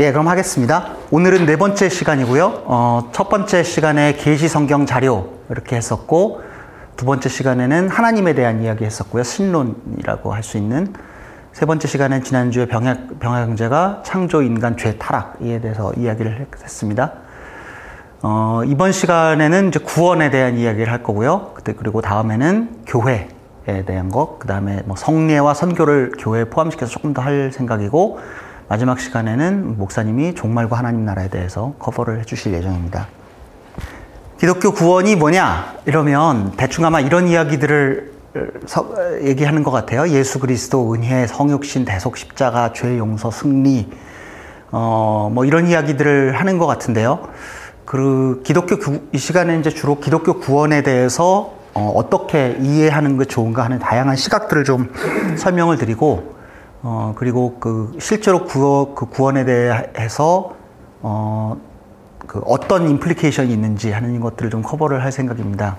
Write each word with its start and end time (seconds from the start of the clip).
예, 0.00 0.12
그럼 0.12 0.28
하겠습니다. 0.28 0.94
오늘은 1.10 1.44
네 1.44 1.56
번째 1.56 1.90
시간이고요. 1.90 2.62
어, 2.64 3.10
첫 3.12 3.28
번째 3.28 3.62
시간에 3.62 4.14
계시 4.14 4.48
성경 4.48 4.86
자료 4.86 5.34
이렇게 5.50 5.76
했었고 5.76 6.40
두 6.96 7.04
번째 7.04 7.28
시간에는 7.28 7.90
하나님에 7.90 8.32
대한 8.32 8.62
이야기 8.62 8.86
했었고요. 8.86 9.22
신론이라고 9.22 10.32
할 10.32 10.42
수 10.42 10.56
있는 10.56 10.94
세 11.52 11.66
번째 11.66 11.86
시간엔 11.86 12.24
지난주에 12.24 12.64
병약, 12.64 13.18
병약제가 13.20 14.02
창조 14.02 14.40
인간 14.40 14.78
죄 14.78 14.96
타락에 14.96 15.60
대해서 15.60 15.92
이야기를 15.92 16.46
했습니다. 16.62 17.12
어, 18.22 18.62
이번 18.64 18.92
시간에는 18.92 19.68
이제 19.68 19.80
구원에 19.80 20.30
대한 20.30 20.56
이야기를 20.56 20.90
할 20.90 21.02
거고요. 21.02 21.50
그때 21.52 21.74
그리고 21.74 22.00
다음에는 22.00 22.84
교회에 22.86 23.84
대한 23.84 24.08
것, 24.08 24.38
그 24.38 24.46
다음에 24.48 24.80
뭐 24.86 24.96
성례와 24.96 25.52
선교를 25.52 26.12
교회에 26.18 26.44
포함시켜서 26.44 26.90
조금 26.90 27.12
더 27.12 27.20
할 27.20 27.52
생각이고 27.52 28.18
마지막 28.70 29.00
시간에는 29.00 29.78
목사님이 29.78 30.36
종말과 30.36 30.78
하나님 30.78 31.04
나라에 31.04 31.28
대해서 31.28 31.74
커버를 31.80 32.20
해주실 32.20 32.54
예정입니다. 32.54 33.08
기독교 34.38 34.70
구원이 34.70 35.16
뭐냐? 35.16 35.78
이러면 35.86 36.52
대충 36.56 36.84
아마 36.84 37.00
이런 37.00 37.26
이야기들을 37.26 38.12
얘기하는 39.22 39.64
것 39.64 39.72
같아요. 39.72 40.08
예수 40.10 40.38
그리스도 40.38 40.94
은혜, 40.94 41.26
성육신, 41.26 41.84
대속 41.84 42.16
십자가, 42.16 42.72
죄 42.72 42.96
용서, 42.96 43.32
승리, 43.32 43.90
어, 44.70 45.32
뭐 45.34 45.44
이런 45.44 45.66
이야기들을 45.66 46.38
하는 46.38 46.58
것 46.58 46.68
같은데요. 46.68 47.28
그 47.84 48.40
기독교 48.44 48.78
구, 48.78 49.00
이 49.10 49.18
시간에 49.18 49.58
이제 49.58 49.70
주로 49.70 49.98
기독교 49.98 50.38
구원에 50.38 50.82
대해서 50.84 51.54
어, 51.74 52.08
떻게 52.08 52.56
이해하는 52.60 53.18
게 53.18 53.24
좋은가 53.24 53.64
하는 53.64 53.80
다양한 53.80 54.14
시각들을 54.14 54.62
좀 54.62 54.92
설명을 55.38 55.76
드리고 55.76 56.38
어, 56.82 57.14
그리고 57.16 57.56
그 57.60 57.96
실제로 58.00 58.44
구원, 58.44 58.94
그 58.94 59.06
구원에 59.06 59.44
대해서 59.44 60.54
어, 61.02 61.56
그 62.26 62.40
어떤 62.46 62.88
임플리케이션이 62.88 63.52
있는지 63.52 63.90
하는 63.90 64.20
것들을 64.20 64.50
좀 64.50 64.62
커버를 64.62 65.02
할 65.04 65.12
생각입니다. 65.12 65.76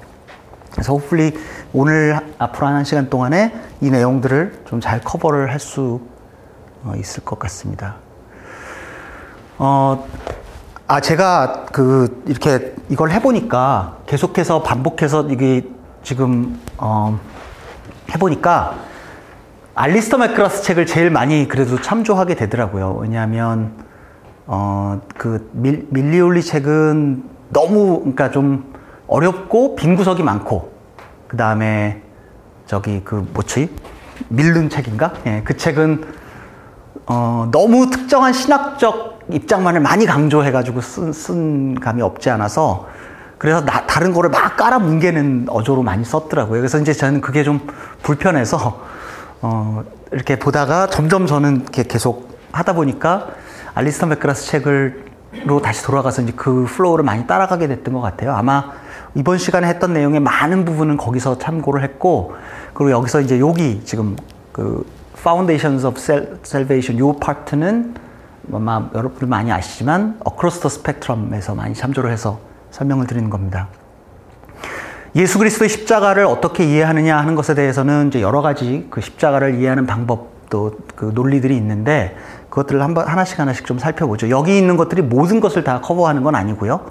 그래서 0.72 0.94
호플리 0.94 1.38
오늘 1.74 2.20
앞으로 2.38 2.68
한 2.68 2.84
시간 2.84 3.10
동안에 3.10 3.54
이 3.82 3.90
내용들을 3.90 4.64
좀 4.66 4.80
잘 4.80 5.02
커버를 5.02 5.52
할수 5.52 6.02
어, 6.84 6.94
있을 6.98 7.24
것 7.24 7.38
같습니다. 7.40 7.96
어, 9.58 10.08
아, 10.88 11.00
제가 11.00 11.68
그, 11.72 12.24
이렇게 12.26 12.74
이걸 12.90 13.12
해보니까 13.12 13.98
계속해서 14.08 14.64
반복해서 14.64 15.28
이게 15.30 15.66
지금, 16.04 16.60
어, 16.78 17.18
해보니까 18.14 18.76
알리스터 19.74 20.18
맥크라스 20.18 20.64
책을 20.64 20.86
제일 20.86 21.10
많이 21.10 21.48
그래도 21.48 21.80
참조하게 21.80 22.36
되더라고요. 22.36 22.98
왜냐하면, 23.02 23.74
어, 24.46 25.02
그 25.18 25.50
밀, 25.54 25.88
밀리올리 25.90 26.42
책은 26.42 27.24
너무, 27.50 28.00
그러니까 28.00 28.32
좀 28.32 28.74
어렵고 29.08 29.76
빈 29.76 29.96
구석이 29.96 30.24
많고, 30.24 30.72
그 31.28 31.38
다음에 31.38 32.02
저기 32.66 33.02
그 33.04 33.26
뭐지? 33.34 33.74
밀른 34.28 34.70
책인가? 34.70 35.14
예, 35.26 35.42
그 35.44 35.56
책은 35.56 36.04
어, 37.08 37.50
너무 37.52 37.90
특정한 37.90 38.34
신학적 38.34 39.22
입장만을 39.30 39.80
많이 39.80 40.06
강조해가지고 40.06 40.82
쓴, 40.82 41.14
쓴 41.14 41.80
감이 41.80 42.02
없지 42.02 42.30
않아서 42.30 42.88
그래서 43.38 43.66
나, 43.66 43.88
다른 43.88 44.14
거를 44.14 44.30
막 44.30 44.56
깔아 44.56 44.80
뭉개는 44.80 45.48
어조로 45.50 45.82
많이 45.82 46.06
썼더라고요. 46.06 46.60
그래서 46.60 46.78
이제 46.80 46.94
저는 46.94 47.22
그게 47.22 47.44
좀 47.44 47.66
불편해서 48.04 48.91
어, 49.42 49.84
이렇게 50.12 50.38
보다가 50.38 50.88
점점 50.88 51.26
저는 51.26 51.62
이렇게 51.62 51.84
계속 51.84 52.38
하다 52.52 52.74
보니까 52.74 53.30
알리스터 53.74 54.08
맥그라스 54.08 54.48
책을로 54.48 55.62
다시 55.64 55.84
돌아가서 55.84 56.22
이제 56.22 56.34
그 56.36 56.66
flow를 56.70 57.04
많이 57.04 57.26
따라가게 57.26 57.68
됐던 57.68 57.94
것 57.94 58.02
같아요. 58.02 58.34
아마 58.34 58.72
이번 59.16 59.38
시간에 59.38 59.68
했던 59.68 59.94
내용의 59.94 60.20
많은 60.20 60.66
부분은 60.66 60.98
거기서 60.98 61.38
참고를 61.38 61.84
했고 61.84 62.36
그리고 62.74 62.92
여기서 62.92 63.22
이제 63.22 63.40
여기 63.40 63.84
지금 63.84 64.16
그 64.52 64.86
Foundations 65.18 65.86
of 65.86 66.00
Salvation 66.44 67.00
요 67.00 67.14
파트는 67.14 67.96
아마 68.54 68.90
여러분들 68.94 69.28
많이 69.28 69.52
아시지만 69.52 70.20
Across 70.28 70.62
the 70.62 70.76
Spectrum에서 70.76 71.56
많이 71.56 71.74
참조를 71.74 72.12
해서 72.12 72.40
설명을 72.72 73.08
드리는 73.08 73.30
겁니다. 73.30 73.68
예수 75.16 75.38
그리스도의 75.40 75.70
십자가를 75.70 76.26
어떻게 76.26 76.64
이해하느냐 76.66 77.18
하는 77.18 77.36
것에 77.36 77.54
대해서는 77.54 78.08
이제 78.08 78.22
여러 78.22 78.42
가지 78.42 78.88
그 78.90 79.02
십자가를 79.02 79.56
이해하는 79.56 79.86
방법도 79.86 80.78
그 80.96 81.12
논리들이 81.14 81.56
있는데 81.58 82.16
그것들을 82.50 82.82
한번 82.82 83.08
하나씩 83.08 83.40
하나씩 83.40 83.66
좀 83.66 83.78
살펴보죠. 83.80 84.30
여기 84.30 84.58
있는 84.58 84.78
것들이 84.78 85.02
모든 85.02 85.40
것을 85.40 85.64
다 85.64 85.82
커버하는 85.82 86.24
건 86.24 86.36
아니고요. 86.36 86.82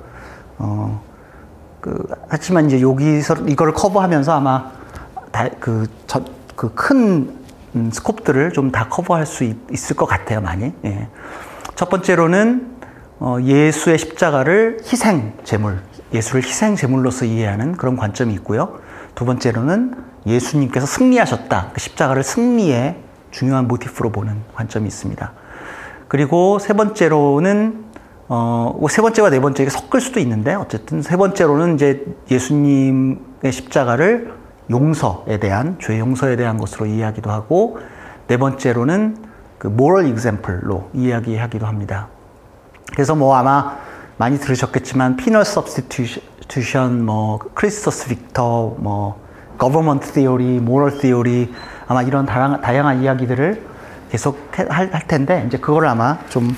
어, 0.59 1.03
그 1.81 2.07
하지만 2.29 2.67
이제 2.67 2.81
여기서 2.81 3.37
이걸 3.47 3.73
커버하면서 3.73 4.33
아마 4.33 4.71
그큰 6.57 7.41
음, 7.77 7.91
스콥들을 7.93 8.53
좀 8.53 8.71
다 8.73 8.89
커버할 8.89 9.27
수 9.27 9.45
있, 9.45 9.57
을 9.91 9.97
것 9.97 10.07
같아요, 10.07 10.41
많이. 10.41 10.73
예. 10.85 11.09
첫 11.77 11.89
번째로는 11.89 12.67
어, 13.21 13.37
예수의 13.41 13.99
십자가를 13.99 14.79
희생 14.85 15.35
제물, 15.45 15.81
예수를 16.13 16.43
희생 16.43 16.77
제물로서 16.77 17.25
이해하는 17.25 17.77
그런 17.77 17.97
관점이 17.97 18.33
있고요. 18.35 18.79
두 19.15 19.25
번째로는 19.25 19.95
예수님께서 20.27 20.87
승리하셨다. 20.87 21.71
그 21.73 21.81
십자가를 21.81 22.23
승리의 22.23 22.97
중요한 23.31 23.69
모티프로 23.69 24.11
보는 24.11 24.43
관점이 24.55 24.87
있습니다. 24.87 25.33
그리고 26.09 26.59
세 26.59 26.73
번째로는 26.73 27.85
어, 28.29 28.77
뭐세 28.79 29.03
번째와 29.03 29.31
네 29.31 29.41
번째가 29.41 29.71
섞을 29.71 30.01
수도 30.01 30.21
있는데 30.21 30.55
어쨌든 30.55 31.03
세 31.03 31.17
번째로는 31.17 31.75
이제 31.75 32.05
예수님의 32.31 33.51
십자가를 33.51 34.33
용서에 34.71 35.39
대한 35.39 35.79
죄 35.81 35.99
용서에 35.99 36.37
대한 36.37 36.57
것으로 36.57 36.87
이해하기도 36.87 37.29
하고 37.31 37.79
네 38.29 38.37
번째로는 38.37 39.17
그 39.59 39.69
moral 39.69 40.09
example로 40.09 40.91
이야기하기도 40.95 41.67
합니다. 41.67 42.09
그래서 42.93 43.17
뭐 43.17 43.35
아마 43.35 43.77
많이 44.21 44.39
들으셨겠지만 44.39 45.17
penal 45.17 45.47
substitution, 45.47 47.07
뭐 47.07 47.39
Christus 47.55 48.09
Victor, 48.09 48.75
뭐 48.77 49.19
government 49.59 50.13
theory, 50.13 50.57
moral 50.57 50.99
theory 50.99 51.49
아마 51.89 52.03
이런 52.03 52.27
다양, 52.27 52.61
다양한 52.61 53.03
이야기들을 53.03 53.63
계속 54.11 54.47
할, 54.53 54.93
할 54.93 55.07
텐데 55.07 55.45
이제 55.47 55.57
그거를 55.57 55.89
아마 55.89 56.19
좀 56.29 56.55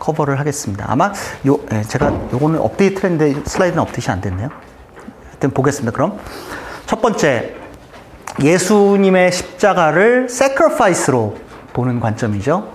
커버를 0.00 0.40
하겠습니다. 0.40 0.86
아마 0.88 1.12
요 1.46 1.60
예, 1.72 1.82
제가 1.82 2.08
요거는 2.32 2.58
업데이트 2.58 3.06
했는데 3.06 3.40
슬라이드는 3.46 3.80
업데이트 3.80 4.10
안 4.10 4.20
됐네요. 4.20 4.48
하여튼 5.28 5.50
보겠습니다. 5.52 5.92
그럼 5.92 6.18
첫 6.86 7.00
번째, 7.00 7.54
예수님의 8.42 9.30
십자가를 9.30 10.26
sacrifice로 10.28 11.36
보는 11.74 12.00
관점이죠. 12.00 12.72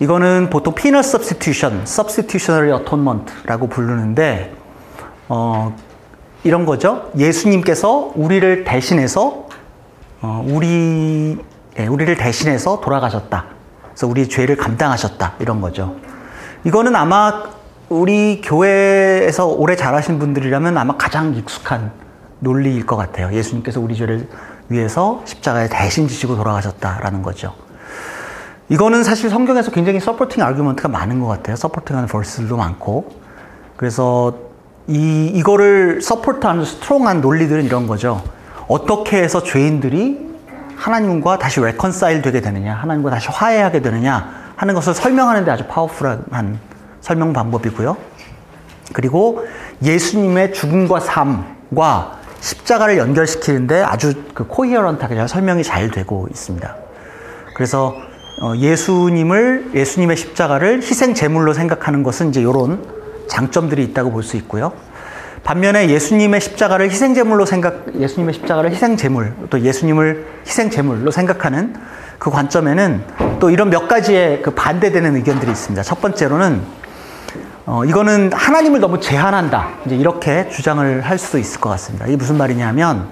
이거는 0.00 0.48
보통 0.50 0.74
penal 0.74 1.04
substitution, 1.04 1.82
substitutionary 1.82 2.80
atonement라고 2.80 3.68
부르는데, 3.68 4.54
어, 5.28 5.76
이런 6.42 6.64
거죠. 6.64 7.10
예수님께서 7.16 8.12
우리를 8.14 8.64
대신해서, 8.64 9.46
어, 10.22 10.44
우리, 10.46 11.38
예, 11.78 11.86
우리를 11.86 12.16
대신해서 12.16 12.80
돌아가셨다. 12.80 13.44
그래서 13.82 14.06
우리 14.06 14.28
죄를 14.28 14.56
감당하셨다. 14.56 15.34
이런 15.38 15.60
거죠. 15.60 15.96
이거는 16.64 16.96
아마 16.96 17.44
우리 17.90 18.40
교회에서 18.42 19.46
오래 19.46 19.76
자라신 19.76 20.18
분들이라면 20.18 20.78
아마 20.78 20.96
가장 20.96 21.34
익숙한 21.34 21.92
논리일 22.38 22.86
것 22.86 22.96
같아요. 22.96 23.32
예수님께서 23.32 23.80
우리 23.80 23.94
죄를 23.94 24.28
위해서 24.68 25.20
십자가에 25.26 25.68
대신 25.68 26.08
지시고 26.08 26.36
돌아가셨다라는 26.36 27.22
거죠. 27.22 27.54
이거는 28.70 29.02
사실 29.02 29.28
성경에서 29.30 29.72
굉장히 29.72 29.98
supporting 29.98 30.44
argument가 30.44 30.88
많은 30.88 31.18
것 31.18 31.26
같아요. 31.26 31.56
supporting하는 31.56 32.08
verse들도 32.08 32.56
많고. 32.56 33.10
그래서 33.76 34.38
이, 34.86 35.26
이거를 35.34 36.00
support하는 36.00 36.64
strong한 36.64 37.20
논리들은 37.20 37.64
이런 37.64 37.88
거죠. 37.88 38.22
어떻게 38.68 39.20
해서 39.20 39.42
죄인들이 39.42 40.30
하나님과 40.76 41.38
다시 41.38 41.60
reconcile 41.60 42.22
되게 42.22 42.40
되느냐, 42.40 42.74
하나님과 42.74 43.10
다시 43.10 43.28
화해하게 43.28 43.82
되느냐 43.82 44.52
하는 44.54 44.74
것을 44.74 44.94
설명하는데 44.94 45.50
아주 45.50 45.66
powerful한 45.66 46.60
설명 47.00 47.32
방법이고요. 47.32 47.96
그리고 48.92 49.44
예수님의 49.82 50.52
죽음과 50.52 51.00
삶과 51.00 52.20
십자가를 52.38 52.98
연결시키는데 52.98 53.82
아주 53.82 54.14
그 54.32 54.46
코히어런트하게 54.46 55.26
설명이 55.26 55.64
잘 55.64 55.90
되고 55.90 56.28
있습니다. 56.30 56.76
그래서 57.54 57.88
어, 57.88 58.09
예수님을 58.56 59.70
예수님의 59.74 60.16
십자가를 60.16 60.78
희생 60.78 61.14
제물로 61.14 61.52
생각하는 61.52 62.02
것은 62.02 62.30
이제 62.30 62.40
이런 62.40 62.82
장점들이 63.28 63.84
있다고 63.84 64.10
볼 64.10 64.22
수 64.22 64.36
있고요. 64.38 64.72
반면에 65.44 65.88
예수님의 65.88 66.40
십자가를 66.40 66.90
희생 66.90 67.14
제물로 67.14 67.46
생각 67.46 67.94
예수님의 67.98 68.34
십자가를 68.34 68.70
희생 68.72 68.96
제물 68.96 69.34
또 69.48 69.60
예수님을 69.60 70.26
희생 70.46 70.68
제물로 70.70 71.10
생각하는 71.10 71.74
그 72.18 72.30
관점에는 72.30 73.02
또 73.40 73.48
이런 73.50 73.70
몇 73.70 73.88
가지의 73.88 74.42
그 74.42 74.50
반대되는 74.50 75.16
의견들이 75.16 75.50
있습니다. 75.50 75.82
첫 75.82 76.00
번째로는 76.00 76.60
어, 77.66 77.84
이거는 77.84 78.32
하나님을 78.32 78.80
너무 78.80 79.00
제한한다. 79.00 79.68
이제 79.86 79.96
이렇게 79.96 80.48
주장을 80.48 81.00
할 81.02 81.18
수도 81.18 81.38
있을 81.38 81.60
것 81.60 81.70
같습니다. 81.70 82.06
이게 82.06 82.16
무슨 82.16 82.36
말이냐면 82.36 83.08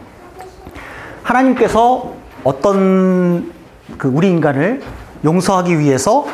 하나님께서 1.22 2.14
어떤 2.44 3.52
그 3.96 4.08
우리 4.08 4.28
인간을 4.28 4.82
용서하기 5.24 5.78
위해서 5.78 6.26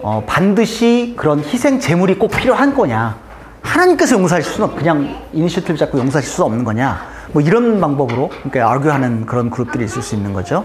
어, 0.00 0.22
반드시 0.26 1.14
그런 1.16 1.40
희생 1.40 1.80
제물이 1.80 2.18
꼭 2.18 2.30
필요한 2.30 2.74
거냐? 2.74 3.16
하나님께서 3.62 4.16
용서하실 4.16 4.52
수는 4.52 4.76
그냥 4.76 5.22
이니셔티브 5.32 5.76
잡고 5.76 5.98
용서하실 5.98 6.30
수 6.30 6.44
없는 6.44 6.64
거냐? 6.64 7.00
뭐 7.32 7.42
이런 7.42 7.80
방법으로 7.80 8.28
그러니까 8.28 8.72
argue하는 8.72 9.26
그런 9.26 9.50
그룹들이 9.50 9.84
있을 9.84 10.02
수 10.02 10.14
있는 10.14 10.32
거죠. 10.32 10.64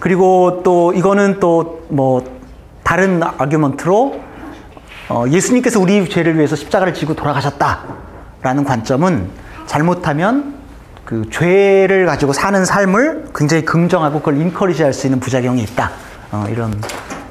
그리고 0.00 0.62
또 0.62 0.92
이거는 0.92 1.40
또 1.40 1.78
뭐 1.88 2.22
다른 2.82 3.22
argument로 3.22 4.20
어, 5.08 5.24
예수님께서 5.28 5.80
우리 5.80 6.08
죄를 6.08 6.36
위해서 6.36 6.54
십자가를 6.54 6.94
지고 6.94 7.14
돌아가셨다라는 7.14 8.64
관점은 8.64 9.30
잘못하면 9.66 10.57
그 11.08 11.22
죄를 11.30 12.04
가지고 12.04 12.34
사는 12.34 12.62
삶을 12.66 13.28
굉장히 13.34 13.64
긍정하고 13.64 14.18
그걸 14.18 14.36
encourage 14.42 14.82
할 14.82 14.92
수 14.92 15.06
있는 15.06 15.20
부작용이 15.20 15.62
있다. 15.62 15.90
어, 16.30 16.44
이런 16.50 16.78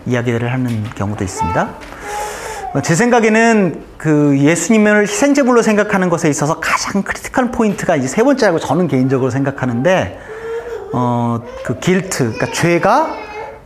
이야기들을 0.08 0.52
하는 0.52 0.84
경우도 0.96 1.24
있습니다. 1.24 1.70
어, 2.74 2.82
제 2.82 2.96
생각에는 2.96 3.84
그 4.00 4.36
예수님을 4.40 5.04
희생제물로 5.04 5.62
생각하는 5.62 6.10
것에 6.10 6.28
있어서 6.28 6.60
가장 6.60 7.04
critical 7.04 7.52
point가 7.52 7.96
이제 7.96 8.08
세 8.08 8.24
번째라고 8.24 8.58
저는 8.58 8.88
개인적으로 8.88 9.30
생각하는데, 9.30 10.20
어, 10.94 11.42
그 11.64 11.78
guilt, 11.78 12.34
그러니까 12.34 12.48
죄가 12.48 13.10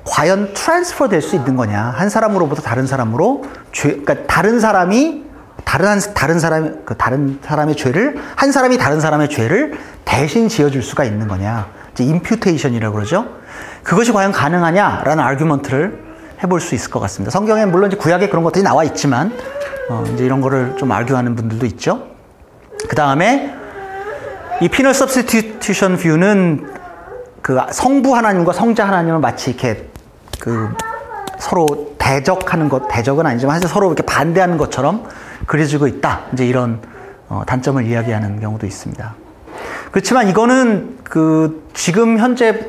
과연 0.04 0.54
transfer 0.54 1.08
될 1.08 1.22
수 1.22 1.38
있는 1.38 1.56
거냐. 1.56 1.80
한 1.96 2.10
사람으로부터 2.10 2.62
다른 2.62 2.86
사람으로 2.86 3.46
죄, 3.72 3.92
그러니까 3.92 4.16
다른 4.28 4.60
사람이 4.60 5.24
다른 5.64 5.88
한, 5.88 6.02
다른 6.14 6.40
사람 6.40 6.84
그 6.86 6.96
다른 6.96 7.40
사람의 7.42 7.76
죄를 7.76 8.18
한 8.36 8.52
사람이 8.52 8.78
다른 8.78 9.00
사람의 9.00 9.30
죄를 9.30 9.78
대신 10.06 10.50
지어줄 10.50 10.84
수가 10.84 11.04
있는 11.04 11.28
거냐. 11.28 11.68
이제 11.94 12.04
imputation이라고 12.04 12.96
그러죠. 12.96 13.28
그것이 13.84 14.12
과연 14.12 14.32
가능하냐라는 14.32 15.24
argument를 15.24 16.12
해볼 16.44 16.60
수 16.60 16.76
있을 16.76 16.90
것 16.90 17.00
같습니다. 17.02 17.32
성경에 17.32 17.66
물론 17.66 17.90
이제 17.90 17.98
구약에 17.98 18.30
그런 18.30 18.44
것들이 18.44 18.64
나와 18.64 18.84
있지만 18.84 19.32
어, 19.90 20.04
이제 20.14 20.26
이런 20.26 20.42
거를 20.42 20.76
좀 20.78 20.92
argue하는 20.92 21.36
분들도 21.36 21.66
있죠. 21.68 22.08
그 22.88 22.96
다음에 22.96 23.56
이 24.62 24.70
penal 24.70 24.94
substitution 24.94 25.98
view는 25.98 26.68
그 27.42 27.60
성부 27.72 28.16
하나님과 28.16 28.54
성자 28.54 28.88
하나님을 28.88 29.20
마치 29.20 29.52
이렇게 29.52 29.88
그 30.40 30.70
서로 31.42 31.96
대적하는 31.98 32.70
것, 32.70 32.88
대적은 32.88 33.26
아니지만 33.26 33.56
사실 33.56 33.68
서로 33.68 33.88
이렇게 33.88 34.04
반대하는 34.04 34.58
것처럼 34.58 35.08
그려지고 35.48 35.88
있다. 35.88 36.22
이제 36.34 36.46
이런 36.46 36.80
어, 37.30 37.42
단점을 37.48 37.84
이야기하는 37.84 38.40
경우도 38.40 38.68
있습니다. 38.68 39.16
그렇지만 39.92 40.30
이거는 40.30 41.00
그 41.04 41.68
지금 41.74 42.20
현재 42.20 42.68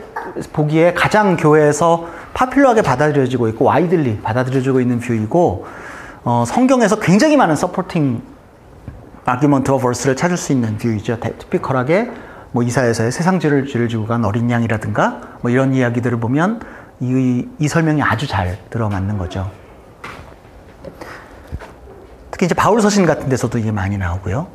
보기에 0.55 0.95
가장 0.95 1.37
교회에서 1.37 2.09
popular하게 2.33 2.81
받아들여지고 2.81 3.49
있고 3.49 3.67
widely 3.67 4.21
받아들여지고 4.23 4.81
있는 4.81 5.01
view이고 5.01 5.67
어, 6.25 6.45
성경에서 6.47 6.99
굉장히 6.99 7.37
많은 7.37 7.57
supporting 7.57 8.23
argument와 9.27 9.79
verse를 9.79 10.17
찾을 10.17 10.39
수 10.39 10.53
있는 10.53 10.79
view이죠. 10.79 11.19
typical하게 11.21 12.11
뭐 12.53 12.63
이사야서의 12.63 13.13
세상 13.13 13.39
죄를 13.39 13.67
죄를 13.67 13.89
지고 13.89 14.07
간 14.07 14.25
어린 14.25 14.51
양이라든가 14.51 15.21
뭐 15.43 15.51
이런 15.51 15.75
이야기들을 15.75 16.19
보면 16.21 16.61
이, 17.01 17.49
이 17.59 17.69
설명이 17.69 18.03
아주 18.03 18.27
잘 18.27 18.59
들어맞는 18.71 19.19
거죠. 19.19 19.51
특히 22.31 22.47
이제 22.47 22.55
바울 22.55 22.81
서신 22.81 23.07
같은 23.07 23.29
데서도 23.29 23.59
이게 23.59 23.71
많이 23.71 23.99
나오고요. 23.99 24.47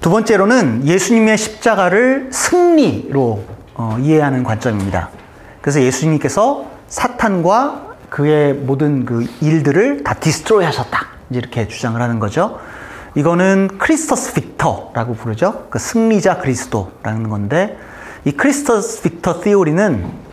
두 0.00 0.10
번째로는 0.10 0.86
예수님의 0.86 1.38
십자가를 1.38 2.28
승리로 2.30 3.42
어, 3.74 3.96
이해하는 4.00 4.44
관점입니다. 4.44 5.08
그래서 5.60 5.80
예수님께서 5.80 6.66
사탄과 6.88 7.94
그의 8.10 8.52
모든 8.52 9.04
그 9.04 9.26
일들을 9.40 10.04
다 10.04 10.14
destroy 10.14 10.64
하셨다. 10.64 11.06
이렇게 11.30 11.66
주장을 11.66 12.00
하는 12.00 12.18
거죠. 12.18 12.60
이거는 13.14 13.68
Christus 13.78 14.34
Victor라고 14.34 15.14
부르죠. 15.14 15.66
그 15.70 15.78
승리자 15.78 16.38
그리스도라는 16.38 17.28
건데 17.28 17.78
이 18.24 18.32
Christus 18.32 19.02
Victor 19.02 19.42
theory는 19.42 20.23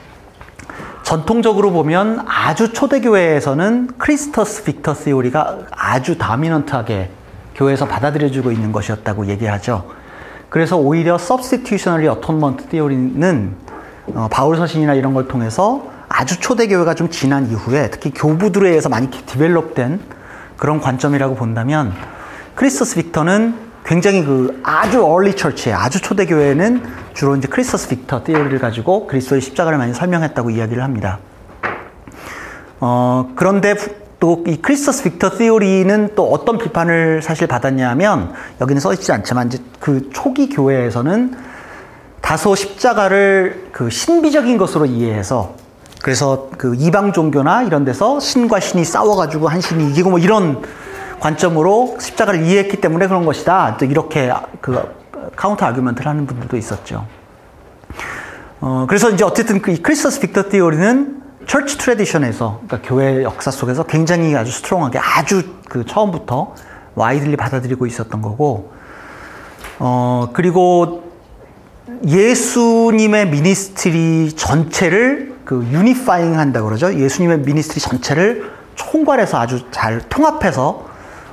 전통적으로 1.12 1.74
보면 1.74 2.24
아주 2.26 2.72
초대교회에서는 2.72 3.90
Christus 3.98 4.64
Victor 4.64 4.94
theory가 4.94 5.58
아주 5.70 6.18
dominant하게 6.18 7.10
교회에서 7.54 7.86
받아들여지고 7.86 8.54
있는 8.54 8.72
것이었다고 8.72 9.26
얘기하죠. 9.26 9.92
그래서 10.48 10.78
오히려 10.78 11.16
substitutionary 11.16 12.18
atonement 12.18 12.70
theory는 12.70 13.56
어, 14.16 14.30
바울 14.32 14.56
서신이나 14.56 14.94
이런 14.94 15.14
걸 15.14 15.28
통해서 15.28 15.84
아주 16.08 16.40
초대교회가 16.40 16.96
좀 16.96 17.10
지난 17.10 17.52
이후에 17.52 17.90
특히 17.90 18.12
교부들에 18.12 18.70
의해서 18.70 18.88
많이 18.88 19.12
develop된 19.12 20.00
그런 20.56 20.80
관점이라고 20.80 21.36
본다면 21.36 21.92
Christus 22.56 22.96
Victor는 22.96 23.56
굉장히 23.84 24.24
그 24.24 24.62
아주 24.64 25.04
early 25.04 25.36
church에 25.36 25.74
아주 25.74 26.00
초대교회는 26.00 27.01
주로 27.14 27.36
이제 27.36 27.48
Christus 27.48 27.90
Victor 27.90 28.24
theory를 28.24 28.60
가지고 28.60 29.08
그리스도의 29.08 29.42
십자가를 29.42 29.78
많이 29.78 29.94
설명했다고 29.94 30.50
이야기를 30.50 30.84
합니다. 30.84 31.20
어, 32.80 33.32
그런데 33.36 33.76
또 34.22 34.44
이 34.46 34.58
Christus 34.62 35.04
Victor 35.04 35.38
theory는 35.38 36.10
또 36.16 36.32
어떤 36.32 36.60
비판을 36.60 37.24
사실 37.24 37.48
받았냐면 37.48 38.34
여기는 38.62 38.80
써 38.80 38.94
있지 38.94 39.12
않지만 39.12 39.48
이제 39.48 39.58
그 39.80 40.12
초기 40.14 40.48
교회에서는 40.48 41.36
다소 42.22 42.54
십자가를 42.54 43.70
그 43.72 43.90
신비적인 43.90 44.60
것으로 44.60 44.86
이해해서 44.86 45.56
그래서 46.04 46.50
그 46.58 46.76
이방 46.76 47.14
종교나 47.14 47.64
이런 47.64 47.84
데서 47.84 48.20
신과 48.20 48.60
신이 48.60 48.86
싸워가지고 48.86 49.48
한 49.48 49.60
신이 49.60 49.90
이기고 49.90 50.12
뭐 50.12 50.20
이런 50.20 50.62
관점으로 51.20 51.98
십자가를 52.00 52.44
이해했기 52.44 52.78
때문에 52.78 53.08
그런 53.08 53.26
것이다. 53.26 53.78
또 53.80 53.86
이렇게 53.86 54.32
그 54.62 55.01
counter 55.36 55.66
argument를 55.66 56.10
하는 56.10 56.26
분들도 56.26 56.58
있었죠. 56.58 57.06
어, 58.60 58.86
그래서 58.88 59.10
이제 59.10 59.24
어쨌든 59.24 59.62
그 59.62 59.82
Christus 59.82 60.20
Victor 60.20 60.50
theory는 60.50 61.22
church 61.48 61.78
tradition에서 61.78 62.62
그러니까 62.66 62.88
교회 62.88 63.24
역사 63.24 63.52
속에서 63.52 63.84
굉장히 63.84 64.36
아주 64.36 64.52
strong하게 64.52 65.00
아주 65.00 65.44
그 65.68 65.86
처음부터 65.86 66.54
widely 66.96 67.38
받아들이고 67.38 67.86
있었던 67.88 68.22
거고 68.22 68.72
어, 69.80 70.30
그리고 70.34 71.12
예수님의 72.06 73.30
ministry 73.30 74.34
전체를 74.36 75.36
그 75.44 75.66
unifying 75.72 76.38
한다 76.38 76.62
그러죠. 76.62 76.94
예수님의 76.94 77.40
ministry 77.40 77.82
전체를 77.82 78.52
총괄해서 78.76 79.40
아주 79.40 79.66
잘 79.72 80.00
통합해서 80.08 80.86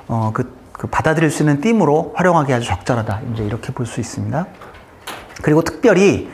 어, 0.09 0.31
그, 0.33 0.51
그 0.79 0.87
받아들일 0.87 1.31
수 1.31 1.43
있는 1.43 1.61
theory로 1.61 2.15
활용하기 2.17 2.55
아주 2.55 2.67
적절하다. 2.67 3.21
이제 3.35 3.45
이렇게 3.45 3.73
볼 3.73 3.85
수 3.85 4.01
있습니다. 4.01 4.47
그리고 5.43 5.63
특별히 5.63 6.31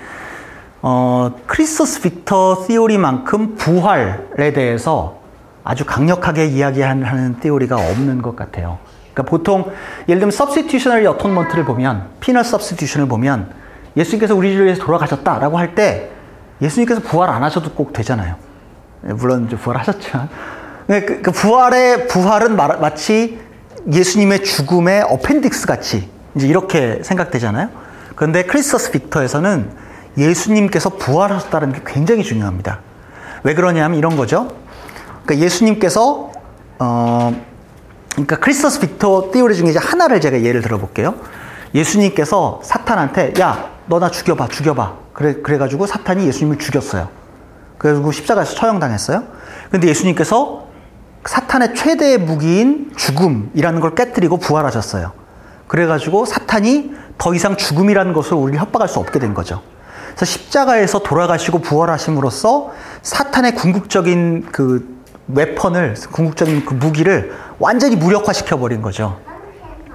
어, 0.83 1.35
Christus 1.47 2.03
Victor 2.03 2.65
theory만큼 2.67 3.57
부활에 3.57 4.53
대해서 4.53 5.19
아주 5.65 5.87
강력하게 5.87 6.47
이야기하는 6.47 7.41
theory가 7.41 7.77
없는 7.77 8.21
것 8.21 8.37
같아요. 8.37 8.79
그러니까 9.15 9.31
보통 9.31 9.73
예를 10.09 10.21
들면 10.21 10.29
substitutionary 10.29 11.11
atonement를 11.17 11.65
보면 11.65 12.09
피넛 12.21 12.45
substitution을 12.45 13.09
보면 13.09 13.51
예수님께서 13.97 14.35
우리를 14.35 14.63
위해서 14.63 14.85
돌아가셨다라고 14.85 15.59
할 15.59 15.75
때 15.75 16.11
예수님께서 16.61 17.01
부활 17.01 17.31
안 17.31 17.43
하셔도 17.43 17.71
꼭 17.73 17.93
되잖아요. 17.95 18.37
예, 19.09 19.13
물론 19.15 19.47
이제 19.47 19.57
부활하셨지만 19.57 20.29
그, 20.87 21.23
그 21.23 21.31
부활의 21.31 22.09
부활은 22.09 22.57
마치 22.57 23.41
예수님의 23.93 24.45
죽음의 24.45 25.03
어펜딕스 25.05 25.67
같이 25.67 26.09
이제 26.35 26.47
이렇게 26.47 27.01
생각되잖아요. 27.03 27.69
그런데 28.17 28.45
크리스터스 28.45 28.91
빅터에서는 28.93 29.71
예수님께서 30.17 30.91
부활하셨다는 30.91 31.73
게 31.73 31.81
굉장히 31.87 32.23
중요합니다. 32.23 32.81
왜 33.43 33.55
그러냐면 33.55 33.99
이런 33.99 34.17
거죠. 34.17 34.49
그러니까 35.25 35.45
예수님께서 35.45 36.31
어 36.79 37.43
그러니까 38.13 38.37
크리스터스 38.37 38.81
빅터 38.81 39.31
띠오리 39.33 39.55
중에 39.57 39.71
이제 39.71 39.79
하나를 39.79 40.21
제가 40.21 40.43
예를 40.43 40.63
들어볼게요. 40.63 41.15
예수님께서 41.75 42.61
사탄한테 42.65 43.35
야 43.41 43.75
너 43.87 43.99
나 43.99 44.11
죽여봐 44.11 44.49
죽여봐 44.49 44.95
그래 45.13 45.35
그래가지고 45.43 45.87
사탄이 45.87 46.27
예수님을 46.27 46.59
죽였어요. 46.59 47.09
그래가지고 47.77 48.13
십자가에서 48.13 48.55
처형당했어요. 48.55 49.25
근데 49.71 49.89
예수님께서 49.89 50.64
사탄의 51.27 51.75
최대의 51.75 52.19
무기인 52.19 52.93
죽음이라는 52.97 53.81
걸 53.81 53.95
깨뜨리고 53.95 54.39
부활하셨어요. 54.39 55.13
그래가지고 55.67 56.27
사탄이 56.27 56.93
더 57.17 57.35
이상 57.35 57.57
죽음이라는 57.57 58.13
것을 58.13 58.35
우리를 58.35 58.61
협박할 58.61 58.89
수 58.89 58.99
없게 58.99 59.19
된 59.19 59.35
거죠. 59.35 59.63
그래서 60.15 60.25
십자가에서 60.27 61.01
돌아가시고 61.01 61.61
부활하심으로써 61.61 62.73
사탄의 63.03 63.55
궁극적인 63.55 64.49
그 64.53 64.95
웨펀을 65.29 65.95
궁극적인 66.13 66.67
그 66.67 66.75
무기를 66.75 67.33
완전히 67.59 67.97
무력화시켜 67.97 68.59
버린 68.59 68.83
거죠. 68.83 69.19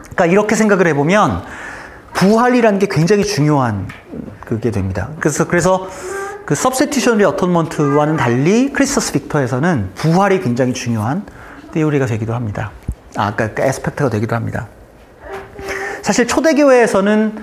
그러니까 0.02 0.26
이렇게 0.26 0.56
생각을 0.56 0.88
해보면 0.88 1.44
부활이라는 2.14 2.80
게 2.80 2.88
굉장히 2.90 3.24
중요한 3.24 3.88
그게 4.44 4.72
됩니다. 4.72 5.10
그래서 5.20 5.48
그래서 5.48 5.88
그 6.50 6.56
substitutionary 6.56 7.32
atonement와는 7.32 8.18
달리 8.18 8.74
크리스터스 8.74 9.12
빅터에서는 9.12 9.92
부활이 9.94 10.42
굉장히 10.42 10.74
중요한 10.74 11.22
띠오리가 11.74 12.08
되기도 12.08 12.34
합니다. 12.34 12.72
아, 13.16 13.36
그러니까 13.36 13.66
에스펙트가 13.66 14.10
되기도 14.10 14.36
합니다. 14.36 14.66
사실 16.02 16.26
초대교회에서는 16.26 17.40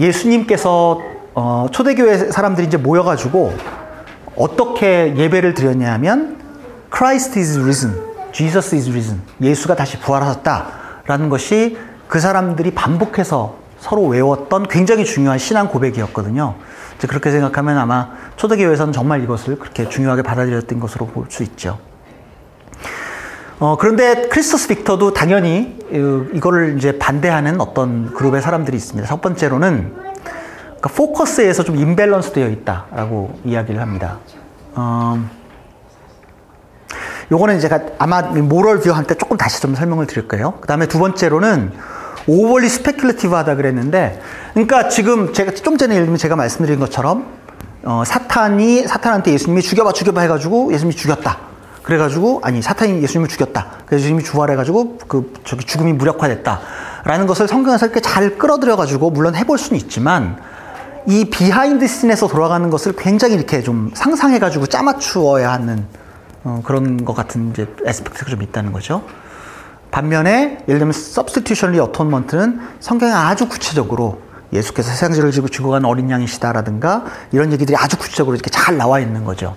예수님께서 0.00 1.00
어, 1.34 1.68
초대교회 1.70 2.32
사람들이 2.32 2.66
이제 2.66 2.76
모여가지고 2.76 3.56
어떻게 4.34 5.14
예배를 5.16 5.54
드렸냐 5.54 5.92
하면 5.92 6.36
Christ 6.92 7.38
is 7.38 7.56
risen, 7.56 8.02
Jesus 8.32 8.74
is 8.74 8.90
risen, 8.90 9.22
예수가 9.40 9.76
다시 9.76 9.96
부활하셨다라는 10.00 11.28
것이 11.28 11.78
그 12.08 12.18
사람들이 12.18 12.72
반복해서 12.72 13.59
서로 13.80 14.06
외웠던 14.06 14.68
굉장히 14.68 15.04
중요한 15.04 15.38
신앙 15.38 15.68
고백이었거든요. 15.68 16.54
이제 16.96 17.08
그렇게 17.08 17.30
생각하면 17.30 17.78
아마 17.78 18.10
초대교회에서는 18.36 18.92
정말 18.92 19.22
이것을 19.24 19.58
그렇게 19.58 19.88
중요하게 19.88 20.22
받아들였던 20.22 20.78
것으로 20.80 21.06
볼 21.06 21.26
수 21.30 21.42
있죠. 21.42 21.78
어, 23.58 23.76
그런데 23.78 24.28
크리스토스 24.28 24.68
빅터도 24.68 25.12
당연히 25.12 25.78
이거를 25.90 26.76
이제 26.78 26.98
반대하는 26.98 27.60
어떤 27.60 28.12
그룹의 28.14 28.40
사람들이 28.40 28.76
있습니다. 28.76 29.06
첫 29.08 29.20
번째로는 29.20 29.94
그러니까 29.94 30.88
포커스에서 30.94 31.62
좀 31.62 31.76
임밸런스 31.76 32.32
되어 32.32 32.48
있다라고 32.48 33.38
이야기를 33.44 33.80
합니다. 33.80 34.18
어, 34.74 35.22
요거는 37.32 37.60
제가 37.60 37.80
아마 37.98 38.22
moral 38.22 38.80
view 38.80 38.92
할때 38.92 39.14
조금 39.14 39.36
다시 39.36 39.60
좀 39.60 39.74
설명을 39.74 40.06
드릴 40.06 40.26
거예요. 40.26 40.54
그 40.60 40.66
다음에 40.66 40.86
두 40.86 40.98
번째로는 40.98 41.72
overly 42.26 42.68
speculative 42.68 43.30
하다 43.30 43.56
그랬는데, 43.56 44.20
그러니까 44.54 44.88
지금 44.88 45.32
제가 45.32 45.52
좀 45.52 45.76
전에 45.76 45.94
예를 45.94 46.06
들면 46.06 46.18
제가 46.18 46.36
말씀드린 46.36 46.78
것처럼, 46.80 47.26
어, 47.82 48.02
사탄이, 48.06 48.86
사탄한테 48.86 49.32
예수님이 49.32 49.62
죽여봐, 49.62 49.92
죽여봐 49.92 50.20
해가지고 50.22 50.72
예수님이 50.72 50.96
죽였다. 50.96 51.38
그래가지고, 51.82 52.40
아니, 52.44 52.60
사탄이 52.60 53.02
예수님을 53.02 53.28
죽였다. 53.28 53.66
그래서 53.86 54.04
예수님이 54.04 54.22
부활해가지고, 54.24 54.98
그, 55.08 55.32
저기 55.44 55.64
죽음이 55.64 55.92
무력화됐다. 55.94 56.60
라는 57.04 57.26
것을 57.26 57.48
성경에서 57.48 57.86
이렇게 57.86 58.00
잘 58.00 58.36
끌어들여가지고, 58.36 59.10
물론 59.10 59.34
해볼 59.34 59.58
수는 59.58 59.80
있지만, 59.80 60.36
이 61.06 61.24
behind 61.24 61.86
scene에서 61.86 62.28
돌아가는 62.28 62.68
것을 62.68 62.92
굉장히 62.96 63.34
이렇게 63.34 63.62
좀 63.62 63.90
상상해가지고 63.94 64.66
짜맞추어야 64.66 65.50
하는 65.50 65.86
어, 66.44 66.60
그런 66.64 67.04
것 67.04 67.14
같은 67.14 67.50
이제 67.50 67.66
aspect가 67.84 68.30
좀 68.30 68.42
있다는 68.42 68.72
거죠. 68.72 69.02
반면에 69.90 70.58
예를 70.68 70.78
들면 70.78 70.90
substitutionary 70.90 71.86
atonement는 71.88 72.60
성경에 72.80 73.12
아주 73.12 73.48
구체적으로 73.48 74.20
예수께서 74.52 74.90
세상죄를 74.90 75.30
지고 75.30 75.48
죽어간 75.48 75.84
어린 75.84 76.10
양이시다라든가 76.10 77.04
이런 77.32 77.52
얘기들이 77.52 77.76
아주 77.76 77.96
구체적으로 77.96 78.34
이렇게 78.34 78.50
잘 78.50 78.76
나와 78.76 78.98
있는 79.00 79.24
거죠. 79.24 79.56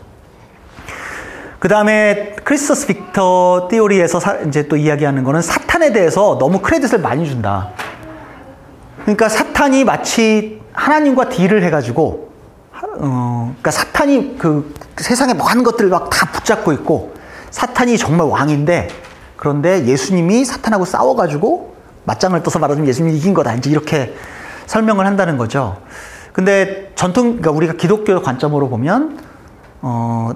그 1.59 1.67
다음에 1.67 2.35
Christus 2.43 2.87
Victor 2.87 3.69
theory에서 3.71 4.19
사, 4.19 4.39
이제 4.41 4.67
또 4.67 4.75
이야기하는 4.75 5.23
거는 5.23 5.41
사탄에 5.41 5.93
대해서 5.93 6.37
너무 6.37 6.59
credit을 6.59 6.99
많이 6.99 7.25
준다. 7.27 7.69
그러니까 9.03 9.29
사탄이 9.29 9.83
마치 9.85 10.61
하나님과 10.73 11.29
딜을 11.29 11.63
해가지고 11.63 12.31
어, 12.99 13.55
그러니까 13.61 13.71
사탄이 13.71 14.35
그 14.37 14.73
세상에 14.97 15.33
많은 15.33 15.63
것들을 15.63 15.89
막 15.89 16.09
다 16.09 16.27
붙잡고 16.31 16.73
있고 16.73 17.13
사탄이 17.49 17.97
정말 17.97 18.27
왕인데 18.27 18.89
그런데 19.43 19.85
예수님이 19.85 20.45
사탄하고 20.45 20.85
싸워가지고 20.85 21.75
맞짱을 22.05 22.43
떠서 22.43 22.59
말하자면 22.59 22.87
예수님이 22.87 23.17
이긴 23.17 23.33
거다. 23.33 23.55
이제 23.55 23.69
이렇게 23.69 24.15
설명을 24.67 25.05
한다는 25.05 25.37
거죠. 25.37 25.81
근데 26.31 26.93
전통, 26.95 27.41
그러니까 27.41 27.51
우리가 27.51 27.73
기독교 27.73 28.21
관점으로 28.21 28.69
보면, 28.69 29.19
어, 29.81 30.31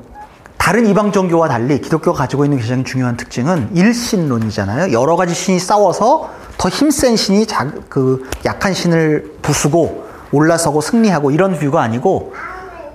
다른 0.58 0.88
이방 0.88 1.14
종교와 1.14 1.48
달리 1.48 1.80
기독교가 1.80 2.18
가지고 2.18 2.44
있는 2.44 2.60
가장 2.60 2.84
중요한 2.84 3.16
특징은 3.16 3.70
일신론이잖아요. 3.74 4.92
여러 4.92 5.16
가지 5.16 5.34
신이 5.34 5.60
싸워서 5.60 6.30
더 6.58 6.68
힘센 6.68 7.16
신이 7.16 7.46
자, 7.46 7.72
그 7.88 8.30
약한 8.44 8.74
신을 8.74 9.38
부수고 9.42 10.06
올라서고 10.34 10.82
승리하고 10.82 11.32
이런 11.32 11.58
view가 11.58 11.82
아니고 11.82 12.34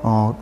어, 0.03 0.37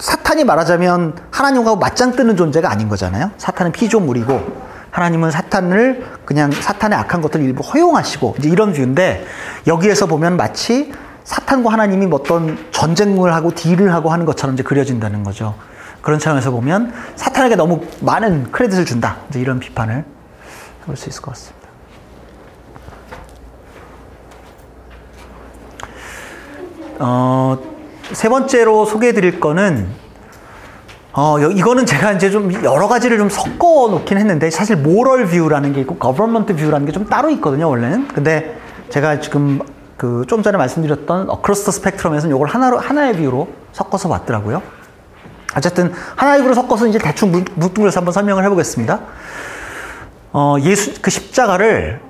사탄이 0.00 0.42
말하자면 0.42 1.14
하나님하고 1.30 1.76
맞짱 1.76 2.10
뜨는 2.16 2.36
존재가 2.36 2.68
아닌 2.68 2.88
거잖아요. 2.88 3.30
사탄은 3.38 3.70
피조물이고 3.70 4.61
하나님은 4.92 5.30
사탄을 5.30 6.04
그냥 6.24 6.52
사탄의 6.52 6.98
악한 6.98 7.22
것들을 7.22 7.44
일부 7.44 7.62
허용하시고 7.62 8.36
이제 8.38 8.48
이런 8.50 8.72
view인데 8.72 9.26
여기에서 9.66 10.06
보면 10.06 10.36
마치 10.36 10.92
사탄과 11.24 11.72
하나님이 11.72 12.06
뭐 12.06 12.20
어떤 12.20 12.58
전쟁을 12.70 13.32
하고 13.34 13.54
deal을 13.54 13.92
하고 13.92 14.12
하는 14.12 14.26
것처럼 14.26 14.54
이제 14.54 14.62
그려진다는 14.62 15.24
거죠. 15.24 15.54
그런 16.02 16.18
차원에서 16.18 16.50
보면 16.50 16.92
사탄에게 17.16 17.56
너무 17.56 17.82
많은 18.00 18.52
credit을 18.52 18.84
준다. 18.84 19.18
이제 19.30 19.40
이런 19.40 19.60
비판을 19.60 20.04
해볼 20.82 20.96
수 20.96 21.08
있을 21.08 21.22
것 21.22 21.30
같습니다. 21.32 21.68
어, 26.98 27.58
세 28.12 28.28
번째로 28.28 28.84
소개해 28.84 29.14
드릴 29.14 29.40
거는 29.40 30.01
어, 31.14 31.38
이거는 31.38 31.84
제가 31.84 32.12
이제 32.12 32.30
좀 32.30 32.52
여러 32.64 32.88
가지를 32.88 33.18
좀 33.18 33.28
섞어 33.28 33.88
놓긴 33.90 34.16
했는데 34.18 34.48
사실 34.50 34.76
moral 34.76 35.26
view라는 35.26 35.72
게 35.74 35.80
있고 35.82 35.96
government 35.96 36.56
view라는 36.56 36.86
게 36.86 36.92
좀 36.92 37.06
따로 37.06 37.28
있거든요, 37.30 37.68
원래는. 37.68 38.08
근데 38.08 38.56
제가 38.88 39.20
지금 39.20 39.60
그 39.98 40.24
좀 40.26 40.42
전에 40.42 40.56
말씀드렸던 40.58 41.28
Across 41.30 41.70
Spectrum에서는 41.70 42.34
이걸 42.34 42.48
하나로 42.48 42.78
하나의 42.78 43.14
view로 43.16 43.48
섞어서 43.72 44.08
봤더라고요. 44.08 44.62
어쨌든 45.54 45.92
하나의 46.16 46.42
view로 46.42 46.54
섞어서 46.54 46.86
이제 46.86 46.98
대충 46.98 47.30
뭉뚱그려서 47.30 48.00
한번 48.00 48.12
설명을 48.12 48.42
해 48.44 48.48
보겠습니다. 48.48 49.00
어, 50.32 50.56
예수 50.62 50.94
그 51.02 51.10
십자가를 51.10 52.00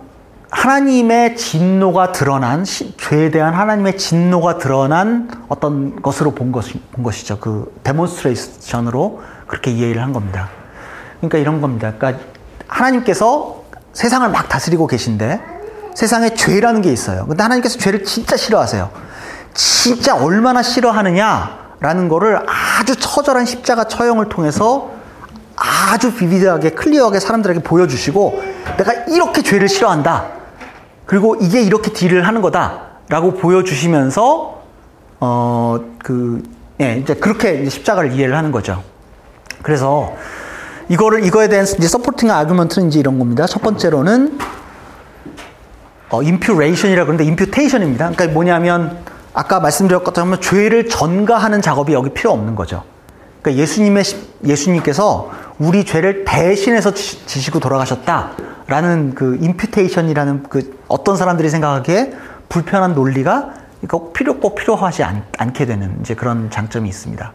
하나님의 0.52 1.34
진노가 1.34 2.12
드러난 2.12 2.64
죄에 2.64 3.30
대한 3.30 3.54
하나님의 3.54 3.96
진노가 3.96 4.58
드러난 4.58 5.30
어떤 5.48 6.00
것으로 6.02 6.32
본, 6.32 6.52
것이, 6.52 6.78
본 6.92 7.02
것이죠. 7.02 7.38
그 7.38 7.74
demonstration으로 7.82 9.22
그렇게 9.46 9.70
이해를 9.70 10.02
한 10.02 10.12
겁니다. 10.12 10.50
그러니까 11.16 11.38
이런 11.38 11.62
겁니다. 11.62 11.94
그러니까 11.96 12.22
하나님께서 12.68 13.62
세상을 13.94 14.28
막 14.28 14.50
다스리고 14.50 14.86
계신데 14.86 15.40
세상에 15.94 16.34
죄라는 16.34 16.82
게 16.82 16.92
있어요. 16.92 17.26
근데 17.26 17.42
하나님께서 17.42 17.78
죄를 17.78 18.04
진짜 18.04 18.36
싫어하세요. 18.36 18.90
진짜 19.54 20.14
얼마나 20.14 20.62
싫어하느냐라는 20.62 22.08
거를 22.10 22.38
아주 22.46 22.94
처절한 22.96 23.46
십자가 23.46 23.84
처형을 23.84 24.28
통해서 24.28 24.90
아주 25.56 26.14
vivid하게 26.14 26.70
clear하게 26.70 27.20
사람들에게 27.20 27.62
보여주시고 27.62 28.42
내가 28.76 28.92
이렇게 29.08 29.42
죄를 29.42 29.68
싫어한다. 29.68 30.41
그리고 31.06 31.36
이게 31.40 31.62
이렇게 31.62 31.92
deal을 31.92 32.26
하는 32.26 32.42
거다라고 32.42 33.34
보여주시면서 33.34 34.62
어 35.20 35.92
그 36.02 36.42
예, 36.80 36.96
이제 36.96 37.14
그렇게 37.14 37.60
이제 37.60 37.70
십자가를 37.70 38.12
이해를 38.12 38.36
하는 38.36 38.50
거죠. 38.50 38.82
그래서 39.62 40.14
이거를 40.88 41.24
이거에 41.24 41.48
대한 41.48 41.64
이제 41.64 41.86
supporting 41.86 42.30
argument는 42.30 42.88
이제 42.88 42.98
이런 42.98 43.18
겁니다. 43.18 43.46
첫 43.46 43.62
번째로는 43.62 44.38
어, 46.10 46.22
imputation이라 46.22 47.04
그러는데 47.04 47.24
imputation입니다. 47.24 48.10
그러니까 48.10 48.34
뭐냐면 48.34 48.98
아까 49.32 49.60
말씀드렸던 49.60 50.04
것처럼 50.04 50.40
죄를 50.40 50.88
전가하는 50.88 51.62
작업이 51.62 51.92
여기 51.92 52.10
필요 52.10 52.32
없는 52.32 52.54
거죠. 52.54 52.82
그러니까 53.40 53.62
예수님의 53.62 54.04
예수님께서 54.44 55.30
우리 55.62 55.84
죄를 55.84 56.24
대신해서 56.24 56.92
지시고 56.92 57.60
돌아가셨다라는 57.60 59.14
그 59.14 59.38
imputation이라는 59.40 60.42
그 60.48 60.76
어떤 60.88 61.16
사람들이 61.16 61.48
생각하기에 61.50 62.14
불편한 62.48 62.94
논리가 62.94 63.54
꼭 63.88 64.12
필요 64.12 64.38
꼭 64.38 64.56
필요하지 64.56 65.04
않, 65.04 65.24
게 65.52 65.64
되는 65.64 65.96
이제 66.00 66.14
그런 66.14 66.50
장점이 66.50 66.88
있습니다. 66.88 67.32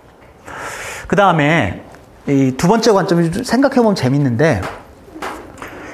그 1.08 1.16
다음에 1.16 1.84
이 2.28 2.52
두 2.58 2.68
번째 2.68 2.92
관점이 2.92 3.32
생각해 3.46 3.78
보면 3.78 3.96
재밌는데, 3.96 4.62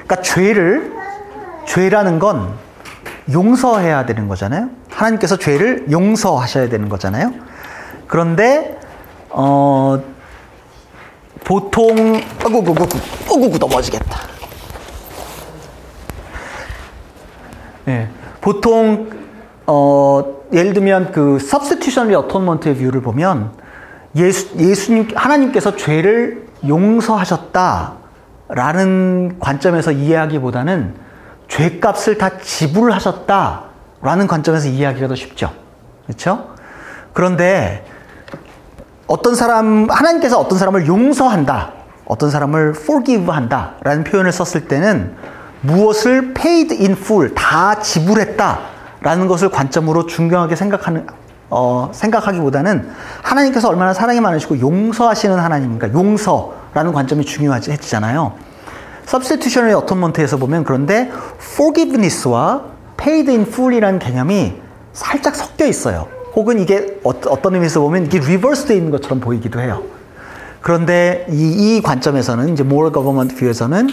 그러니까 0.04 0.22
죄를 0.22 0.92
죄라는 1.66 2.18
건 2.18 2.52
용서해야 3.32 4.06
되는 4.06 4.26
거잖아요. 4.26 4.70
하나님께서 4.90 5.36
죄를 5.36 5.86
용서하셔야 5.92 6.68
되는 6.68 6.88
거잖아요. 6.88 7.32
그런데 8.08 8.76
어 9.30 10.02
보통 11.44 12.20
어구구구 12.42 12.98
어구구 13.30 13.58
넘어지겠다. 13.58 14.18
예. 17.88 18.08
보통 18.40 19.10
어 19.66 20.42
예를 20.52 20.72
들면 20.72 21.12
그 21.12 21.36
substitutionary 21.40 22.26
atonement의 22.26 22.76
view를 22.76 23.02
보면 23.02 23.52
예수, 24.16 24.56
예수님, 24.56 25.08
하나님께서 25.14 25.76
죄를 25.76 26.46
용서하셨다라는 26.66 27.98
관점에서 29.38 29.92
이해하기보다는 29.92 30.94
죄값을 31.48 32.16
다 32.16 32.38
지불하셨다라는 32.38 34.26
관점에서 34.28 34.68
이해하기가 34.68 35.08
더 35.08 35.14
쉽죠. 35.14 35.50
그렇죠? 36.06 36.54
그런데 37.12 37.84
어떤 39.06 39.34
사람, 39.34 39.88
하나님께서 39.90 40.38
어떤 40.38 40.58
사람을 40.58 40.86
용서한다, 40.86 41.72
어떤 42.06 42.30
사람을 42.30 42.74
forgive 42.76 43.28
한다 43.28 43.72
라는 43.82 44.04
표현을 44.04 44.32
썼을 44.32 44.66
때는 44.66 45.14
무엇을 45.60 46.34
paid 46.34 46.74
in 46.80 46.92
full, 46.92 47.34
다 47.34 47.80
지불했다 47.80 48.58
라는 49.00 49.26
것을 49.28 49.50
관점으로 49.50 50.06
중요하게 50.06 50.56
생각하는, 50.56 51.06
어, 51.50 51.90
생각하기보다는 51.92 52.90
하나님께서 53.22 53.68
얼마나 53.68 53.92
사랑이 53.92 54.20
많으시고 54.20 54.60
용서하시는 54.60 55.38
하나님인가, 55.38 55.92
용서라는 55.92 56.92
관점이 56.92 57.24
중요하잖아요. 57.24 58.32
substitutionary 59.06 59.82
atonement에서 59.82 60.38
보면 60.38 60.64
그런데 60.64 61.10
forgiveness와 61.38 62.62
paid 62.96 63.30
in 63.30 63.42
full이라는 63.42 63.98
개념이 63.98 64.60
살짝 64.94 65.36
섞여 65.36 65.66
있어요. 65.66 66.08
혹은 66.34 66.60
이게 66.60 67.00
어떤 67.04 67.54
의미에서 67.54 67.80
보면 67.80 68.06
이게 68.06 68.18
reverse 68.18 68.66
되어 68.66 68.76
있는 68.76 68.90
것처럼 68.90 69.20
보이기도 69.20 69.60
해요. 69.60 69.82
그런데 70.60 71.26
이, 71.30 71.76
이 71.76 71.82
관점에서는 71.82 72.52
이제 72.54 72.64
moral 72.64 72.92
government 72.92 73.36
view에서는 73.36 73.88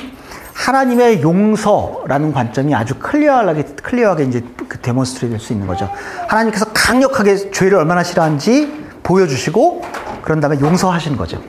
하나님의 0.53 1.21
용서라는 1.21 2.33
관점이 2.33 2.73
아주 2.75 2.95
clear하게 2.95 3.63
clear하게 3.83 4.23
이제 4.25 4.43
그 4.67 4.79
demonstrate 4.79 5.37
될수 5.37 5.53
있는 5.53 5.67
거죠. 5.67 5.89
하나님께서 6.27 6.65
강력하게 6.73 7.51
죄를 7.51 7.77
얼마나 7.77 8.03
싫어하는지 8.03 8.71
보여주시고 9.03 9.81
그런 10.21 10.39
다음에 10.39 10.59
용서하시는 10.59 11.17
거죠. 11.17 11.41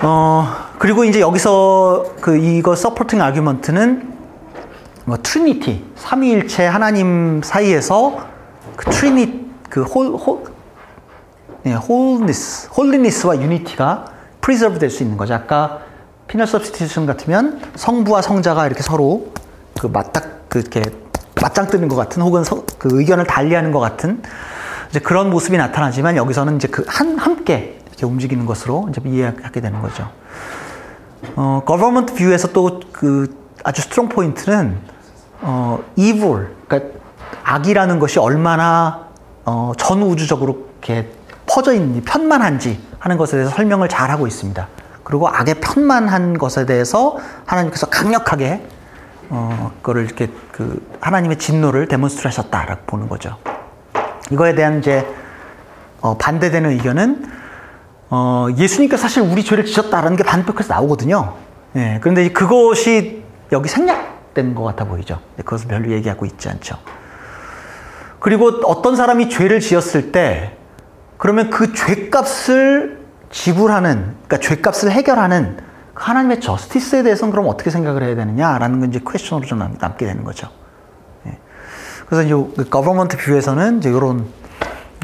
어 0.00 0.48
그리고 0.78 1.04
이제 1.04 1.20
여기서 1.20 2.14
그 2.20 2.36
이거 2.36 2.74
supporting 2.74 3.22
argument는 3.22 4.12
뭐 5.04 5.18
Trinity 5.22 5.84
삼위일체 5.96 6.66
하나님 6.66 7.40
사이에서 7.42 8.31
그 8.76 8.90
트리니 8.90 9.50
그홀홀 9.70 10.44
네, 11.64 11.74
홀니스 11.74 12.68
홀리니스와 12.76 13.40
유니티가 13.40 14.06
프리저브 14.40 14.78
될 14.78 14.90
수 14.90 15.02
있는 15.02 15.16
거죠. 15.16 15.34
아까 15.34 15.80
penal 16.26 16.46
substitution 16.46 17.06
같으면 17.06 17.60
성부와 17.76 18.22
성자가 18.22 18.66
이렇게 18.66 18.82
서로 18.82 19.28
그 19.80 19.86
맞닥 19.86 20.48
그렇게 20.48 20.82
맞짱 21.40 21.66
뜨는 21.68 21.88
것 21.88 21.96
같은 21.96 22.22
혹은 22.22 22.44
서, 22.44 22.64
그 22.78 22.88
의견을 22.92 23.26
달리하는 23.26 23.72
것 23.72 23.80
같은 23.80 24.22
이제 24.90 25.00
그런 25.00 25.30
모습이 25.30 25.56
나타나지만 25.56 26.16
여기서는 26.16 26.56
이제 26.56 26.68
그 26.68 26.84
한 26.86 27.18
함께 27.18 27.78
이렇게 27.88 28.06
움직이는 28.06 28.46
것으로 28.46 28.88
이제 28.90 29.00
이해하게 29.04 29.60
되는 29.60 29.80
거죠. 29.80 30.10
어, 31.36 31.62
government 31.66 32.14
view에서 32.14 32.48
또 32.52 32.80
그 32.92 33.34
아주 33.64 33.80
strong 33.82 34.08
point는 34.08 34.76
어, 35.40 35.78
evil, 35.96 36.48
그러니까 36.68 36.90
악이라는 37.44 37.98
것이 37.98 38.18
얼마나 38.18 39.08
어, 39.44 39.72
전 39.76 40.02
우주적으로 40.02 40.68
이렇게 40.82 41.08
퍼져 41.46 41.72
있는지 41.72 42.02
편만한지 42.02 42.80
하는 42.98 43.16
것에 43.16 43.36
대해서 43.36 43.54
설명을 43.54 43.88
잘 43.88 44.10
하고 44.10 44.26
있습니다. 44.26 44.68
그리고 45.02 45.28
악의 45.28 45.56
편만한 45.60 46.38
것에 46.38 46.66
대해서 46.66 47.18
하나님께서 47.44 47.86
강력하게 47.86 48.66
어, 49.28 49.72
그거를 49.80 50.04
이렇게 50.04 50.28
그 50.52 50.86
하나님의 51.00 51.38
진노를 51.38 51.88
demonstrate 51.88 52.28
하셨다라고 52.28 52.82
보는 52.86 53.08
거죠. 53.08 53.36
이거에 54.30 54.54
대한 54.54 54.78
이제 54.78 55.06
어, 56.00 56.16
반대되는 56.16 56.70
의견은 56.70 57.24
어, 58.10 58.48
예수님께서 58.56 59.00
사실 59.00 59.22
우리 59.22 59.42
죄를 59.42 59.64
지셨다라는 59.64 60.16
게 60.16 60.22
반복해서 60.22 60.74
나오거든요. 60.74 61.34
예, 61.76 61.98
그런데 62.02 62.28
그것이 62.30 63.24
여기 63.52 63.68
생략된 63.68 64.54
것 64.54 64.64
같아 64.64 64.84
보이죠. 64.84 65.18
그것을 65.38 65.68
별로 65.68 65.90
얘기하고 65.90 66.26
있지 66.26 66.48
않죠. 66.48 66.76
그리고 68.22 68.52
어떤 68.66 68.94
사람이 68.94 69.30
죄를 69.30 69.58
지었을 69.58 70.12
때 70.12 70.56
그러면 71.18 71.50
그 71.50 71.72
죄값을 71.74 73.00
지불하는 73.30 74.14
그러니까 74.28 74.38
죄값을 74.38 74.92
해결하는 74.92 75.56
그 75.92 76.04
하나님의 76.04 76.40
justice에 76.40 77.02
대해서는 77.02 77.32
그럼 77.32 77.48
어떻게 77.48 77.70
생각을 77.70 78.04
해야 78.04 78.14
되느냐라는 78.14 78.78
건 78.78 78.90
이제 78.90 79.00
question으로 79.04 79.44
좀 79.46 79.58
남 79.58 79.96
게 79.96 80.06
되는 80.06 80.22
거죠. 80.22 80.48
예. 81.26 81.36
그래서 82.06 82.22
이제 82.22 82.64
government 82.70 83.16
그 83.16 83.24
view에서는 83.24 83.78
이제 83.78 83.90
이런 83.90 84.24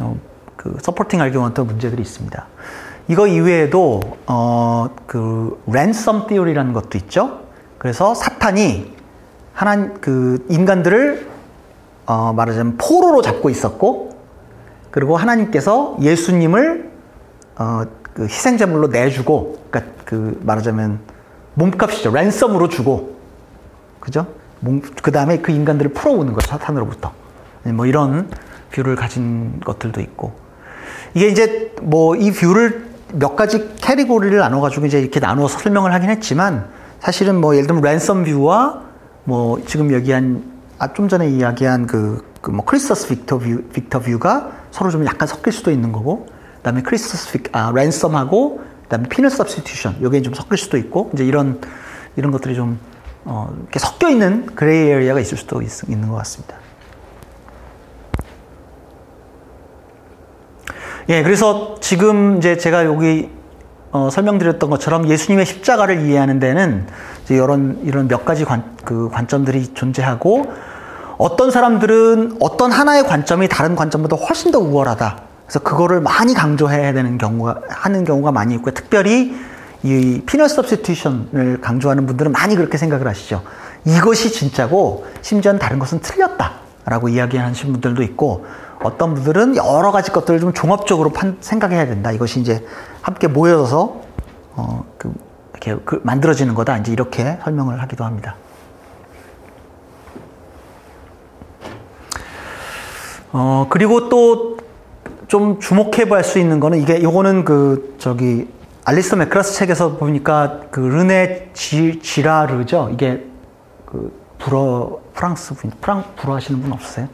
어, 0.01 0.17
그 0.55 0.77
서포팅 0.81 1.21
알기먼트 1.21 1.61
문제들이 1.63 2.01
있습니다. 2.01 2.47
이거 3.09 3.27
이외에도 3.27 4.01
어, 4.27 4.91
그 5.09 5.61
랜섬 5.67 6.29
티오리라는 6.29 6.73
것도 6.73 6.97
있죠. 6.99 7.41
그래서 7.79 8.15
사탄이 8.15 8.95
하나 9.55 9.89
그 10.01 10.47
인간들을 10.49 11.38
어, 12.09 12.33
말하자면 12.33 12.79
포로로 12.79 13.21
잡고 13.21 13.51
있었고 13.51 14.17
그리고 14.91 15.19
하나님께서 15.19 15.99
예수님을 16.01 16.91
어, 17.57 17.83
그 18.15 18.25
희생제물로 18.25 18.89
내주고 18.89 19.59
그러니까 19.71 19.93
그 20.07 20.41
말하자면 20.43 21.01
몸값이죠. 21.55 22.11
랜섬으로 22.13 22.69
주고. 22.69 23.19
그죠? 24.01 24.27
그 25.03 25.13
다음에 25.13 25.39
그 25.39 25.53
인간들을 25.53 25.93
풀어오는 25.93 26.33
거죠 26.33 26.49
사탄으로부터. 26.49 27.13
뭐 27.65 27.85
이런 27.85 28.31
view를 28.73 28.97
가진 28.97 29.61
것들도 29.61 30.01
있고. 30.01 30.33
이게 31.15 31.29
이제 31.29 31.75
뭐 31.83 32.17
이 32.17 32.33
view를 32.33 32.89
몇 33.13 33.37
가지 33.37 33.75
카테고리를 33.77 34.39
나눠가지고 34.39 34.87
이제 34.87 34.99
이렇게 34.99 35.21
나누어서 35.21 35.59
설명을 35.59 35.93
하긴 35.93 36.09
했지만 36.09 36.67
사실은 37.01 37.41
뭐 37.41 37.55
예를 37.55 37.67
들면 37.67 37.83
ransom 37.83 38.25
view와 38.25 38.83
뭐 39.25 39.61
지금 39.67 39.93
여기 39.93 40.13
한 40.13 40.58
아, 40.79 40.93
좀 40.93 41.09
전에 41.09 41.29
이야기한 41.29 41.87
그, 41.87 42.25
그 42.41 42.51
뭐 42.51 42.65
Christus 42.65 43.09
Victor 43.09 43.39
view, 43.39 43.63
Victor 43.73 44.01
view가 44.01 44.53
서로 44.71 44.91
좀 44.91 45.05
약간 45.07 45.27
섞일 45.27 45.53
수도 45.53 45.71
있는 45.71 45.93
거고, 45.93 46.27
그 46.57 46.63
다음에 46.63 46.83
Christus 46.83 47.33
Vic, 47.33 47.57
아, 47.57 47.73
ransom하고, 47.75 48.59
그 48.83 48.89
다음에 48.89 49.09
penal 49.09 49.33
substitution, 49.33 50.03
요게 50.03 50.23
좀 50.23 50.35
섞일 50.35 50.57
수도 50.57 50.77
있고, 50.79 51.11
이제 51.13 51.25
이런, 51.25 51.61
이런 52.17 52.31
것들이 52.31 52.55
좀, 52.55 52.79
어, 53.25 53.53
이렇게 53.59 53.79
섞여 53.79 54.09
있는 54.09 54.47
gray 54.55 54.91
area가 54.91 55.21
있을 55.21 55.37
수도 55.37 55.61
있, 55.63 55.69
있는 55.89 56.09
것 56.09 56.17
같습니다. 56.17 56.57
예, 61.11 61.23
그래서 61.23 61.77
지금 61.81 62.37
이제 62.37 62.57
제가 62.57 62.85
여기 62.85 63.31
어, 63.91 64.11
설명드렸던 64.11 64.69
것처럼 64.69 65.09
예수님의 65.09 65.47
십자가를 65.47 66.03
이해하는 66.03 66.39
데는 66.39 66.87
이런 67.31 67.81
이런 67.85 68.09
몇 68.09 68.27
가지 68.27 68.45
관, 68.45 68.77
그 68.85 69.09
관점들이 69.09 69.73
존재하고 69.73 70.53
어떤 71.19 71.51
사람들은 71.51 72.37
어떤 72.41 72.71
하나의 72.71 73.03
관점이 73.03 73.49
다른 73.49 73.75
관점보다 73.75 74.17
훨씬 74.17 74.53
더 74.53 74.61
우월하다. 74.61 75.21
그래서 75.45 75.59
그거를 75.61 76.01
많이 76.01 76.33
강조해야 76.33 76.93
되는 76.93 77.19
경우가 77.19 77.63
하는 77.69 78.05
경우가 78.05 78.31
많이 78.31 78.55
있고 78.55 78.71
특별히 78.71 79.35
이 79.83 80.23
피넛 80.27 80.49
서브스티션을 80.51 81.61
강조하는 81.61 82.07
분들은 82.07 82.33
많이 82.33 82.55
그렇게 82.55 82.79
생각을 82.79 83.09
하시죠. 83.09 83.43
이것이 83.85 84.31
진짜고 84.31 85.07
심지어는 85.23 85.59
다른 85.59 85.79
것은 85.79 86.01
틀렸다라고 86.01 87.09
이야기하시는 87.09 87.73
분들도 87.73 88.03
있고 88.03 88.47
어떤 88.85 89.15
분들은 89.15 89.57
여러 89.57 89.91
가지 89.91 90.13
것들을 90.13 90.39
좀 90.39 90.53
종합적으로 90.53 91.11
판, 91.11 91.37
생각해야 91.41 91.87
된다. 91.87 92.13
이것이 92.13 92.41
이제 92.41 92.65
함께 93.03 93.27
모여서 93.27 94.03
어, 94.55 94.85
그, 94.99 95.13
이렇게 95.53 95.83
그 95.85 96.01
만들어지는 96.05 96.55
거다. 96.55 96.79
이제 96.79 96.93
이렇게 96.93 97.39
설명을 97.43 97.83
하기도 97.83 98.05
합니다. 98.05 98.37
어, 103.39 103.67
그리고 103.69 104.09
또 104.09 104.59
좀 105.29 105.61
주목해 105.61 106.07
볼 106.07 106.25
수 106.25 106.39
있는 106.39 106.59
거는 106.59 106.81
이게 106.81 107.03
요거는 107.03 107.45
그 107.45 107.95
저기 107.99 108.49
알리스터 108.85 109.17
맥크라스 109.17 109.55
책에서 109.55 109.97
보니까 109.97 110.63
그 110.71 110.81
르네 110.81 111.51
지, 111.53 112.01
지라르죠. 112.03 112.89
이게 112.93 113.27
그 113.85 114.11
불어 114.39 115.01
프랑스 115.15 115.55
분 115.55 115.71
프랑 115.83 116.05
불어 116.17 116.35
하시는 116.35 116.61
분 116.61 116.73
없으세요? 116.73 117.09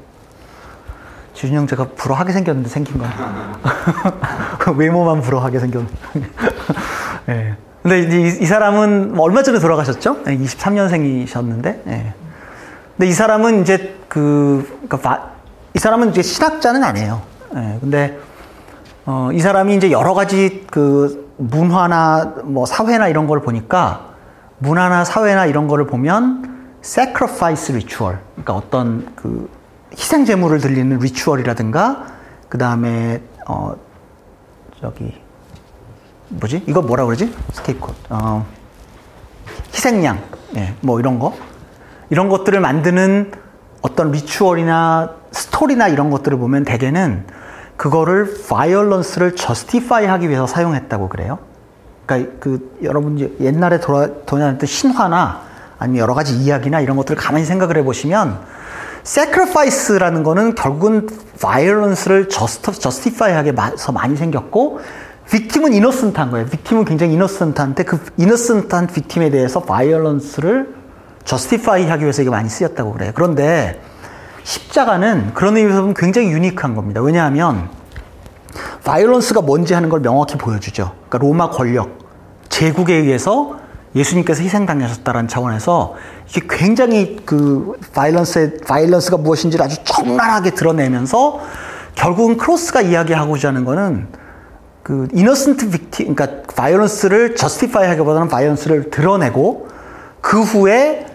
형 1.36 1.66
제가 1.66 1.88
불어하게 1.96 2.32
생겼는데 2.32 2.68
생긴 2.68 2.98
거. 2.98 3.04
외모만 4.76 5.20
불어하게 5.20 5.58
생겼는데. 5.58 5.96
예. 7.30 7.56
근데 7.82 8.00
이, 8.00 8.28
이 8.40 8.46
사람은 8.46 9.16
뭐 9.16 9.24
얼마 9.24 9.42
전에 9.42 9.58
돌아가셨죠? 9.58 10.22
23년생이셨는데. 10.22 11.66
예. 11.88 12.14
근데 12.96 13.08
이 13.08 13.12
사람은 13.12 13.62
이제 13.62 13.96
그, 14.08 14.64
그러니까 14.86 15.33
이 15.74 15.78
사람은 15.80 16.10
이제 16.10 16.22
신학자는 16.22 16.84
아니에요. 16.84 17.20
예. 17.56 17.78
근데 17.80 18.18
어, 19.06 19.30
이 19.32 19.40
사람이 19.40 19.74
이제 19.74 19.90
여러 19.90 20.14
가지 20.14 20.64
그 20.70 21.32
문화나 21.36 22.32
뭐 22.44 22.64
사회나 22.64 23.08
이런 23.08 23.26
걸 23.26 23.42
보니까 23.42 24.14
문화나 24.58 25.04
사회나 25.04 25.46
이런 25.46 25.66
거를 25.66 25.86
보면 25.86 26.76
sacrifice 26.84 27.74
ritual, 27.74 28.18
그러니까 28.34 28.54
어떤 28.54 29.12
그 29.16 29.50
희생 29.92 30.24
제물을 30.24 30.60
드리는 30.60 30.96
ritual이라든가 30.98 32.06
그 32.48 32.56
다음에 32.56 33.20
어 33.48 33.74
저기 34.80 35.12
뭐지 36.28 36.62
이거 36.68 36.82
뭐라 36.82 37.04
그러지 37.04 37.34
scape 37.52 37.92
어 38.10 38.46
희생양 39.74 40.22
예, 40.56 40.74
뭐 40.82 41.00
이런 41.00 41.18
거 41.18 41.34
이런 42.10 42.28
것들을 42.28 42.60
만드는 42.60 43.32
어떤 43.82 44.12
ritual이나 44.12 45.23
스토리나 45.34 45.88
이런 45.88 46.10
것들을 46.10 46.38
보면 46.38 46.64
대개는 46.64 47.24
그거를 47.76 48.32
violence를 48.48 49.34
justify 49.34 50.06
하기 50.06 50.28
위해서 50.28 50.46
사용했다고 50.46 51.08
그래요. 51.08 51.38
그러니까 52.06 52.32
그 52.38 52.78
여러분 52.82 53.18
옛날에 53.40 53.80
돌아 53.80 54.08
돌아다녔던 54.26 54.66
신화나 54.66 55.42
아니면 55.78 56.00
여러 56.00 56.14
가지 56.14 56.36
이야기나 56.36 56.80
이런 56.80 56.96
것들을 56.96 57.20
가만히 57.20 57.44
생각을 57.44 57.76
해보시면 57.78 58.38
sacrifice라는 59.04 60.22
거는 60.22 60.54
결국은 60.54 61.08
violence를 61.38 62.28
justify하게 62.28 63.54
해서 63.72 63.92
많이 63.92 64.16
생겼고 64.16 64.80
victim은 65.30 65.72
innocent한 65.72 66.30
거예요. 66.30 66.46
victim은 66.46 66.84
굉장히 66.84 67.14
innocent한데 67.14 67.82
그 67.84 67.98
innocent한 68.18 68.86
victim에 68.86 69.30
대해서 69.30 69.60
violence를 69.60 70.74
justify하기 71.24 72.02
위해서 72.02 72.22
이게 72.22 72.30
많이 72.30 72.48
쓰였다고 72.48 72.92
그래요. 72.92 73.12
그런데 73.14 73.80
십자가는 74.44 75.34
그런 75.34 75.56
의미에서 75.56 75.80
보면 75.80 75.94
굉장히 75.94 76.28
유니크한 76.28 76.74
겁니다. 76.74 77.00
왜냐하면 77.00 77.68
violence가 78.82 79.40
뭔지 79.40 79.74
하는 79.74 79.88
걸 79.88 80.00
명확히 80.00 80.36
보여주죠. 80.36 80.92
그러니까 81.08 81.18
로마 81.18 81.50
권력, 81.50 81.98
제국에 82.50 82.94
의해서 82.94 83.58
예수님께서 83.96 84.42
희생당하셨다는 84.42 85.28
차원에서 85.28 85.94
이게 86.28 86.42
굉장히 86.48 87.16
그 87.24 87.72
violence의 87.94 88.58
violence가 88.66 89.16
무엇인지를 89.16 89.64
아주 89.64 89.76
적나라하게 89.84 90.50
드러내면서 90.50 91.40
결국은 91.94 92.36
cross가 92.36 92.82
이야기하고자 92.82 93.48
하는 93.48 93.64
거는 93.64 94.08
그 94.82 95.08
innocent 95.12 95.70
victim 95.70 96.04
그러니까 96.14 96.42
violence를 96.54 97.36
justify 97.36 97.88
하기보다는 97.88 98.28
violence를 98.28 98.90
드러내고 98.90 99.68
그 100.20 100.42
후에 100.42 101.06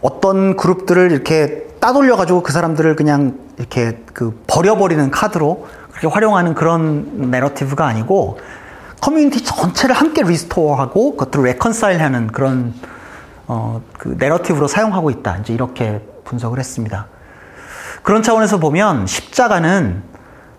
어떤 0.00 0.56
그룹들을 0.56 1.12
이렇게 1.12 1.68
따돌려 1.84 2.16
가지고 2.16 2.42
그 2.42 2.50
사람들을 2.50 2.96
그냥 2.96 3.36
이렇게 3.58 4.02
그 4.14 4.42
버려버리는 4.46 5.10
카드로 5.10 5.66
그렇게 5.90 6.06
활용하는 6.06 6.54
그런 6.54 7.30
narrative가 7.30 7.86
아니고 7.86 8.38
커뮤니티 9.02 9.44
전체를 9.44 9.94
함께 9.94 10.22
restore하고 10.22 11.10
그것들을 11.10 11.44
reconcile하는 11.44 12.28
그런 12.28 12.72
어, 13.46 13.82
그 13.98 14.16
narrative로 14.18 14.66
사용하고 14.66 15.10
있다. 15.10 15.36
이제 15.42 15.52
이렇게 15.52 16.00
분석을 16.24 16.58
했습니다. 16.58 17.06
그런 18.02 18.22
차원에서 18.22 18.60
보면 18.60 19.06
십자가는 19.06 20.02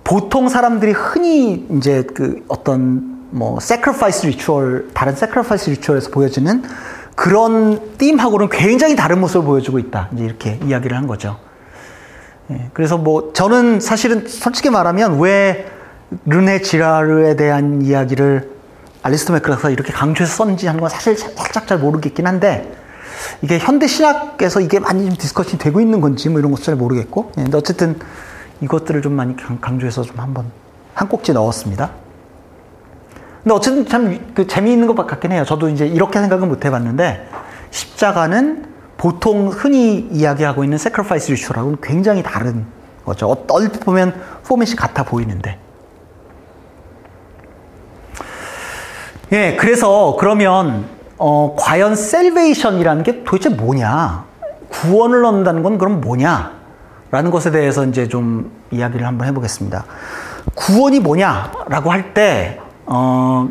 보통 0.03 0.47
사람들이 0.47 0.91
흔히 0.91 1.65
이제 1.71 2.03
그 2.03 2.45
어떤 2.47 3.29
뭐 3.31 3.57
sacrifice 3.59 4.29
ritual 4.29 4.89
다른 4.93 5.13
sacrifice 5.13 5.73
ritual에서 5.73 6.11
보여지는 6.11 6.61
그런 7.15 7.97
theme하고는 7.97 8.49
굉장히 8.49 8.95
다른 8.95 9.19
모습을 9.19 9.45
보여주고 9.45 9.79
있다. 9.79 10.09
이제 10.13 10.25
이렇게 10.25 10.59
이야기를 10.63 10.95
한 10.95 11.07
거죠. 11.07 11.37
예, 12.51 12.69
그래서 12.73 12.97
뭐 12.97 13.31
저는 13.33 13.79
사실은 13.79 14.27
솔직히 14.27 14.69
말하면 14.69 15.19
왜 15.19 15.71
르네 16.25 16.61
지라르에 16.61 17.35
대한 17.35 17.81
이야기를 17.81 18.51
알리스터 19.01 19.33
맥그라가 19.33 19.69
이렇게 19.69 19.91
강조해서 19.91 20.35
썼는지 20.35 20.67
하는 20.67 20.79
건 20.79 20.89
사실 20.89 21.17
살짝 21.17 21.67
잘 21.67 21.79
모르겠긴 21.79 22.27
한데 22.27 22.75
이게 23.41 23.57
현대 23.57 23.87
신학에서 23.87 24.61
이게 24.61 24.79
많이 24.79 25.05
좀 25.05 25.15
discussion이 25.15 25.57
되고 25.57 25.79
있는 25.79 26.01
건지 26.01 26.29
뭐 26.29 26.39
이런 26.39 26.51
것도 26.51 26.63
잘 26.63 26.75
모르겠고 26.75 27.31
예, 27.37 27.43
근데 27.43 27.57
어쨌든 27.57 27.97
이것들을 28.61 29.01
좀 29.01 29.13
많이 29.13 29.35
강조해서 29.61 30.03
좀 30.03 30.19
한번 30.19 30.51
한 30.93 31.07
꼭지 31.07 31.33
넣었습니다. 31.33 31.91
근데 33.45 33.53
어쨌든 33.53 33.85
참 33.85 34.19
그 34.33 34.47
재미있는 34.47 34.87
것 34.87 34.95
같긴 35.05 35.31
해요. 35.31 35.45
저도 35.45 35.69
이제 35.69 35.85
이렇게 35.85 36.19
생각은 36.19 36.49
못 36.49 36.65
해봤는데 36.65 37.29
십자가는 37.69 38.65
보통 38.97 39.49
흔히 39.49 40.07
이야기하고 40.11 40.63
있는 40.63 40.75
sacrifice 40.75 41.31
ritual하고는 41.31 41.77
굉장히 41.79 42.23
다른 42.23 42.65
거죠. 43.05 43.29
어, 43.29 43.45
얼핏 43.51 43.79
보면 43.81 44.19
포맷이 44.47 44.75
같아 44.75 45.03
보이는데. 45.03 45.59
예, 49.31 49.55
그래서 49.59 50.15
그러면 50.19 50.85
어, 51.19 51.55
과연 51.57 51.95
셀베이션이라는 51.95 53.03
게 53.03 53.23
도대체 53.23 53.49
뭐냐? 53.49 54.25
구원을 54.69 55.23
얻는다는 55.23 55.61
건 55.61 55.77
그럼 55.77 56.01
뭐냐? 56.01 56.51
라는 57.11 57.29
것에 57.29 57.51
대해서 57.51 57.85
이제 57.85 58.07
좀 58.07 58.51
이야기를 58.71 59.05
한번 59.05 59.27
해보겠습니다. 59.27 59.85
구원이 60.55 60.99
뭐냐라고 60.99 61.91
할 61.91 62.13
때, 62.15 62.59
어, 62.85 63.49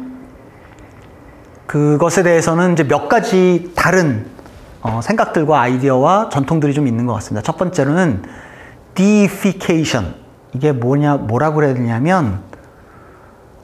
그것에 1.66 2.22
대해서는 2.22 2.74
이제 2.74 2.84
몇 2.84 3.08
가지 3.08 3.72
다른 3.74 4.26
어, 4.82 5.00
생각들과 5.02 5.60
아이디어와 5.60 6.28
전통들이 6.28 6.74
좀 6.74 6.86
있는 6.86 7.06
것 7.06 7.14
같습니다. 7.14 7.42
첫 7.42 7.56
번째로는 7.56 8.22
deification. 8.94 10.14
이게 10.52 10.72
뭐냐, 10.72 11.16
뭐라고 11.16 11.56
그래야 11.56 11.74
되냐면, 11.74 12.42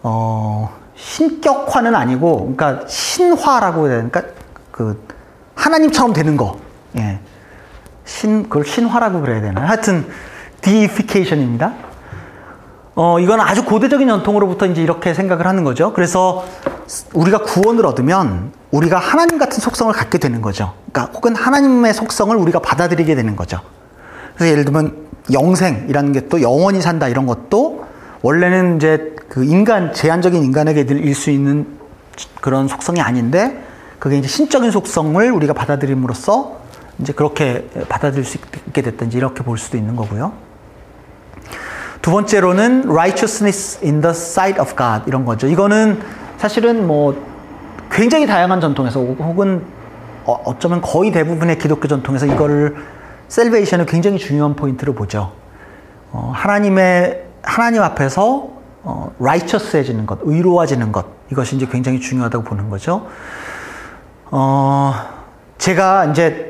어, 0.02 0.74
신격화는 0.96 1.94
아니고, 1.94 2.54
그러니까 2.56 2.86
신화라고 2.88 3.88
해야 3.88 3.98
되나? 3.98 4.08
그러니까 4.08 4.34
그 4.72 5.06
하나님처럼 5.54 6.14
되는 6.14 6.36
거. 6.36 6.58
예. 6.96 7.20
신, 8.04 8.44
그걸 8.44 8.64
신화라고 8.64 9.20
그래야 9.20 9.40
되나? 9.40 9.68
하여튼, 9.68 10.06
deification입니다. 10.62 11.89
어, 13.02 13.18
이건 13.18 13.40
아주 13.40 13.64
고대적인 13.64 14.06
전통으로부터 14.08 14.66
이제 14.66 14.82
이렇게 14.82 15.14
생각을 15.14 15.46
하는 15.46 15.64
거죠. 15.64 15.94
그래서 15.94 16.44
우리가 17.14 17.38
구원을 17.44 17.86
얻으면 17.86 18.52
우리가 18.72 18.98
하나님 18.98 19.38
같은 19.38 19.58
속성을 19.58 19.90
갖게 19.94 20.18
되는 20.18 20.42
거죠. 20.42 20.74
그러니까 20.92 21.14
혹은 21.16 21.34
하나님의 21.34 21.94
속성을 21.94 22.36
우리가 22.36 22.58
받아들이게 22.58 23.14
되는 23.14 23.36
거죠. 23.36 23.58
그래서 24.34 24.52
예를 24.52 24.66
들면 24.66 25.08
영생이라는 25.32 26.12
게 26.12 26.28
또 26.28 26.42
영원히 26.42 26.82
산다 26.82 27.08
이런 27.08 27.24
것도 27.24 27.86
원래는 28.20 28.76
이제 28.76 29.16
그 29.30 29.44
인간, 29.44 29.94
제한적인 29.94 30.44
인간에게 30.44 30.82
일 30.82 31.14
수 31.14 31.30
있는 31.30 31.78
그런 32.42 32.68
속성이 32.68 33.00
아닌데 33.00 33.64
그게 33.98 34.18
이제 34.18 34.28
신적인 34.28 34.70
속성을 34.70 35.32
우리가 35.32 35.54
받아들임으로써 35.54 36.58
이제 36.98 37.14
그렇게 37.14 37.66
받아들일 37.88 38.26
수 38.26 38.36
있게 38.66 38.82
됐든지 38.82 39.16
이렇게 39.16 39.42
볼 39.42 39.56
수도 39.56 39.78
있는 39.78 39.96
거고요. 39.96 40.49
두 42.02 42.10
번째로는 42.10 42.84
righteousness 42.88 43.78
in 43.84 44.00
the 44.00 44.10
sight 44.10 44.60
of 44.60 44.74
God 44.76 45.04
이런 45.06 45.24
거죠. 45.24 45.46
이거는 45.46 46.00
사실은 46.38 46.86
뭐 46.86 47.14
굉장히 47.90 48.26
다양한 48.26 48.60
전통에서 48.60 49.00
혹은 49.00 49.64
어, 50.24 50.58
쩌면 50.58 50.80
거의 50.80 51.10
대부분의 51.10 51.58
기독교 51.58 51.88
전통에서 51.88 52.26
이거를 52.26 52.76
셀베이션을 53.28 53.86
굉장히 53.86 54.18
중요한 54.18 54.54
포인트로 54.54 54.94
보죠. 54.94 55.32
어, 56.12 56.32
하나님의 56.34 57.24
하나님 57.42 57.82
앞에서 57.82 58.48
어, 58.82 59.12
righteous해지는 59.20 60.06
것, 60.06 60.18
의로워지는 60.22 60.92
것 60.92 61.06
이것이 61.30 61.56
이제 61.56 61.66
굉장히 61.66 62.00
중요하다고 62.00 62.44
보는 62.44 62.70
거죠. 62.70 63.06
어, 64.30 64.94
제가 65.58 66.06
이제 66.06 66.48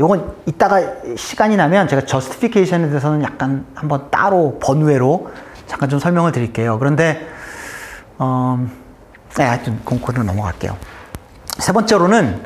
요건 0.00 0.34
이따가 0.46 0.80
시간이 1.16 1.56
나면 1.56 1.88
제가 1.88 2.04
저스티피케이션에 2.04 2.88
대해서는 2.88 3.22
약간 3.22 3.64
한번 3.74 4.10
따로 4.10 4.58
번외로 4.60 5.30
잠깐 5.66 5.88
좀 5.88 5.98
설명을 5.98 6.32
드릴게요. 6.32 6.78
그런데 6.78 7.26
어, 8.18 8.66
네, 9.36 9.44
하여튼 9.44 9.78
공코를 9.84 10.24
넘어갈게요. 10.26 10.76
세 11.58 11.72
번째로는 11.72 12.42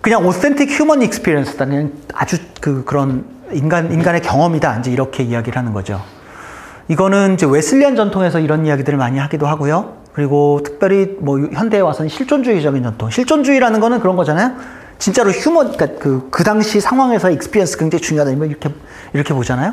그냥 0.00 0.26
오센틱 0.26 0.70
휴먼 0.70 1.02
익스피리언스다. 1.02 1.66
그냥 1.66 1.92
아주 2.14 2.38
그 2.60 2.84
그런 2.84 3.24
인간 3.52 3.92
인간의 3.92 4.22
경험이다. 4.22 4.78
이제 4.78 4.90
이렇게 4.90 5.22
이야기를 5.22 5.58
하는 5.58 5.72
거죠. 5.72 6.02
이거는 6.88 7.34
이제 7.34 7.46
웨슬리안 7.46 7.96
전통에서 7.96 8.40
이런 8.40 8.66
이야기들을 8.66 8.98
많이 8.98 9.18
하기도 9.18 9.46
하고요. 9.46 10.00
그리고 10.12 10.60
특별히 10.64 11.16
뭐 11.20 11.38
현대에 11.38 11.80
와서는 11.80 12.08
실존주의적인 12.08 12.82
전통. 12.82 13.10
실존주의라는 13.10 13.80
거는 13.80 14.00
그런 14.00 14.16
거잖아요. 14.16 14.52
진짜로 15.00 15.30
human, 15.30 15.72
그러니까 15.72 15.98
그, 15.98 16.28
그 16.30 16.44
당시 16.44 16.78
상황에서 16.78 17.30
experience 17.30 17.78
굉장히 17.78 18.02
중요하다. 18.02 18.32
이렇게, 18.32 18.70
이렇게 19.14 19.34
보잖아요. 19.34 19.72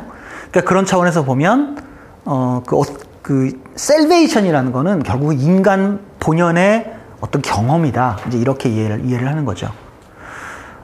그러니까 0.50 0.68
그런 0.68 0.86
차원에서 0.86 1.24
보면, 1.24 1.76
어, 2.24 2.62
그, 2.66 2.76
어, 2.76 2.82
그, 3.22 3.52
salvation이라는 3.76 4.72
거는 4.72 5.02
결국 5.02 5.34
인간 5.34 6.00
본연의 6.18 6.92
어떤 7.20 7.42
경험이다. 7.42 8.20
이제 8.26 8.38
이렇게 8.38 8.70
이해를, 8.70 9.04
이해를 9.04 9.28
하는 9.28 9.44
거죠. 9.44 9.70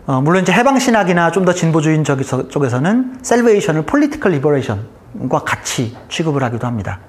어, 0.07 0.21
물론 0.21 0.43
이제 0.43 0.53
해방신학이나 0.53 1.31
좀 1.31 1.47
더 1.47 1.55
진보주의 1.55 2.05
쪽에서는 2.05 3.19
salvation을 3.23 3.87
political 3.87 4.33
liberation과 4.33 5.39
같이 5.47 5.97
취급을 6.11 6.43
하기도 6.45 6.67
합니다. 6.67 7.01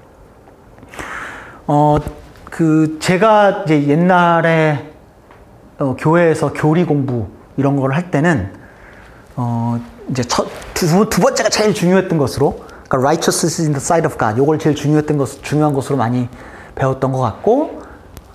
어, 1.66 1.98
그, 2.44 2.96
제가 2.98 3.64
이제 3.64 3.88
옛날에 3.88 4.95
어, 5.78 5.94
교회에서 5.98 6.52
교리 6.52 6.84
공부 6.84 7.26
이런 7.56 7.76
걸 7.76 7.92
할 7.92 8.10
때는 8.10 8.52
어, 9.36 9.78
이제 10.08 10.22
첫, 10.24 10.46
두, 10.74 11.08
두 11.10 11.20
번째가 11.20 11.48
제일 11.50 11.74
중요했던 11.74 12.16
것으로, 12.18 12.64
그러니까 12.88 12.96
righteousness 12.98 13.60
in 13.62 13.72
the 13.72 13.80
sight 13.82 14.06
of 14.06 14.16
God, 14.18 14.40
요걸 14.40 14.58
제일 14.58 14.74
중요했던 14.74 15.18
것, 15.18 15.42
중요한 15.42 15.74
것으로 15.74 15.96
많이 15.98 16.28
배웠던 16.74 17.12
것 17.12 17.18
같고, 17.20 17.82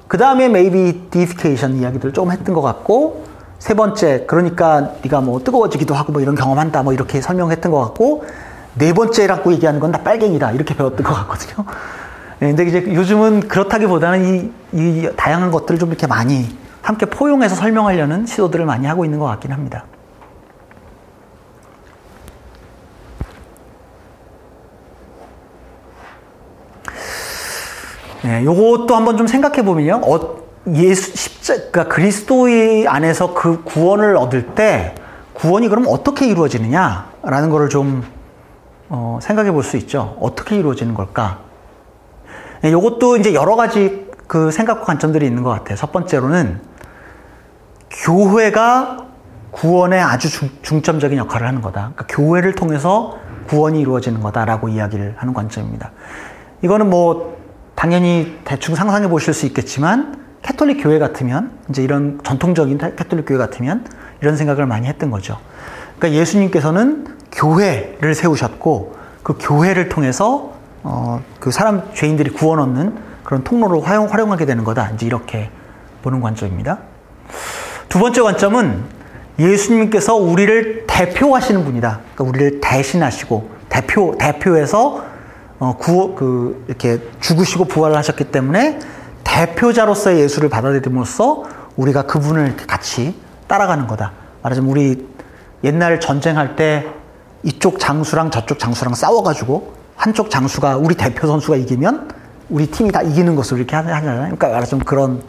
그 0.07 0.17
다음에 0.17 0.45
maybe 0.45 1.07
deification 1.09 1.79
이야기들 1.79 2.13
좀 2.13 2.31
했던 2.31 2.53
것 2.53 2.61
같고, 2.61 3.23
세 3.57 3.73
번째, 3.73 4.25
그러니까 4.27 4.91
네가 5.03 5.21
뭐 5.21 5.39
뜨거워지기도 5.43 5.93
하고 5.95 6.11
뭐 6.11 6.21
이런 6.21 6.35
경험한다 6.35 6.83
뭐 6.83 6.93
이렇게 6.93 7.21
설명했던 7.21 7.71
것 7.71 7.79
같고, 7.79 8.25
네 8.75 8.93
번째라고 8.93 9.51
얘기하는 9.53 9.79
건 9.79 9.91
나 9.91 9.99
빨갱이다 9.99 10.51
이렇게 10.51 10.75
배웠던 10.75 11.03
것 11.05 11.13
같거든요. 11.13 11.65
네, 12.39 12.47
근데 12.53 12.65
이제 12.65 12.93
요즘은 12.93 13.47
그렇다기보다는 13.47 14.51
이, 14.73 14.77
이 14.77 15.09
다양한 15.15 15.51
것들을 15.51 15.79
좀 15.79 15.89
이렇게 15.89 16.05
많이 16.07 16.55
함께 16.81 17.05
포용해서 17.05 17.55
설명하려는 17.55 18.25
시도들을 18.25 18.65
많이 18.65 18.87
하고 18.87 19.05
있는 19.05 19.19
것 19.19 19.25
같긴 19.25 19.51
합니다. 19.51 19.85
네, 28.23 28.43
요것도 28.45 28.95
한번 28.95 29.17
좀 29.17 29.27
생각해 29.27 29.63
보면요. 29.63 30.01
어, 30.03 30.41
예수 30.75 31.15
십자 31.17 31.55
그러니까 31.55 31.85
그리스도의 31.85 32.87
안에서 32.87 33.33
그 33.33 33.63
구원을 33.63 34.15
얻을 34.15 34.53
때 34.53 34.93
구원이 35.33 35.69
그럼 35.69 35.85
어떻게 35.87 36.27
이루어지느냐라는 36.27 37.49
것을 37.49 37.69
좀 37.69 38.03
어, 38.89 39.17
생각해 39.21 39.51
볼 39.51 39.63
수 39.63 39.77
있죠. 39.77 40.17
어떻게 40.19 40.57
이루어지는 40.57 40.93
걸까? 40.93 41.39
네, 42.61 42.71
요것도 42.71 43.17
이제 43.17 43.33
여러 43.33 43.55
가지 43.55 44.07
그 44.27 44.51
생각과 44.51 44.85
관점들이 44.85 45.25
있는 45.25 45.41
것 45.41 45.49
같아요. 45.49 45.75
첫 45.75 45.91
번째로는 45.91 46.61
교회가 47.91 49.05
구원에 49.51 49.99
아주 49.99 50.29
중, 50.61 50.81
점적인 50.81 51.17
역할을 51.17 51.47
하는 51.47 51.61
거다. 51.61 51.91
그러니까 51.93 52.05
교회를 52.07 52.55
통해서 52.55 53.17
구원이 53.47 53.81
이루어지는 53.81 54.21
거다라고 54.21 54.69
이야기를 54.69 55.15
하는 55.17 55.33
관점입니다. 55.33 55.91
이거는 56.61 56.89
뭐 56.89 57.37
당연히 57.75 58.39
대충 58.45 58.75
상상해 58.75 59.09
보실 59.09 59.33
수 59.33 59.45
있겠지만 59.45 60.21
캐톨릭 60.41 60.81
교회 60.81 60.99
같으면 60.99 61.51
이제 61.69 61.83
이런 61.83 62.19
전통적인 62.23 62.77
캐톨릭 62.77 63.25
교회 63.27 63.37
같으면 63.37 63.85
이런 64.21 64.37
생각을 64.37 64.65
많이 64.65 64.87
했던 64.87 65.11
거죠. 65.11 65.37
그러니까 65.97 66.19
예수님께서는 66.19 67.17
교회를 67.31 68.15
세우셨고 68.15 68.95
그 69.23 69.35
교회를 69.39 69.89
통해서 69.89 70.53
어, 70.83 71.21
그 71.39 71.51
사람 71.51 71.93
죄인들이 71.93 72.31
구원 72.31 72.59
얻는 72.59 72.95
그런 73.23 73.43
통로로 73.43 73.81
활용, 73.81 74.11
활용하게 74.11 74.45
되는 74.45 74.63
거다. 74.63 74.89
이제 74.91 75.05
이렇게 75.05 75.49
보는 76.01 76.21
관점입니다. 76.21 76.79
두 77.91 77.99
번째 77.99 78.21
관점은 78.21 78.85
예수님께서 79.37 80.15
우리를 80.15 80.85
대표하시는 80.87 81.65
분이다. 81.65 81.99
그러니까 82.15 82.23
우리를 82.23 82.61
대신하시고 82.61 83.49
대표 83.67 84.15
대표해서 84.17 85.03
어, 85.59 85.75
구호 85.77 86.15
그 86.15 86.63
이렇게 86.69 86.99
죽으시고 87.19 87.65
부활을 87.65 87.97
하셨기 87.97 88.31
때문에 88.31 88.79
대표자로서의 89.25 90.21
예수를 90.21 90.47
받아들임으로써 90.47 91.43
우리가 91.75 92.03
그분을 92.03 92.55
같이 92.55 93.13
따라가는 93.47 93.87
거다. 93.87 94.13
말하자면 94.41 94.71
우리 94.71 95.05
옛날 95.65 95.99
전쟁할 95.99 96.55
때 96.55 96.87
이쪽 97.43 97.77
장수랑 97.77 98.31
저쪽 98.31 98.57
장수랑 98.57 98.95
싸워가지고 98.95 99.73
한쪽 99.97 100.29
장수가 100.29 100.77
우리 100.77 100.95
대표 100.95 101.27
선수가 101.27 101.57
이기면 101.57 102.09
우리 102.49 102.67
팀이 102.67 102.93
다 102.93 103.01
이기는 103.01 103.35
것으로 103.35 103.57
이렇게 103.57 103.75
하잖아요. 103.75 104.21
그러니까 104.21 104.47
말하자면 104.47 104.85
그런 104.85 105.21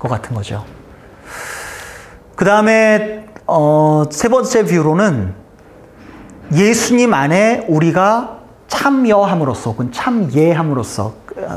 것 0.00 0.08
같은 0.08 0.34
거죠. 0.34 0.64
그 2.38 2.44
다음에 2.44 3.26
어, 3.48 4.04
세 4.12 4.28
번째 4.28 4.64
뷰로는 4.64 5.34
예수님 6.54 7.12
안에 7.12 7.66
우리가 7.68 8.38
참여함으로써 8.68 9.72
혹은 9.72 9.90
참예함으로써 9.90 11.14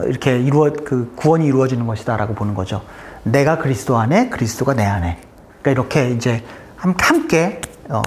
이렇게 0.07 0.39
이루어 0.39 0.71
그 0.83 1.13
구원이 1.15 1.45
이루어지는 1.45 1.85
것이다라고 1.85 2.33
보는 2.33 2.55
거죠. 2.55 2.81
내가 3.21 3.59
그리스도 3.59 3.99
안에 3.99 4.29
그리스도가 4.29 4.73
내 4.73 4.83
안에. 4.83 5.19
그러니까 5.61 5.69
이렇게 5.69 6.09
이제 6.15 6.43
함께 6.77 7.61
어, 7.87 8.01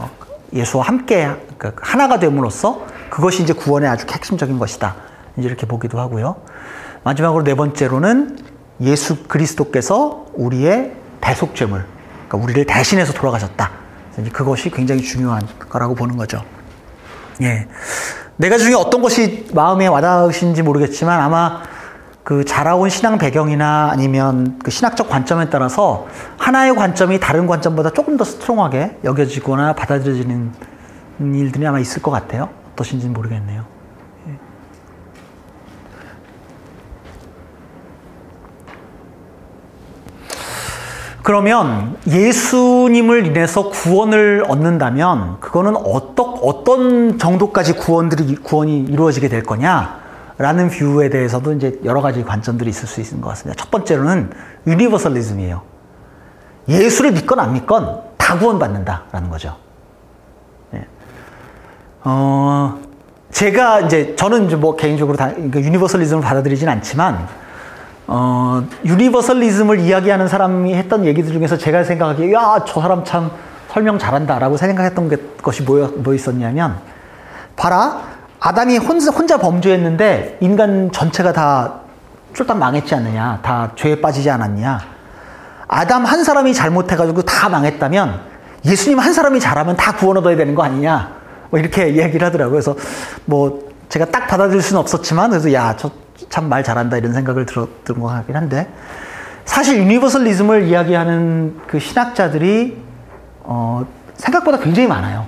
예수와 0.53 0.87
함께 0.87 1.31
그 1.59 1.77
하나가 1.81 2.19
됨으로써 2.19 2.85
그것이 3.09 3.45
이제 3.45 3.53
구원의 3.53 3.89
아주 3.89 4.05
핵심적인 4.11 4.59
것이다. 4.59 4.97
이렇게 5.37 5.65
보기도 5.65 6.01
하고요. 6.01 6.35
마지막으로 7.05 7.45
네 7.45 7.55
번째로는 7.55 8.37
예수 8.81 9.29
그리스도께서 9.29 10.27
우리의 10.35 10.97
대속죄물, 11.21 11.94
그러니까 12.35 12.37
우리를 12.37 12.65
대신해서 12.67 13.13
돌아가셨다. 13.13 13.71
그것이 14.33 14.71
굉장히 14.71 15.03
중요한 15.03 15.43
거라고 15.69 15.95
보는 15.95 16.17
거죠. 16.17 16.43
예. 17.43 17.67
내가 18.37 18.59
중에 18.59 18.75
어떤 18.75 19.01
것이 19.03 19.49
마음에 19.55 19.87
와닿으신지 19.87 20.63
모르겠지만 20.63 21.21
아마 21.21 21.63
그 22.23 22.45
자라온 22.45 22.89
신앙 22.89 23.19
배경이나 23.19 23.91
아니면 23.93 24.59
그 24.63 24.71
신학적 24.71 25.09
관점에 25.09 25.51
따라서 25.51 26.07
하나의 26.39 26.75
관점이 26.75 27.21
다른 27.21 27.47
관점보다 27.47 27.91
조금 27.91 28.17
더 28.17 28.25
스트롱하게 28.25 28.99
여겨지거나 29.05 29.75
받아들여지는 29.75 30.53
일들이 31.21 31.67
아마 31.67 31.79
있을 31.79 32.03
것 32.03 32.11
같아요. 32.11 32.49
어떠신지는 32.73 33.13
모르겠네요. 33.13 33.74
그러면 41.25 41.97
예수님을 42.07 43.25
인해서 43.25 43.71
구원을 43.71 44.45
얻는다면 44.47 45.41
그거는 45.41 45.75
어떤 45.75 46.35
어떤 46.43 47.19
정도까지 47.19 47.77
구원들이 47.77 48.37
구원이 48.37 48.81
이루어지게 48.81 49.31
될 49.31 49.43
거냐라는 49.43 50.69
view에 50.69 51.09
대해서도 51.09 51.55
이제 51.55 51.81
여러 51.83 52.03
가지 52.03 52.23
관점들이 52.23 52.69
있을 52.69 52.87
수 52.87 53.01
있는 53.01 53.23
것 53.23 53.31
같습니다. 53.31 53.59
첫 53.59 53.71
번째로는 53.71 54.33
universalism이에요. 54.67 55.63
예수를 56.69 57.13
믿건 57.13 57.41
안 57.41 57.55
믿건 57.55 58.03
다 58.19 58.39
구원받는다라는 58.39 59.31
거죠. 59.31 59.57
예. 60.75 60.87
어, 62.05 62.79
제가 63.31 63.81
이제 63.81 64.15
저는 64.17 64.45
이제 64.49 64.57
뭐 64.57 64.77
개인적으로 64.77 65.17
다 65.17 65.31
그러니까 65.33 65.59
universalism을 65.59 66.23
받아들이진 66.23 66.69
않지만 66.69 67.44
어, 68.07 68.67
universalism을 68.85 69.81
이야기하는 69.81 70.29
사람이 70.29 70.75
했던 70.75 71.07
얘기들 71.07 71.33
중에서 71.33 71.57
제가 71.57 71.85
생각하기에 71.85 72.33
야, 72.35 72.65
저 72.67 72.81
사람 72.81 73.05
참 73.05 73.31
설명 73.71 73.99
잘한다라고 73.99 74.57
생각했던 74.57 75.11
것이 75.43 75.63
뭐, 75.63 75.93
뭐 75.97 76.15
있었냐면 76.15 76.77
봐라. 77.57 78.15
아담이 78.41 78.77
혼자, 78.77 79.11
혼자 79.11 79.39
범죄했는데 79.39 80.39
인간 80.41 80.93
전체가 80.93 81.33
다 81.33 81.81
쫄딱 82.35 82.59
망했지 82.59 82.95
않느냐. 82.95 83.41
다 83.43 83.71
죄에 83.75 84.01
빠지지 84.01 84.29
않았냐. 84.29 84.81
아담 85.67 86.05
한 86.05 86.25
사람이 86.25 86.53
잘못해가지고 86.53 87.23
다 87.23 87.49
망했다면 87.49 88.21
예수님 88.67 88.99
한 88.99 89.13
사람이 89.13 89.41
잘하면 89.41 89.77
다 89.77 89.93
구원 89.93 90.19
얻어야 90.19 90.37
되는 90.37 90.55
거 90.55 90.63
아니냐. 90.63 91.11
뭐 91.49 91.59
이렇게 91.59 91.89
이야기를 91.95 92.27
하더라고요. 92.27 92.53
그래서 92.53 92.77
뭐 93.25 93.71
제가 93.89 94.07
딱 94.07 94.27
받아들일 94.27 94.61
수는 94.61 94.81
없었지만 94.81 95.31
그래서 95.31 95.53
야 95.53 95.75
저 95.79 95.91
참 96.29 96.49
말 96.49 96.63
잘한다 96.65 96.97
이런 96.97 97.13
생각을 97.13 97.47
들었던 97.47 98.01
것 98.01 98.07
같긴 98.09 98.37
한데 98.37 98.69
사실 99.45 99.79
universalism을 99.79 100.65
이야기하는 100.65 101.61
그 101.67 101.79
신학자들이 101.79 102.83
어, 103.43 103.85
생각보다 104.15 104.59
굉장히 104.59 104.89
많아요. 104.89 105.27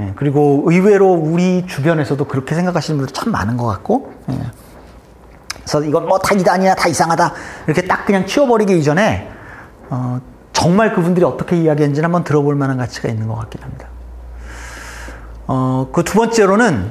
예, 0.00 0.12
그리고 0.16 0.64
의외로 0.66 1.12
우리 1.12 1.66
주변에서도 1.66 2.22
그렇게 2.26 2.54
생각하시는 2.54 2.98
분들 2.98 3.14
참 3.14 3.30
많은 3.32 3.56
것 3.56 3.66
같고, 3.66 4.12
예. 4.30 4.38
그래서 5.54 5.82
이건 5.84 6.08
뭐 6.08 6.18
다 6.18 6.34
이단이야, 6.34 6.74
다 6.74 6.88
이상하다, 6.88 7.32
이렇게 7.66 7.82
딱 7.86 8.04
그냥 8.04 8.26
치워버리기 8.26 8.78
이전에, 8.78 9.30
어, 9.88 10.20
정말 10.52 10.92
그분들이 10.94 11.24
어떻게 11.24 11.56
이야기했는지는 11.56 12.04
한번 12.06 12.24
들어볼 12.24 12.54
만한 12.54 12.76
가치가 12.78 13.08
있는 13.08 13.28
것 13.28 13.36
같긴 13.36 13.62
합니다. 13.62 13.86
어, 15.46 15.88
그 15.92 16.02
두 16.04 16.18
번째로는 16.18 16.90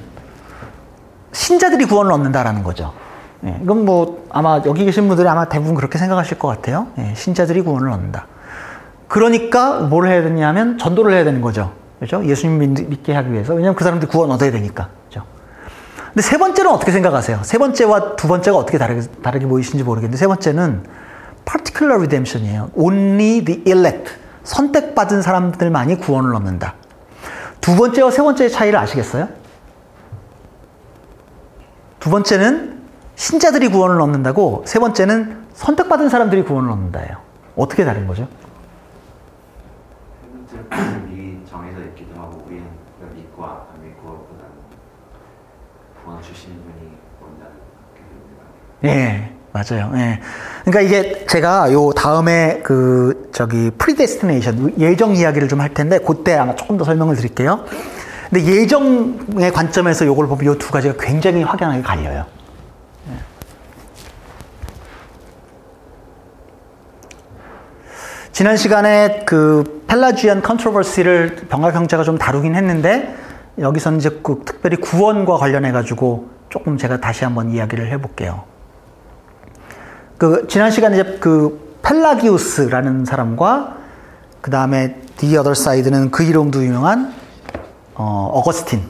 신자들이 1.31 1.85
구원을 1.85 2.11
얻는다라는 2.11 2.63
거죠. 2.63 2.93
예, 3.45 3.59
이건 3.63 3.85
뭐 3.85 4.25
아마 4.29 4.61
여기 4.65 4.85
계신 4.85 5.07
분들이 5.07 5.27
아마 5.27 5.45
대부분 5.45 5.75
그렇게 5.75 5.97
생각하실 5.97 6.37
것 6.39 6.47
같아요. 6.47 6.87
예, 6.97 7.13
신자들이 7.15 7.61
구원을 7.61 7.89
얻는다. 7.89 8.27
그러니까 9.07 9.79
뭘 9.81 10.07
해야 10.07 10.21
되냐면 10.21 10.77
전도를 10.77 11.13
해야 11.13 11.23
되는 11.23 11.41
거죠. 11.41 11.71
그렇죠? 11.99 12.25
예수님 12.25 12.73
믿게 12.89 13.13
하기 13.13 13.31
위해서. 13.31 13.53
왜냐하면 13.53 13.75
그 13.75 13.83
사람들이 13.83 14.09
구원 14.09 14.31
얻어야 14.31 14.51
되니까. 14.51 14.89
그렇죠? 15.09 15.27
근데 16.07 16.21
세 16.21 16.37
번째는 16.37 16.71
어떻게 16.71 16.91
생각하세요? 16.91 17.39
세 17.43 17.57
번째와 17.57 18.15
두 18.15 18.27
번째가 18.27 18.57
어떻게 18.57 18.77
다르게, 18.77 19.01
다르게 19.21 19.45
보이시는지 19.47 19.83
모르겠는데 19.83 20.17
세 20.17 20.27
번째는 20.27 20.83
particular 21.45 21.97
redemption이에요. 21.97 22.71
Only 22.75 23.45
the 23.45 23.63
elect. 23.67 24.11
선택받은 24.43 25.21
사람들만이 25.21 25.97
구원을 25.97 26.33
얻는다. 26.35 26.75
두 27.59 27.75
번째와 27.75 28.11
세 28.11 28.21
번째의 28.21 28.49
차이를 28.49 28.79
아시겠어요? 28.79 29.27
두 32.01 32.09
번째는 32.09 32.81
신자들이 33.15 33.67
구원을 33.69 34.01
얻는다고 34.01 34.63
세 34.65 34.79
번째는 34.79 35.37
선택받은 35.53 36.09
사람들이 36.09 36.43
구원을 36.43 36.71
얻는다예요. 36.71 37.17
어떻게 37.55 37.85
다른 37.85 38.07
거죠? 38.07 38.27
뜻은 40.49 41.09
미리 41.09 41.39
정해져 41.49 41.79
있기도 41.89 42.19
하고 42.19 42.43
우리는 42.47 42.63
믿고 43.15 43.45
안 43.45 43.57
믿고보다는 43.83 44.51
구원 46.03 46.21
주시는 46.23 46.55
분이 46.55 46.91
먼저 47.21 47.45
예, 48.85 49.31
맞아요. 49.51 49.91
예. 49.95 50.19
그러니까 50.65 50.81
이게 50.81 51.25
제가 51.27 51.71
요 51.71 51.91
다음에 51.91 52.61
그 52.63 53.29
저기 53.31 53.69
predestination 53.77 54.79
예정 54.79 55.15
이야기를 55.15 55.47
좀 55.47 55.61
할 55.61 55.71
텐데 55.73 55.99
그때 55.99 56.33
아마 56.35 56.55
조금 56.55 56.77
더 56.77 56.83
설명을 56.83 57.15
드릴게요. 57.15 57.63
근데 58.31 58.45
예정의 58.45 59.51
관점에서 59.51 60.05
요걸 60.05 60.27
보면 60.27 60.45
요 60.45 60.58
두 60.58 60.71
가지가 60.71 60.95
굉장히 60.97 61.43
확연하게 61.43 61.81
갈려요. 61.81 62.25
예. 63.09 63.17
지난 68.31 68.55
시간에 68.55 69.25
그 69.25 69.83
Pelagian 69.87 70.41
controversy를 70.41 71.47
병학 71.49 71.75
형제가 71.75 72.03
좀 72.03 72.17
다루긴 72.17 72.55
했는데 72.55 73.13
여기서는 73.59 73.99
이제 73.99 74.21
그 74.23 74.43
특별히 74.45 74.77
구원과 74.77 75.35
관련해 75.35 75.73
가지고 75.73 76.29
조금 76.49 76.77
제가 76.77 77.01
다시 77.01 77.25
한번 77.25 77.51
이야기를 77.51 77.91
해볼게요. 77.91 78.45
그 80.17 80.47
지난 80.47 80.71
시간에 80.71 80.97
이제 80.97 81.17
그 81.19 81.77
펠라기우스라는 81.83 83.03
사람과 83.03 83.75
그 84.39 84.51
다음에 84.51 85.01
the 85.17 85.35
other 85.35 85.51
side는 85.51 86.11
그 86.11 86.23
이름도 86.23 86.63
유명한 86.63 87.20
어, 88.01 88.31
어거스틴, 88.33 88.81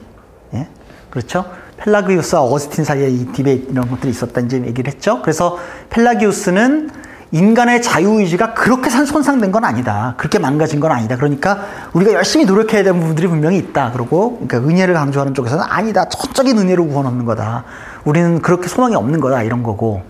예? 0.53 0.67
그렇죠? 1.09 1.45
펠라기우스와 1.77 2.41
어거스틴 2.43 2.85
사이에 2.85 3.09
이 3.09 3.25
debate 3.25 3.71
이런 3.71 3.89
것들이 3.89 4.09
있었다 4.11 4.39
이제 4.39 4.57
얘기를 4.57 4.91
했죠. 4.91 5.21
그래서 5.21 5.57
펠라기우스는 5.89 6.89
인간의 7.33 7.81
자유의지가 7.81 8.53
그렇게 8.53 8.89
손상된 8.89 9.51
건 9.51 9.63
아니다. 9.65 10.15
그렇게 10.17 10.37
망가진 10.37 10.79
건 10.79 10.91
아니다. 10.91 11.15
그러니까 11.15 11.63
우리가 11.93 12.13
열심히 12.13 12.45
노력해야 12.45 12.83
되는 12.83 12.99
부분들이 12.99 13.27
분명히 13.27 13.57
있다. 13.57 13.91
그러고 13.91 14.35
그러니까 14.35 14.57
은혜를 14.69 14.93
강조하는 14.93 15.33
쪽에서는 15.33 15.63
아니다. 15.67 16.05
전적인 16.05 16.57
은혜로 16.57 16.87
구원 16.87 17.05
얻는 17.05 17.25
거다. 17.25 17.63
우리는 18.03 18.41
그렇게 18.41 18.67
소망이 18.67 18.95
없는 18.95 19.19
거다. 19.21 19.43
이런 19.43 19.63
거고. 19.63 20.01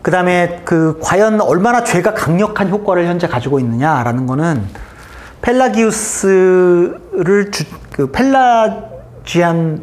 그 0.00 0.10
다음에 0.10 0.62
그 0.64 0.98
과연 1.02 1.40
얼마나 1.40 1.82
죄가 1.82 2.14
강력한 2.14 2.70
효과를 2.70 3.06
현재 3.06 3.26
가지고 3.26 3.58
있느냐라는 3.58 4.26
거는 4.26 4.64
펠라기우스를 5.44 7.50
주, 7.50 7.64
그 7.92 8.10
펠라지안 8.10 9.82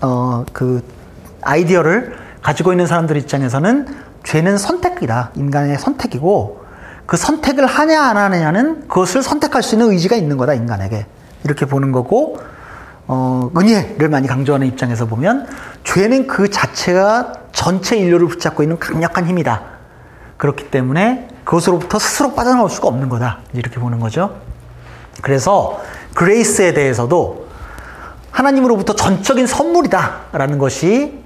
어 0.00 0.44
그 0.52 0.82
아이디어를 1.42 2.16
가지고 2.42 2.72
있는 2.72 2.86
사람들 2.86 3.16
입장에서는 3.16 3.86
죄는 4.24 4.58
선택이다. 4.58 5.32
인간의 5.34 5.78
선택이고 5.78 6.64
그 7.06 7.16
선택을 7.16 7.66
하냐 7.66 8.02
안 8.02 8.16
하느냐는 8.16 8.86
그것을 8.88 9.22
선택할 9.22 9.62
수 9.62 9.74
있는 9.74 9.90
의지가 9.90 10.16
있는 10.16 10.36
거다 10.36 10.54
인간에게 10.54 11.06
이렇게 11.44 11.64
보는 11.64 11.92
거고 11.92 12.38
어, 13.06 13.50
은혜를 13.56 14.10
많이 14.10 14.28
강조하는 14.28 14.66
입장에서 14.66 15.06
보면 15.06 15.46
죄는 15.84 16.26
그 16.26 16.50
자체가 16.50 17.32
전체 17.52 17.96
인류를 17.96 18.28
붙잡고 18.28 18.62
있는 18.62 18.78
강력한 18.78 19.26
힘이다. 19.26 19.62
그렇기 20.36 20.70
때문에 20.70 21.28
그것으로부터 21.44 21.98
스스로 21.98 22.34
빠져나올 22.34 22.68
수가 22.68 22.88
없는 22.88 23.08
거다. 23.08 23.38
이렇게 23.54 23.80
보는 23.80 23.98
거죠. 23.98 24.36
그래서 25.22 25.80
grace에 26.14 26.74
대해서도 26.74 27.46
하나님으로부터 28.30 28.94
전적인 28.94 29.46
선물이다라는 29.46 30.58
것이 30.58 31.18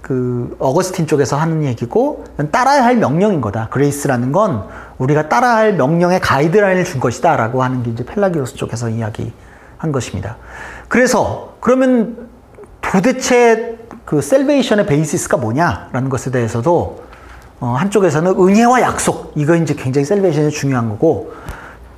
그 0.00 0.54
어거스틴 0.60 1.06
쪽에서 1.06 1.36
하는 1.36 1.64
얘기고 1.64 2.24
따라야 2.52 2.84
할 2.84 2.96
명령인 2.96 3.40
거다. 3.40 3.68
grace라는 3.70 4.30
건 4.30 4.68
우리가 4.98 5.28
따라야 5.28 5.56
할 5.56 5.74
명령의 5.74 6.20
가이드라인을 6.20 6.84
준 6.84 7.00
것이다라고 7.00 7.62
하는 7.62 7.82
게 7.82 7.90
이제 7.90 8.04
펠라기우스 8.04 8.54
쪽에서 8.54 8.88
이야기한 8.88 9.92
것입니다. 9.92 10.36
그래서 10.88 11.56
그러면 11.60 12.28
도대체 12.80 13.78
그 14.04 14.22
salvation의 14.22 14.86
basis가 14.86 15.38
뭐냐라는 15.38 16.08
것에 16.08 16.30
대해서도 16.30 17.04
어, 17.58 17.74
한쪽에서는 17.76 18.30
은혜와 18.38 18.82
약속 18.82 19.32
이거 19.34 19.56
이제 19.56 19.74
굉장히 19.74 20.04
salvation이 20.04 20.50
중요한 20.50 20.88
거고 20.88 21.32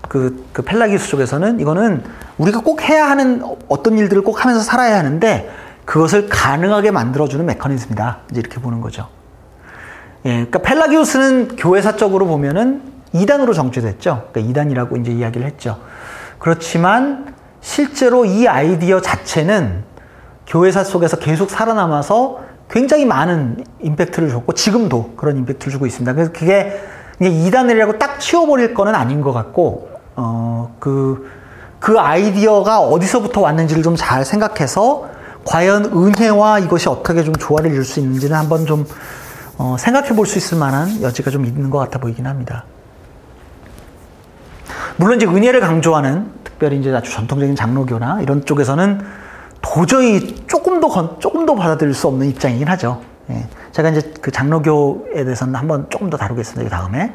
그, 0.08 0.44
그 0.52 0.62
펠라기우스 0.62 1.08
쪽에서는 1.08 1.60
이거는 1.60 2.02
우리가 2.38 2.60
꼭 2.60 2.82
해야 2.82 3.08
하는 3.08 3.42
어떤 3.68 3.98
일들을 3.98 4.22
꼭 4.22 4.42
하면서 4.42 4.62
살아야 4.62 4.98
하는데 4.98 5.50
그것을 5.84 6.28
가능하게 6.28 6.90
만들어주는 6.90 7.44
메커니즘이다. 7.46 8.18
이제 8.30 8.40
이렇게 8.40 8.60
보는 8.60 8.80
거죠. 8.80 9.08
예, 10.24 10.30
그러니까 10.30 10.58
펠라기우스는 10.60 11.56
교회사적으로 11.56 12.26
보면은 12.26 12.82
2단으로 13.14 13.54
정죄됐죠. 13.54 14.28
그러니까 14.32 14.62
2단이라고 14.62 15.00
이제 15.00 15.12
이야기를 15.12 15.46
했죠. 15.46 15.78
그렇지만 16.38 17.34
실제로 17.60 18.24
이 18.24 18.46
아이디어 18.46 19.00
자체는 19.00 19.84
교회사 20.46 20.84
속에서 20.84 21.18
계속 21.18 21.50
살아남아서 21.50 22.40
굉장히 22.70 23.04
많은 23.04 23.64
임팩트를 23.80 24.28
줬고 24.30 24.52
지금도 24.52 25.14
그런 25.16 25.36
임팩트를 25.38 25.72
주고 25.72 25.86
있습니다. 25.86 26.12
그래서 26.12 26.32
그게 26.32 26.80
이제 27.20 27.30
2단이라고 27.30 27.98
딱 27.98 28.20
치워버릴 28.20 28.74
거는 28.74 28.94
아닌 28.94 29.22
것 29.22 29.32
같고 29.32 29.87
어, 30.20 30.74
그, 30.80 31.30
그 31.78 31.98
아이디어가 32.00 32.80
어디서부터 32.80 33.40
왔는지를 33.40 33.84
좀 33.84 33.94
잘 33.96 34.24
생각해서 34.24 35.06
과연 35.44 35.86
은혜와 35.86 36.58
이것이 36.58 36.88
어떻게 36.88 37.22
좀 37.22 37.34
조화를 37.36 37.70
이룰 37.70 37.84
수 37.84 38.00
있는지는 38.00 38.36
한번 38.36 38.66
좀 38.66 38.84
어, 39.58 39.76
생각해 39.78 40.10
볼 40.10 40.26
수 40.26 40.38
있을 40.38 40.58
만한 40.58 41.00
여지가 41.02 41.30
좀 41.30 41.44
있는 41.44 41.70
것 41.70 41.78
같아 41.78 41.98
보이긴 42.00 42.26
합니다. 42.26 42.64
물론 44.96 45.16
이제 45.16 45.26
은혜를 45.26 45.60
강조하는 45.60 46.32
특별히 46.42 46.80
이제 46.80 46.92
아주 46.92 47.12
전통적인 47.12 47.54
장로교나 47.54 48.20
이런 48.22 48.44
쪽에서는 48.44 49.00
도저히 49.62 50.34
조금 50.48 50.80
더 50.80 51.18
조금 51.20 51.46
더 51.46 51.54
받아들일 51.54 51.94
수 51.94 52.08
없는 52.08 52.28
입장이긴 52.30 52.66
하죠. 52.68 53.00
예. 53.30 53.46
제가 53.70 53.90
이제 53.90 54.12
그 54.20 54.32
장로교에 54.32 55.22
대해서는 55.22 55.54
한번 55.54 55.86
조금 55.90 56.10
더 56.10 56.16
다루겠습니다. 56.16 56.66
이 56.66 56.70
다음에. 56.70 57.12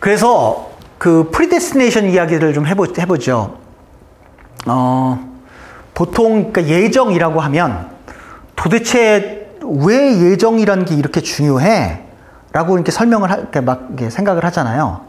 그래서 0.00 0.71
그 1.02 1.30
predestination 1.32 2.10
이야기를 2.10 2.54
좀 2.54 2.64
해보, 2.64 2.86
해보죠. 2.96 3.58
어, 4.68 5.32
보통 5.94 6.52
그러니까 6.52 6.64
예정이라고 6.68 7.40
하면 7.40 7.88
도대체 8.54 9.50
왜 9.64 10.30
예정이라는 10.30 10.84
게 10.84 10.94
이렇게 10.94 11.20
중요해? 11.20 12.04
라고 12.52 12.76
이렇게 12.76 12.92
설명을 12.92 13.32
하, 13.32 13.34
이렇게 13.34 13.60
막 13.60 13.86
이렇게 13.88 14.10
생각을 14.10 14.44
하잖아요. 14.44 15.00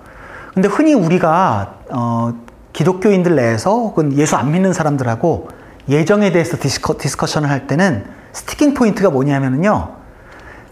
근데 0.56 0.68
흔히 0.68 0.96
우리가 0.96 1.76
어, 1.92 2.34
기독교인들 2.74 3.36
내에서 3.36 3.70
혹은 3.70 4.18
예수 4.18 4.36
안 4.36 4.52
믿는 4.52 4.74
사람들하고 4.74 5.50
예정에 5.90 6.32
대해서 6.32 6.58
discu, 6.58 6.98
discussion을 6.98 7.52
할 7.52 7.68
때는 7.68 8.06
sticking 8.32 8.74
point가 8.74 9.12
뭐냐면요. 9.12 9.90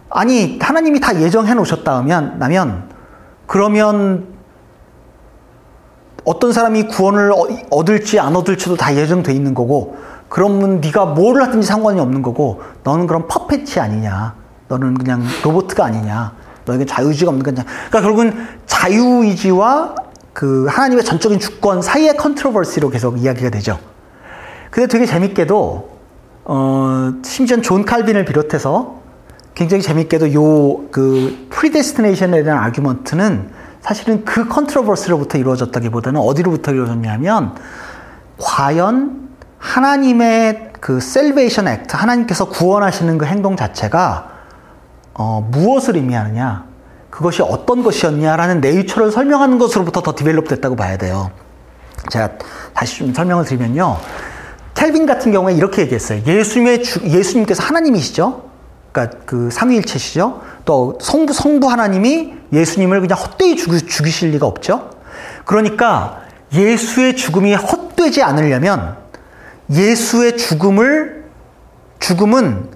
아니, 0.09 0.57
하나님이 0.59 0.99
다 0.99 1.21
예정해 1.21 1.53
놓으셨다 1.53 2.01
면, 2.01 2.39
나면, 2.39 2.89
그러면 3.45 4.40
어떤 6.23 6.53
사람이 6.53 6.87
구원을 6.87 7.31
어, 7.31 7.47
얻을지 7.69 8.19
안 8.19 8.35
얻을지도 8.35 8.75
다 8.75 8.95
예정돼 8.95 9.33
있는 9.33 9.53
거고 9.53 9.97
그러면 10.29 10.79
네가 10.81 11.05
뭘 11.07 11.41
하든지 11.41 11.67
상관이 11.67 11.99
없는 11.99 12.21
거고 12.21 12.61
너는 12.83 13.07
그럼 13.07 13.27
퍼펫이 13.27 13.79
아니냐. 13.79 14.35
너는 14.67 14.93
그냥 14.93 15.23
로봇이 15.43 15.85
아니냐. 15.85 16.33
너에게 16.65 16.85
자유의지가 16.85 17.29
없는 17.31 17.43
거냐. 17.43 17.63
그러니까 17.65 18.01
결국은 18.01 18.47
자유의지와 18.65 19.95
그 20.33 20.67
하나님의 20.69 21.03
전적인 21.03 21.39
주권 21.39 21.81
사이의 21.81 22.15
controversy로 22.15 22.89
계속 22.89 23.19
이야기가 23.19 23.49
되죠. 23.49 23.77
근데 24.69 24.87
되게 24.87 25.05
재밌게도 25.05 25.89
어 26.45 27.13
심지어 27.23 27.59
존 27.59 27.83
칼빈을 27.83 28.23
비롯해서 28.23 29.01
굉장히 29.53 29.83
재밌게도 29.83 30.33
요 30.33 30.81
그 30.91 31.47
predestination에 31.49 32.43
대한 32.43 32.63
argument는 32.63 33.49
사실은 33.81 34.23
그 34.25 34.47
controversy로부터 34.47 35.37
이루어졌다기보다는 35.37 36.21
어디로부터 36.21 36.71
이루어졌냐면 36.71 37.55
과연 38.37 39.29
하나님의 39.57 40.71
그 40.79 40.99
salvation 40.99 41.67
act 41.67 41.95
하나님께서 41.95 42.45
구원하시는 42.49 43.17
그 43.17 43.25
행동 43.25 43.55
자체가 43.55 44.29
어, 45.13 45.47
무엇을 45.51 45.95
의미하느냐 45.97 46.65
그것이 47.09 47.41
어떤 47.41 47.83
것이었냐라는 47.83 48.61
nature를 48.61 49.11
설명하는 49.11 49.59
것으로부터 49.59 50.01
더 50.01 50.15
develop 50.15 50.47
됐다고 50.47 50.75
봐야 50.75 50.97
돼요. 50.97 51.29
제가 52.09 52.31
다시 52.73 52.99
좀 52.99 53.13
설명을 53.13 53.45
드리면요. 53.45 53.97
칼빈 54.73 55.05
같은 55.05 55.31
경우에 55.31 55.53
이렇게 55.53 55.83
얘기했어요. 55.83 56.21
예수님의 56.25 56.83
주, 56.83 57.01
예수님께서 57.03 57.61
하나님이시죠. 57.63 58.49
그러니까 58.91 59.17
그 59.25 59.51
삼위일체시죠. 59.51 60.41
또 60.71 60.97
성부 61.01 61.33
성부 61.33 61.69
하나님이 61.69 62.33
예수님을 62.53 63.01
그냥 63.01 63.17
헛되이 63.17 63.57
죽이, 63.57 63.85
죽이 63.85 64.09
실 64.09 64.31
리가 64.31 64.47
없죠. 64.47 64.89
그러니까 65.43 66.21
예수의 66.53 67.17
죽음이 67.17 67.53
헛되지 67.55 68.23
않으려면 68.23 68.95
예수의 69.69 70.37
죽음을 70.37 71.25
죽음은 71.99 72.69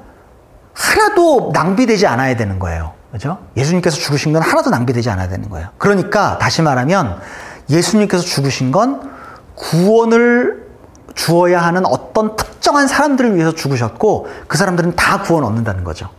하나도 0.74 1.52
낭비되지 1.54 2.06
않아야 2.06 2.36
되는 2.36 2.60
거예요. 2.60 2.92
그죠? 3.14 3.38
예수님께서 3.56 3.96
죽으신 3.96 4.34
건 4.34 4.42
하나도 4.42 4.72
낭비되지 4.72 5.10
않아야 5.12 5.30
되는 5.30 5.50
거예요. 5.50 5.70
그러니까 5.78 6.38
다시 6.38 6.62
말하면 6.62 7.22
예수님께서 7.70 8.24
죽으신 8.24 8.74
건 8.74 9.10
구원을 9.56 10.68
주어야 11.14 11.62
하는 11.62 11.86
어떤 11.86 12.36
특정한 12.36 12.90
사람들을 12.90 13.36
위해서 13.36 13.56
죽으셨고 13.56 14.28
그 14.50 14.58
사람들은 14.58 14.98
다 14.98 15.22
구원 15.22 15.46
얻는다는 15.46 15.86
거죠. 15.86 16.10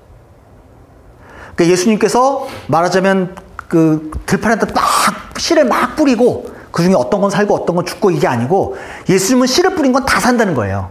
그러니까 1.57 1.73
예수님께서 1.73 2.47
말하자면 2.69 3.35
그 3.69 4.11
들판에다 4.27 4.67
막 4.75 4.85
씨를 5.39 5.65
막 5.65 5.97
뿌리고 5.97 6.47
그 6.71 6.83
중에 6.83 6.95
어떤 6.95 7.21
건 7.21 7.31
살고 7.31 7.55
어떤 7.55 7.75
건 7.75 7.87
죽고 7.87 8.11
이게 8.11 8.29
아니고 8.29 8.77
예수님은 9.09 9.47
씨를 9.47 9.75
뿌린 9.75 9.93
건 9.93 10.05
다 10.05 10.21
산다는 10.21 10.55
거예요. 10.55 10.91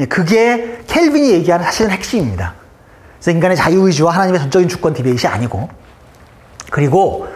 예, 0.00 0.06
그게 0.06 0.80
켈빈이 0.86 1.30
얘기하는 1.30 1.64
사실은 1.64 1.90
핵심입니다. 1.92 2.54
그래서 3.18 3.30
인간의 3.30 3.56
자유의지와 3.56 4.12
하나님의 4.12 4.40
전적인 4.40 4.68
주권 4.68 4.92
디베이트이 4.94 5.28
아니고 5.28 5.68
그리고 6.70 7.28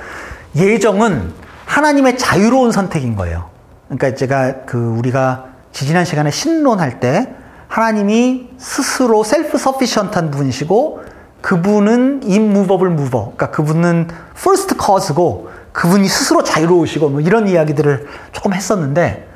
예정은 0.57 1.33
하나님의 1.67 2.19
자유로운 2.19 2.73
선택인 2.73 3.15
거예요. 3.15 3.51
그러니까 3.89 4.15
제가 4.15 4.65
그 4.67 4.77
우리가 4.79 5.45
지지난 5.73 6.05
시간에 6.05 6.31
신론할 6.31 7.01
때 7.01 7.35
하나님이 7.69 8.49
스스로 8.59 9.23
self-sufficient한 9.23 10.31
분이시고 10.31 11.03
그분은 11.41 12.23
immovable 12.25 12.93
mover. 12.93 13.33
그러니까 13.37 13.51
그분은 13.51 14.09
first 14.37 14.75
cause고 14.85 15.51
그분이 15.73 16.09
스스로 16.09 16.43
자유로우시고 16.43 17.09
뭐 17.11 17.21
이런 17.21 17.47
이야기들을 17.49 18.07
조금 18.33 18.53
했었는데 18.53 19.29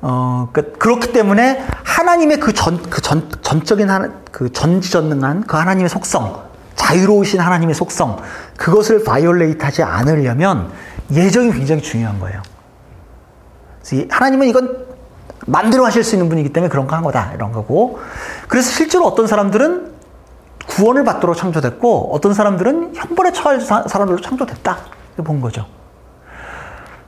어, 0.00 0.48
그, 0.52 0.72
그렇기 0.72 1.12
때문에 1.12 1.64
하나님의 1.84 2.40
그 2.40 2.52
전, 2.52 2.82
그 2.90 3.00
전, 3.00 3.28
전적인 3.40 3.88
하나, 3.88 4.10
그 4.30 4.52
전지전능한 4.52 5.44
그 5.46 5.56
하나님의 5.56 5.88
속성, 5.88 6.42
자유로우신 6.74 7.40
하나님의 7.40 7.74
속성, 7.74 8.18
그것을 8.56 9.04
violate 9.04 9.64
하지 9.64 9.82
않으려면 9.82 10.70
예정이 11.12 11.52
굉장히 11.52 11.82
중요한 11.82 12.18
거예요. 12.18 12.42
하나님은 14.10 14.48
이건 14.48 14.86
마음대로 15.46 15.84
하실 15.84 16.04
수 16.04 16.14
있는 16.14 16.28
분이기 16.28 16.52
때문에 16.52 16.68
그런 16.68 16.86
거 16.86 16.94
한 16.96 17.02
거다. 17.02 17.32
이런 17.34 17.52
거고. 17.52 17.98
그래서 18.48 18.70
실제로 18.70 19.06
어떤 19.06 19.26
사람들은 19.26 19.91
구원을 20.68 21.04
받도록 21.04 21.36
창조됐고, 21.36 22.10
어떤 22.12 22.34
사람들은 22.34 22.94
형벌에 22.94 23.32
처할 23.32 23.60
사람들로 23.60 24.20
창조됐다. 24.20 24.78
본 25.24 25.40
거죠. 25.40 25.66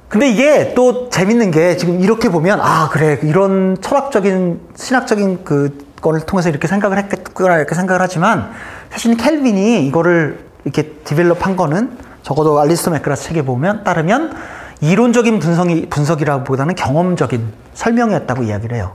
근데 0.09 0.29
이게 0.29 0.75
또 0.75 1.09
재밌는 1.09 1.51
게 1.51 1.77
지금 1.77 2.01
이렇게 2.01 2.29
보면, 2.29 2.61
아, 2.61 2.89
그래. 2.91 3.19
이런 3.23 3.77
철학적인, 3.81 4.61
신학적인 4.77 5.45
그 5.45 5.87
건을 6.01 6.21
통해서 6.21 6.51
이렇게 6.51 6.69
생각을 6.69 6.99
했겠구나, 6.99 7.57
이렇게 7.57 7.75
생각을 7.75 8.01
하지만, 8.01 8.51
사실 8.91 9.17
칼빈이 9.17 9.87
이거를 9.87 10.45
이렇게 10.65 10.93
develop 11.05 11.45
한 11.45 11.57
거는 11.57 11.99
적어도 12.23 12.61
알리스터 12.61 12.91
맥그라스 12.93 13.25
책에 13.25 13.43
보면, 13.43 13.83
따르면 13.85 14.35
이론적인 14.81 15.39
분석이, 15.39 15.89
분석이라기보다는 15.89 16.75
경험적인 16.75 17.53
설명이었다고 17.73 18.43
이야기를 18.45 18.77
해요. 18.77 18.93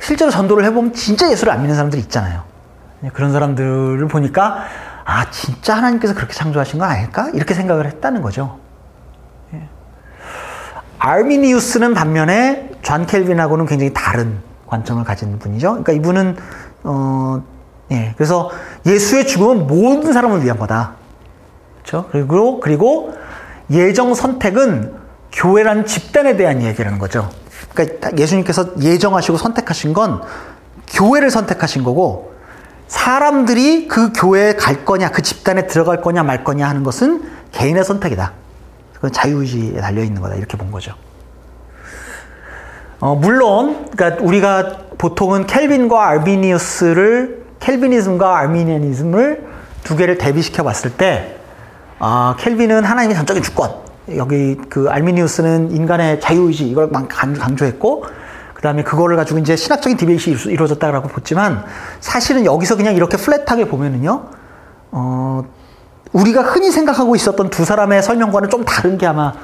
실제로 0.00 0.30
전도를 0.30 0.64
해보면 0.66 0.94
진짜 0.94 1.30
예수를 1.30 1.52
안 1.52 1.60
믿는 1.60 1.74
사람들이 1.74 2.00
있잖아요. 2.02 2.42
그런 3.12 3.32
사람들을 3.32 4.08
보니까 4.08 4.64
아 5.04 5.30
진짜 5.30 5.76
하나님께서 5.76 6.14
그렇게 6.14 6.34
창조하신 6.34 6.78
거 6.78 6.84
아닐까 6.84 7.30
이렇게 7.34 7.54
생각을 7.54 7.86
했다는 7.86 8.22
거죠. 8.22 8.58
예. 9.54 9.68
아르미니우스는 10.98 11.94
반면에 11.94 12.70
존 12.82 13.06
칼빈하고는 13.06 13.66
굉장히 13.66 13.92
다른 13.92 14.38
관점을 14.66 15.02
가진 15.04 15.38
분이죠. 15.38 15.68
그러니까 15.68 15.92
이분은 15.92 16.36
어 16.84 17.42
예, 17.92 18.14
그래서 18.16 18.50
예수의 18.84 19.26
죽음은 19.26 19.66
모든 19.66 20.12
사람을 20.12 20.42
위한 20.44 20.58
거다. 20.58 20.94
그렇죠? 21.82 22.08
그리고 22.10 22.60
그리고 22.60 23.14
예정 23.70 24.14
선택은 24.14 24.94
교회란 25.32 25.86
집단에 25.86 26.36
대한 26.36 26.62
얘기라는 26.62 26.98
거죠. 26.98 27.30
그러니까 27.74 28.16
예수님께서 28.16 28.80
예정하시고 28.80 29.36
선택하신 29.38 29.92
건 29.92 30.22
교회를 30.88 31.30
선택하신 31.30 31.84
거고 31.84 32.35
사람들이 32.88 33.88
그 33.88 34.12
교회에 34.12 34.54
갈 34.54 34.84
거냐, 34.84 35.10
그 35.10 35.22
집단에 35.22 35.66
들어갈 35.66 36.00
거냐 36.00 36.22
말 36.22 36.44
거냐 36.44 36.68
하는 36.68 36.82
것은 36.82 37.22
개인의 37.52 37.84
선택이다. 37.84 38.32
그건 38.94 39.12
자유의지에 39.12 39.80
달려 39.80 40.02
있는 40.02 40.22
거다. 40.22 40.36
이렇게 40.36 40.56
본 40.56 40.70
거죠. 40.70 40.94
어, 42.98 43.14
물론, 43.14 43.90
그러니까 43.90 44.24
우리가 44.24 44.78
보통은 44.98 45.46
켈빈과 45.46 46.06
알비니우스를 46.08 47.44
켈비니즘과 47.60 48.38
알미니안이즘을 48.38 49.46
두 49.84 49.96
개를 49.96 50.16
대비시켜 50.18 50.62
봤을 50.62 50.92
때, 50.92 51.36
아, 51.98 52.36
켈빈은 52.38 52.84
하나님의 52.84 53.16
전적인 53.16 53.42
주권, 53.42 53.70
여기 54.16 54.56
그 54.68 54.88
알미니우스는 54.88 55.72
인간의 55.72 56.20
자유의지 56.20 56.68
이걸 56.68 56.90
강조했고, 56.90 58.06
그 58.66 58.68
다음에 58.68 58.82
그거를 58.82 59.16
가지고 59.16 59.38
이제 59.38 59.54
신학적인 59.54 59.96
디베이트이 59.96 60.52
이루어졌다라고 60.52 61.06
봤지만 61.06 61.64
사실은 62.00 62.44
여기서 62.44 62.74
그냥 62.74 62.96
이렇게 62.96 63.16
플랫하게 63.16 63.68
보면은요, 63.68 64.24
어, 64.90 65.44
우리가 66.12 66.42
흔히 66.42 66.72
생각하고 66.72 67.14
있었던 67.14 67.50
두 67.50 67.64
사람의 67.64 68.02
설명과는 68.02 68.50
좀 68.50 68.64
다른 68.64 68.98
게 68.98 69.06
아마 69.06 69.34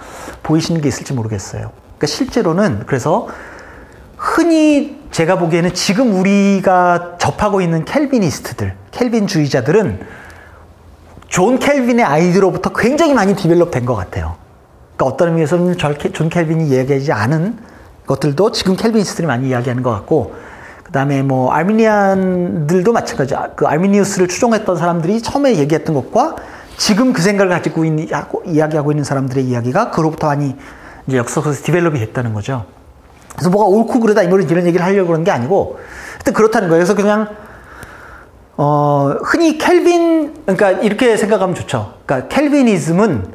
보이시는 0.43 0.81
게 0.81 0.89
있을지 0.89 1.13
모르겠어요. 1.13 1.71
그러니까 1.71 2.07
실제로는 2.09 2.83
그래서 2.87 3.29
흔히 4.17 5.01
제가 5.13 5.39
보기에는 5.39 5.73
지금 5.73 6.19
우리가 6.19 7.19
접하고 7.19 7.61
있는 7.61 7.85
켈비니스트들, 7.85 8.75
켈빈주의자들은 8.91 10.01
존 11.29 11.61
칼빈의 11.61 12.05
idea로부터 12.05 12.73
굉장히 12.73 13.15
많이 13.15 13.37
develop 13.37 13.71
된 13.71 13.87
것 13.87 13.95
같아요. 13.95 14.35
그러니까 14.97 15.15
어떤 15.15 15.29
의미에서는 15.29 15.77
존 16.13 16.29
칼빈이 16.29 16.73
얘기하지 16.73 17.13
않은 17.13 17.71
것들도 18.13 18.53
지금 18.53 18.77
Calvinist들이 18.77 19.27
많이 19.27 19.49
이야기하는 19.49 19.83
것 19.83 19.91
같고 19.91 20.35
그다음에 20.85 21.23
뭐 21.23 21.51
Arminian들도 21.53 22.93
마찬가지. 22.93 23.35
그 23.57 23.67
아르미니우스를 23.67 24.29
추종했던 24.29 24.77
사람들이 24.77 25.23
처음에 25.23 25.57
얘기했던 25.57 25.95
것과 25.95 26.37
지금 26.77 27.13
그 27.13 27.23
생각을 27.23 27.51
가지고 27.51 27.85
있는 27.85 28.09
이야기하고 28.45 28.93
있는 28.93 29.05
사람들의 29.05 29.45
이야기가 29.45 29.91
그로부터 29.91 30.27
많이 30.27 30.55
이제 31.07 31.17
역사에서 31.17 31.53
develop이 31.65 31.99
됐다는 31.99 32.35
거죠. 32.35 32.67
그래서 33.35 33.49
뭐가 33.49 33.67
옳고 33.67 34.01
그르다 34.01 34.23
이런 34.23 34.43
이런 34.43 34.67
얘기를 34.67 34.85
하려고 34.85 35.09
그러는 35.09 35.25
게 35.25 35.31
아니고 35.31 35.79
하여튼 36.15 36.33
그렇다는 36.35 36.69
거예요. 36.69 36.85
그래서 36.85 36.95
그냥 36.95 37.29
어 38.59 39.15
흔히 39.25 39.57
켈빈 39.57 40.43
그러니까 40.45 40.71
이렇게 40.73 41.17
생각하면 41.17 41.55
좋죠. 41.55 41.95
그러니까 42.05 42.29
켈빈이즘은 42.29 43.33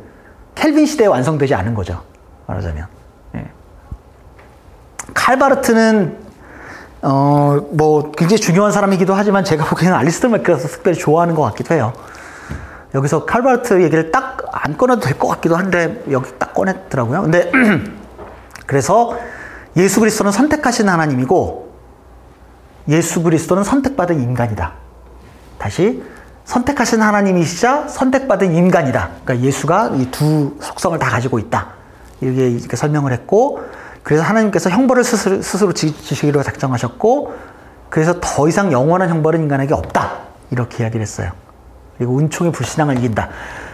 켈빈 0.54 0.86
시대에 0.86 1.08
완성되지 1.08 1.56
않은 1.56 1.74
거죠. 1.74 2.04
말하자면. 2.46 2.97
칼바르트는 5.18 6.18
어, 7.02 7.58
뭐 7.72 8.12
굉장히 8.12 8.40
중요한 8.40 8.72
사람이기도 8.72 9.14
하지만 9.14 9.44
제가 9.44 9.66
보기에는 9.66 9.98
알리스터 9.98 10.30
맥크라서 10.30 10.68
특별히 10.68 10.98
좋아하는 10.98 11.34
것 11.36 11.42
같기도 11.44 11.74
해요. 11.74 11.94
여기서 12.94 13.26
칼바르트 13.26 13.82
얘기를 13.84 14.12
딱 14.12 14.38
안 14.64 14.78
꺼내도 14.78 15.02
될 15.02 15.18
것 15.18 15.28
같기도 15.28 15.56
한데 15.56 16.04
여기 16.12 16.32
딱 16.40 16.54
꺼냈더라고요. 16.54 17.22
근데 17.22 17.52
그래서 18.66 19.18
예수 19.76 20.00
그리스도는 20.00 20.32
선택하신 20.32 20.90
하나님이고 20.90 21.72
예수 22.90 23.22
그리스도는 23.24 23.64
선택받은 23.64 24.20
인간이다. 24.20 24.74
다시 25.58 26.04
선택하신 26.46 27.02
하나님이시자 27.02 27.88
선택받은 27.88 28.54
인간이다. 28.56 29.10
그러니까 29.24 29.46
예수가 29.46 29.92
이 29.96 30.12
두 30.12 30.56
속성을 30.62 30.98
다 30.98 31.10
가지고 31.10 31.40
있다. 31.40 31.68
이렇게, 32.22 32.76
설명을 32.76 33.12
했고 33.12 33.62
그래서 34.08 34.24
하나님께서 34.24 34.70
형벌을 34.70 35.04
스스로, 35.04 35.42
스스로 35.42 35.74
지시기로 35.74 36.42
작정하셨고, 36.42 37.34
그래서 37.90 38.22
더 38.22 38.48
이상 38.48 38.72
영원한 38.72 39.10
형벌은 39.10 39.42
인간에게 39.42 39.74
없다. 39.74 40.12
이렇게 40.50 40.82
이야기를 40.82 41.02
했어요. 41.02 41.32
그리고 41.98 42.18
은총의 42.18 42.54
불신앙을 42.54 43.00
이긴다. 43.00 43.28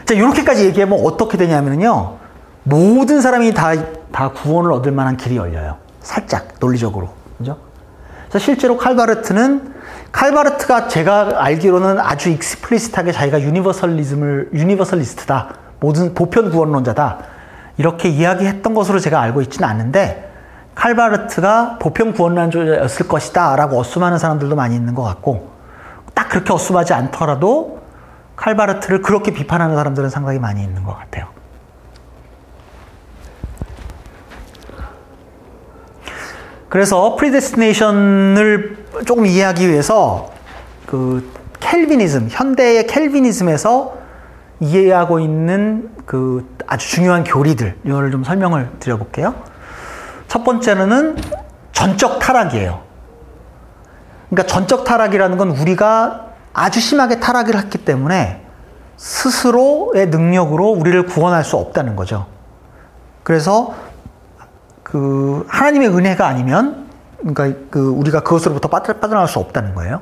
자, 0.05 0.13
이렇게까지 0.15 0.65
얘기하면 0.65 0.99
어떻게 1.05 1.38
되냐면요. 1.38 2.15
모든 2.63 3.21
사람이 3.21 3.53
다, 3.53 3.73
다 4.11 4.31
구원을 4.31 4.73
얻을 4.73 4.91
만한 4.91 5.17
길이 5.17 5.38
열려요. 5.38 5.77
살짝, 6.01 6.47
논리적으로. 6.59 7.09
그죠? 7.38 7.59
그래서 8.27 8.43
실제로 8.43 8.75
칼바르트는, 8.75 9.75
칼바르트가 10.11 10.88
제가 10.88 11.43
알기로는 11.43 11.99
아주 11.99 12.29
explicit하게 12.30 13.11
자기가 13.11 13.39
universalism을, 13.39 14.49
universalist다. 14.51 15.49
모든 15.79 16.15
보편 16.15 16.49
구원론자다. 16.49 17.32
이렇게 17.78 18.09
이야기했던 18.09 18.74
것으로 18.74 18.99
제가 18.99 19.19
알고 19.21 19.41
있지는 19.41 19.67
않는데 19.67 20.32
칼바르트가 20.76 21.78
보편 21.80 22.13
구원론자였을 22.13 23.07
것이다 23.07 23.55
라고 23.55 23.80
assume하는 23.80 24.18
사람들도 24.17 24.55
많이 24.55 24.76
있는 24.76 24.95
것 24.95 25.03
같고 25.03 25.51
딱 26.13 26.30
그렇게 26.30 26.53
어수하지 26.53 26.93
않더라도 26.93 27.82
칼바르트를 28.36 29.01
그렇게 29.01 29.32
비판하는 29.32 29.76
사람들은 29.76 30.09
상당히 30.09 30.39
많이 30.39 30.63
있는 30.63 30.84
것 30.84 30.97
같아요. 30.97 31.28
그래서 36.69 37.15
predestination을 37.18 38.86
조금 39.05 39.28
이해하기 39.28 39.69
위해서 39.69 40.32
그 40.88 41.32
Calvinism, 41.59 42.30
현대의 42.32 42.88
Calvinism에서 42.88 44.03
이해하고 44.64 45.20
있는 45.20 45.91
그 46.05 46.47
아주 46.68 46.88
중요한 46.89 47.24
교리들 47.24 47.78
이거를 47.86 48.11
좀 48.11 48.24
설명을 48.24 48.70
드려볼게요. 48.80 49.36
첫 50.28 50.43
번째는 50.43 51.18
전적 51.72 52.20
타락이에요. 52.20 52.82
그러니까 54.30 54.51
전적 54.51 54.84
타락이라는 54.86 55.38
건 55.38 55.49
우리가 55.49 56.28
아주 56.53 56.80
심하게 56.80 57.20
타락을 57.20 57.57
했기 57.57 57.78
때문에 57.78 58.41
스스로의 58.97 60.07
능력으로 60.07 60.70
우리를 60.70 61.05
구원할 61.07 61.43
수 61.43 61.57
없다는 61.57 61.95
거죠. 61.95 62.26
그래서 63.24 63.74
그 64.82 65.45
하나님의 65.49 65.89
은혜가 65.89 66.26
아니면 66.26 66.88
그러니까 67.20 67.59
그 67.70 67.89
우리가 67.89 68.22
그것으로부터 68.22 68.70
빠져나올 68.70 69.28
수 69.28 69.39
없다는 69.39 69.76
거예요. 69.76 70.01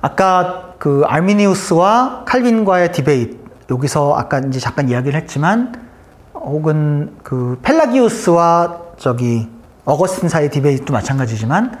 아까 0.00 0.74
그 0.78 1.02
알미니우스와 1.06 2.24
칼빈과의 2.26 2.92
debate 2.92 3.39
여기서 3.70 4.14
아까 4.16 4.40
이제 4.40 4.58
잠깐 4.58 4.88
이야기를 4.88 5.18
했지만 5.20 5.74
혹은 6.34 7.14
그 7.22 7.58
펠라기우스와 7.62 8.78
저기 8.98 9.48
어거스틴 9.84 10.28
사이의 10.28 10.50
debate도 10.50 10.92
마찬가지지만 10.92 11.78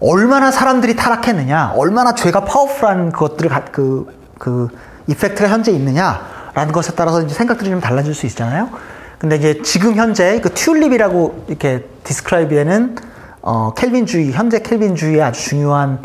얼마나 0.00 0.50
사람들이 0.50 0.96
타락했느냐, 0.96 1.74
얼마나 1.76 2.14
죄가 2.14 2.44
powerful한 2.44 3.12
그것들을 3.12 3.50
그, 3.70 4.06
그 4.38 4.68
effect가 5.08 5.48
현재 5.48 5.72
있느냐라는 5.72 6.72
것에 6.72 6.94
따라서 6.94 7.22
이제 7.22 7.34
생각들이 7.34 7.68
좀 7.68 7.80
달라질 7.80 8.14
수 8.14 8.26
있잖아요. 8.26 8.70
근데 9.18 9.36
이제 9.36 9.60
지금 9.62 9.96
현재 9.96 10.40
그 10.40 10.54
TULIP이라고 10.54 11.44
이렇게 11.48 11.86
describe되는 12.04 12.96
어, 13.42 13.74
켈빈주의, 13.74 14.32
현재 14.32 14.60
켈빈주의의 14.60 15.22
아주 15.22 15.42
중요한 15.42 15.98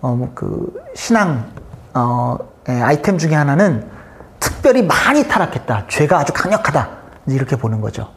어, 0.00 0.28
그 0.34 0.72
신앙 0.94 1.44
어, 1.94 2.36
예, 2.68 2.72
아이템 2.72 3.18
중에 3.18 3.34
하나는 3.34 3.95
특별히 4.66 4.82
많이 4.82 5.28
타락했다. 5.28 5.84
죄가 5.86 6.18
아주 6.18 6.32
강력하다. 6.32 6.88
이렇게 7.28 7.54
보는 7.54 7.80
거죠. 7.80 8.08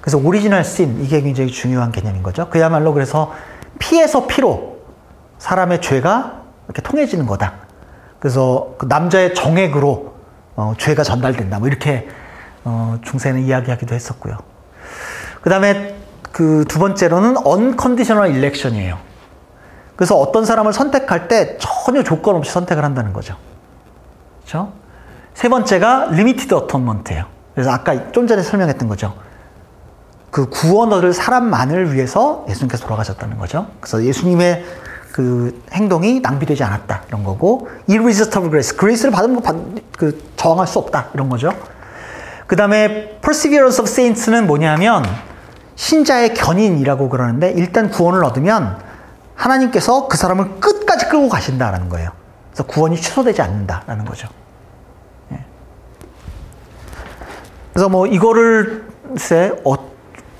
그래서 0.00 0.18
original 0.18 0.64
sin, 0.64 1.00
이게 1.00 1.20
굉장히 1.20 1.52
중요한 1.52 1.92
개념인 1.92 2.24
거죠. 2.24 2.48
그야말로 2.50 2.92
그래서 2.92 3.32
피에서 3.78 4.26
피로 4.26 4.78
사람의 5.38 5.80
죄가 5.80 6.42
이렇게 6.64 6.82
통해지는 6.82 7.26
거다. 7.26 7.52
그래서 8.18 8.74
그 8.78 8.86
남자의 8.86 9.32
정액으로 9.32 10.14
어, 10.56 10.74
죄가 10.76 11.04
전달된다. 11.04 11.60
뭐 11.60 11.68
이렇게 11.68 12.08
어, 12.64 12.98
중세는 13.02 13.42
이야기하기도 13.42 13.94
했었고요. 13.94 14.38
그 15.40 15.50
다음에 15.50 15.94
그 16.32 16.64
두 16.66 16.80
번째로는 16.80 17.46
unconditional 17.46 18.34
election이에요. 18.34 18.98
그래서 19.94 20.16
어떤 20.16 20.44
사람을 20.44 20.72
선택할 20.72 21.28
때 21.28 21.56
전혀 21.60 22.02
조건 22.02 22.34
없이 22.34 22.50
선택을 22.50 22.82
한다는 22.82 23.12
거죠. 23.12 23.36
그렇죠? 24.40 24.72
세 25.36 25.50
번째가 25.50 26.12
limited 26.12 26.54
atonement예요. 26.54 27.26
그래서 27.52 27.70
아까 27.70 28.10
좀 28.12 28.26
전에 28.26 28.42
설명했던 28.42 28.88
거죠. 28.88 29.14
그 30.30 30.48
구원 30.48 30.94
얻을 30.94 31.12
사람만을 31.12 31.92
위해서 31.92 32.46
예수님께서 32.48 32.86
돌아가셨다는 32.86 33.36
거죠. 33.36 33.66
그래서 33.80 34.02
예수님의 34.02 34.64
그 35.12 35.62
행동이 35.72 36.20
낭비되지 36.20 36.64
않았다 36.64 37.02
이런 37.08 37.22
거고 37.22 37.68
irresistible 37.86 38.48
grace, 38.48 38.78
grace를 38.78 39.12
받으면 39.12 39.42
받, 39.42 39.54
그 39.98 40.22
저항할 40.36 40.66
수 40.66 40.78
없다 40.78 41.08
이런 41.12 41.28
거죠. 41.28 41.52
그 42.46 42.56
다음에 42.56 43.18
perseverance 43.20 43.78
of 43.78 43.90
saints는 43.90 44.46
뭐냐면 44.46 45.04
신자의 45.74 46.32
견인이라고 46.32 47.10
그러는데 47.10 47.52
일단 47.52 47.90
구원을 47.90 48.24
얻으면 48.24 48.78
하나님께서 49.34 50.08
그 50.08 50.16
사람을 50.16 50.60
끝까지 50.60 51.10
끌고 51.10 51.28
가신다라는 51.28 51.90
거예요. 51.90 52.10
그래서 52.50 52.64
구원이 52.64 52.96
취소되지 52.96 53.42
않는다라는 53.42 54.06
거죠. 54.06 54.28
예. 55.32 55.44
그래서 57.76 57.90
뭐 57.90 58.06
이거를 58.06 58.86
글쎄 59.08 59.52
어, 59.62 59.74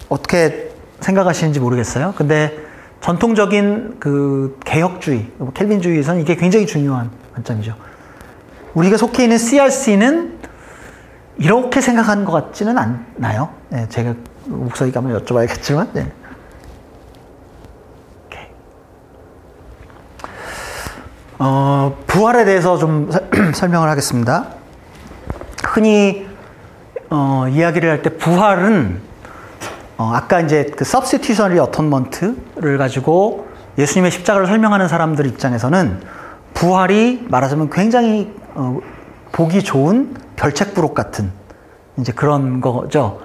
어떻게 0.09 0.71
생각하시는지 1.01 1.61
모르겠어요. 1.61 2.15
근데 2.17 2.57
전통적인 3.03 3.97
그 4.01 4.59
개혁주의, 4.65 5.31
뭐 5.37 5.53
켈빈주의에서는 5.53 6.23
이게 6.23 6.35
굉장히 6.37 6.65
중요한 6.65 7.11
관점이죠. 7.35 7.75
우리가 8.73 8.97
속해 8.97 9.25
있는 9.25 9.37
CRC는 9.37 10.39
이렇게 11.37 11.83
생각하는 11.83 12.25
것 12.25 12.33
같지는 12.33 12.79
않나요? 12.79 13.51
네, 13.69 13.87
제가 13.91 14.15
목사님께 14.47 14.99
한번 14.99 15.23
여쭤봐야겠지만. 15.23 15.89
네. 15.93 16.11
어, 21.39 21.99
부활에 22.07 22.47
대해서 22.47 22.79
좀 22.79 23.11
설명을 23.53 23.91
하겠습니다. 23.91 24.55
흔히 25.67 26.27
어, 27.11 27.47
이야기를 27.49 27.91
할 27.91 28.03
때 28.03 28.11
부활은 28.17 29.01
어, 29.99 30.13
아까 30.15 30.41
이제 30.41 30.71
그 30.77 30.83
substitutionary 30.83 31.67
atonement를 31.69 32.79
가지고 32.79 33.47
예수님의 33.79 34.11
십자가를 34.11 34.47
설명하는 34.47 34.89
사람들 34.89 35.27
입장에서는 35.27 36.01
부활이 36.55 37.25
말하자면 37.29 37.71
굉장히 37.71 38.35
어, 38.55 38.79
보기 39.33 39.63
좋은 39.63 40.15
별책부록 40.37 40.95
같은 40.95 41.31
이제 41.99 42.13
그런 42.13 42.61
거죠. 42.61 43.21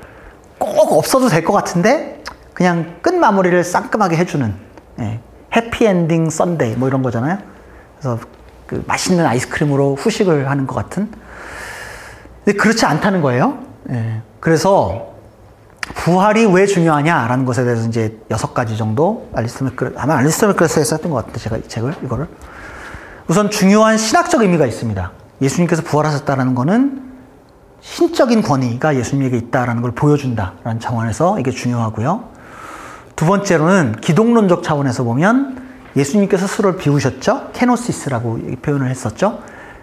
꼭 0.57 0.93
없어도 0.93 1.27
될 1.27 1.43
것 1.43 1.53
같은데 1.53 2.23
그냥 2.53 2.95
끝 3.01 3.13
마무리를 3.13 3.63
상큼하게 3.63 4.17
해주는 4.17 4.53
예, 4.99 5.19
해피엔딩 5.55 6.29
썬데이 6.29 6.75
뭐 6.75 6.87
이런 6.87 7.01
거잖아요. 7.01 7.37
그래서 7.99 8.19
그 8.67 8.83
맛있는 8.87 9.25
아이스크림으로 9.25 9.95
후식을 9.95 10.49
하는 10.49 10.67
것 10.67 10.75
같은. 10.75 11.09
근데 12.45 12.57
그렇지 12.57 12.85
않다는 12.85 13.21
거예요. 13.21 13.57
예, 13.91 14.21
그래서 14.39 15.11
부활이 15.95 16.45
왜 16.45 16.65
중요하냐라는 16.65 17.45
것에 17.45 17.63
대해서 17.63 17.87
이제 17.87 18.17
여섯 18.29 18.53
가지 18.53 18.77
정도 18.77 19.29
알리스터 19.33 19.65
맥클 19.65 19.93
아마 19.97 20.15
알리스터 20.17 20.47
맥클에서 20.47 20.95
했던 20.95 21.11
것 21.11 21.17
같은데 21.17 21.39
제가 21.39 21.57
이 21.57 21.67
책을 21.67 21.95
이거를 22.03 22.27
우선 23.27 23.49
중요한 23.49 23.97
신학적 23.97 24.41
의미가 24.41 24.65
있습니다. 24.65 25.11
예수님께서 25.41 25.81
부활하셨다는 25.83 26.55
것은 26.55 27.11
신적인 27.81 28.41
권위가 28.43 28.95
예수님에게 28.95 29.37
있다라는 29.37 29.81
걸 29.81 29.91
보여준다라는 29.91 30.79
차원에서 30.79 31.39
이게 31.39 31.51
중요하고요. 31.51 32.29
두 33.15 33.25
번째로는 33.25 33.97
기독론적 34.01 34.63
차원에서 34.63 35.03
보면 35.03 35.61
예수님께서 35.95 36.47
스스로를 36.47 36.77
비우셨죠. 36.77 37.49
케노시스라고 37.53 38.39
표현을 38.61 38.89
했었죠. 38.89 39.39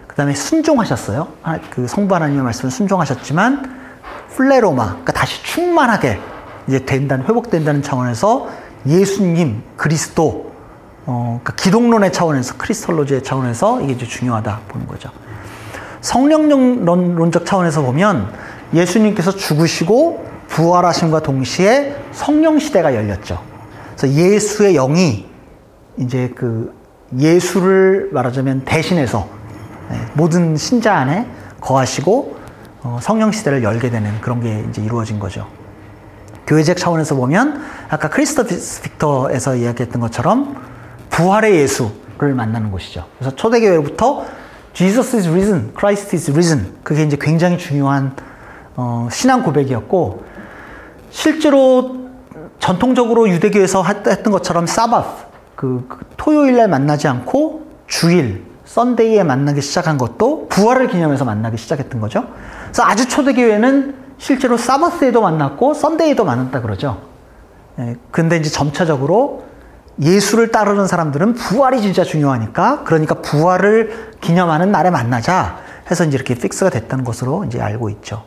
그 0.07 0.15
다음에 0.15 0.33
순종하셨어요. 0.33 1.27
그 1.69 1.87
성부 1.87 2.13
하나님의 2.15 2.43
말씀을 2.43 2.71
순종하셨지만 2.71 3.79
플레로마, 4.35 4.85
그러니까 4.85 5.13
다시 5.13 5.43
충만하게 5.43 6.19
이제 6.67 6.85
된다는 6.85 7.25
회복된다는 7.25 7.81
차원에서 7.81 8.47
예수님, 8.85 9.63
그리스도, 9.75 10.51
어, 11.05 11.39
그러니까 11.43 11.63
기독론의 11.63 12.13
차원에서 12.13 12.55
크리스톨로지의 12.57 13.23
차원에서 13.23 13.81
이게 13.81 13.93
이제 13.93 14.05
중요하다 14.05 14.61
보는 14.67 14.87
거죠. 14.87 15.09
성령론적 16.01 17.45
차원에서 17.45 17.81
보면 17.81 18.31
예수님께서 18.73 19.31
죽으시고 19.31 20.25
부활하심과 20.47 21.21
동시에 21.21 21.95
성령 22.11 22.59
시대가 22.59 22.95
열렸죠. 22.95 23.41
그래서 23.95 24.15
예수의 24.15 24.73
영이 24.73 25.27
이제 25.97 26.31
그 26.35 26.73
예수를 27.17 28.09
말하자면 28.11 28.65
대신해서 28.65 29.27
네, 29.89 29.99
모든 30.13 30.55
신자 30.55 30.95
안에 30.95 31.27
거하시고 31.59 32.37
어, 32.83 32.99
성령 33.01 33.31
시대를 33.31 33.63
열게 33.63 33.89
되는 33.89 34.19
그런 34.21 34.41
게 34.41 34.65
이제 34.69 34.81
이루어진 34.81 35.19
거죠. 35.19 35.47
교회적 36.47 36.77
차원에서 36.77 37.15
보면 37.15 37.61
아까 37.89 38.09
크리스토 38.09 38.43
빅터에서 38.45 39.55
이야기했던 39.55 40.01
것처럼 40.01 40.55
부활의 41.09 41.55
예수를 41.57 42.33
만나는 42.33 42.71
곳이죠. 42.71 43.05
그래서 43.17 43.35
초대교회로부터 43.35 44.25
Jesus 44.73 45.15
is 45.15 45.27
risen, 45.27 45.71
Christ 45.77 46.15
is 46.15 46.31
risen. 46.31 46.75
그게 46.83 47.03
이제 47.03 47.17
굉장히 47.19 47.57
중요한 47.57 48.15
어, 48.75 49.09
신앙 49.11 49.43
고백이었고 49.43 50.23
실제로 51.09 52.09
전통적으로 52.59 53.29
유대교에서 53.29 53.83
했던 53.83 54.31
것처럼 54.31 54.67
사바스 54.67 55.09
그, 55.55 55.85
그 55.89 56.05
토요일 56.17 56.55
날 56.55 56.67
만나지 56.67 57.07
않고 57.07 57.67
주일 57.87 58.45
썬데이에 58.65 59.23
만나기 59.23 59.61
시작한 59.61 59.97
것도 59.97 60.47
부활을 60.47 60.87
기념해서 60.87 61.25
만나기 61.25 61.57
시작했던 61.57 61.99
거죠. 61.99 62.25
그래서 62.69 62.83
아주 62.83 63.07
초대교회는 63.07 63.95
실제로 64.17 64.57
사바스에도 64.57 65.21
만났고 65.21 65.73
썬데이에도 65.73 66.23
만났다 66.23 66.61
그러죠. 66.61 67.01
예, 67.79 67.95
근데 68.11 68.37
이제 68.37 68.49
점차적으로 68.49 69.45
예수를 70.01 70.51
따르는 70.51 70.87
사람들은 70.87 71.33
부활이 71.33 71.81
진짜 71.81 72.03
중요하니까 72.03 72.83
그러니까 72.83 73.15
부활을 73.15 74.13
기념하는 74.21 74.71
날에 74.71 74.89
만나자 74.89 75.57
해서 75.89 76.05
이제 76.05 76.15
이렇게 76.15 76.35
픽스가 76.35 76.69
됐다는 76.69 77.03
것으로 77.03 77.45
이제 77.45 77.59
알고 77.59 77.89
있죠. 77.89 78.23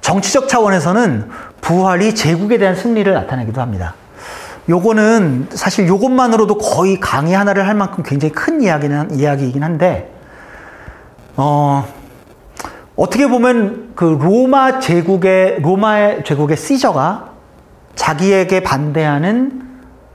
정치적 0.00 0.48
차원에서는 0.48 1.30
부활이 1.60 2.14
제국에 2.14 2.58
대한 2.58 2.74
승리를 2.74 3.12
나타내기도 3.12 3.60
합니다. 3.60 3.94
요거는 4.68 5.48
사실 5.50 5.86
요것만으로도 5.88 6.58
거의 6.58 7.00
강의 7.00 7.34
하나를 7.34 7.66
할 7.66 7.74
만큼 7.74 8.02
굉장히 8.04 8.32
큰 8.32 8.60
이야기는 8.60 9.18
이야기이긴 9.18 9.62
한데 9.62 10.12
어 11.36 11.86
어떻게 12.98 13.28
보면 13.28 13.92
그 13.94 14.04
로마 14.04 14.80
제국의 14.80 15.60
로마의 15.62 16.24
제국의 16.24 16.56
시저가 16.56 17.30
자기에게 17.94 18.64
반대하는 18.64 19.62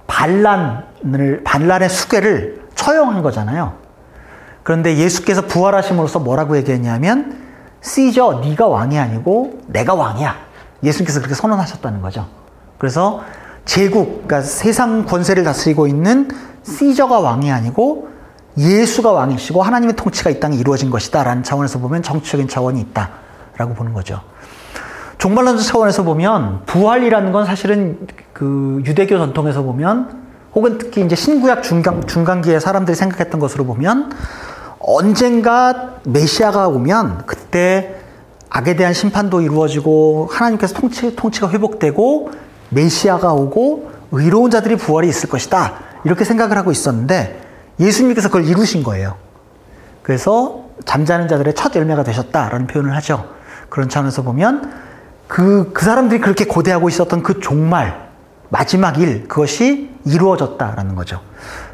반란을 0.06 1.42
반란의 1.46 1.90
수괴를 1.90 2.62
처형한 2.76 3.24
거잖아요. 3.24 3.76
그런데 4.64 4.98
예수께서 4.98 5.44
부활하심으로써 5.44 6.20
뭐라고 6.20 6.58
얘기했냐면 6.58 7.38
시저 7.82 8.42
네가 8.44 8.68
왕이 8.68 9.00
아니고 9.00 9.62
내가 9.68 9.94
왕이야. 9.94 10.36
예수님께서 10.84 11.20
그렇게 11.20 11.36
선언하셨다는 11.36 12.02
거죠. 12.02 12.28
그래서 12.78 13.22
제국, 13.64 14.28
그러니까 14.28 14.42
세상 14.42 15.06
권세를 15.06 15.46
다스리고 15.46 15.88
있는 15.88 16.28
시저가 16.64 17.22
왕이 17.22 17.50
아니고 17.50 18.10
예수가 18.58 19.12
왕이시고 19.12 19.62
하나님의 19.62 19.95
통치가 19.95 20.30
이 20.30 20.39
땅에 20.39 20.56
이루어진 20.56 20.89
것이다. 20.89 21.24
라는 21.24 21.43
차원에서 21.43 21.80
보면 21.80 22.04
정치적인 22.04 22.47
차원이 22.47 22.80
있다. 22.82 23.10
라고 23.58 23.74
보는 23.74 23.93
거죠. 23.93 24.22
종말론적 25.18 25.66
차원에서 25.66 26.04
보면 26.04 26.64
부활이라는 26.66 27.32
건 27.32 27.45
사실은 27.45 28.08
그 28.34 28.82
유대교 28.86 29.18
전통에서 29.18 29.64
보면 29.64 30.24
혹은 30.54 30.78
특히 30.78 31.04
이제 31.04 31.16
신구약 31.16 31.64
중간, 31.64 32.06
중간기에 32.06 32.60
사람들이 32.60 32.95
생각했던 32.95 33.39
것으로 33.39 33.66
보면 33.66 34.12
언젠가 34.80 35.95
메시아가 36.04 36.68
오면 36.68 37.24
그때 37.26 37.95
악에 38.49 38.76
대한 38.76 38.93
심판도 38.93 39.41
이루어지고 39.41 40.30
하나님께서 40.32 40.76
통치, 40.76 41.16
통치가 41.16 41.49
회복되고 41.49 42.32
메시아가 42.70 43.34
오고 43.34 43.91
의로운 44.12 44.51
자들이 44.51 44.76
부활이 44.76 45.08
있을 45.08 45.30
것이다. 45.30 45.74
이렇게 46.04 46.24
생각을 46.24 46.58
하고 46.58 46.72
있었는데 46.72 47.41
예수님께서 47.80 48.30
그걸 48.30 48.45
이루신 48.45 48.84
거예요. 48.84 49.15
그래서 50.01 50.65
잠자는 50.86 51.28
자들의 51.28 51.55
첫 51.55 51.76
열매가 51.76 52.03
되셨다라는 52.03 52.67
표현을 52.67 52.95
하죠. 52.97 53.30
그런 53.69 53.89
차원에서 53.89 54.21
보면 54.21 54.71
그, 55.28 55.71
그 55.74 55.84
사람들이 55.84 56.21
그렇게 56.21 56.45
고대하고 56.45 56.89
있었던 56.89 57.24
그 57.24 57.39
종말, 57.39 58.09
마지막 58.49 58.99
일, 58.99 59.28
그것이 59.28 59.89
이루어졌다라는 60.05 60.95
거죠. 60.95 61.21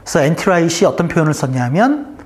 그래서 0.04 0.22
N.T. 0.22 0.45
Wright이 0.45 0.86
어떤 0.86 1.08
표현을 1.08 1.34
썼냐면, 1.34 2.18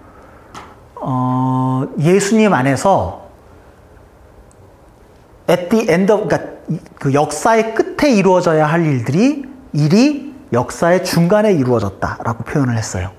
어, 0.95 1.86
예수님 1.99 2.53
안에서 2.53 3.30
at 5.49 5.69
the 5.69 5.89
end 5.89 6.11
of, 6.13 6.28
그러니까 6.28 6.51
그 6.99 7.13
역사의 7.13 7.74
끝에 7.74 8.11
이루어져야 8.11 8.65
할 8.65 8.86
일들이 8.86 9.43
일이 9.74 10.34
역사의 10.53 11.03
중간에 11.03 11.51
이루어졌다라고 11.53 12.43
표현을 12.43 12.78
했어요. 12.78 13.09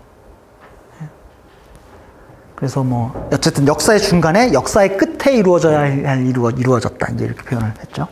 그래서 2.65 2.83
뭐 2.83 3.29
어쨌든 3.31 3.69
역사의 3.69 4.01
중간에 4.01 4.55
역사의 4.55 4.97
끝에 4.97 5.37
이루어져야 5.37 5.81
할 5.81 6.27
이루어 6.27 6.49
이루어졌다 6.49 7.09
이제 7.12 7.27
이렇게 7.27 7.43
표현을 7.43 7.75
했죠. 7.79 8.09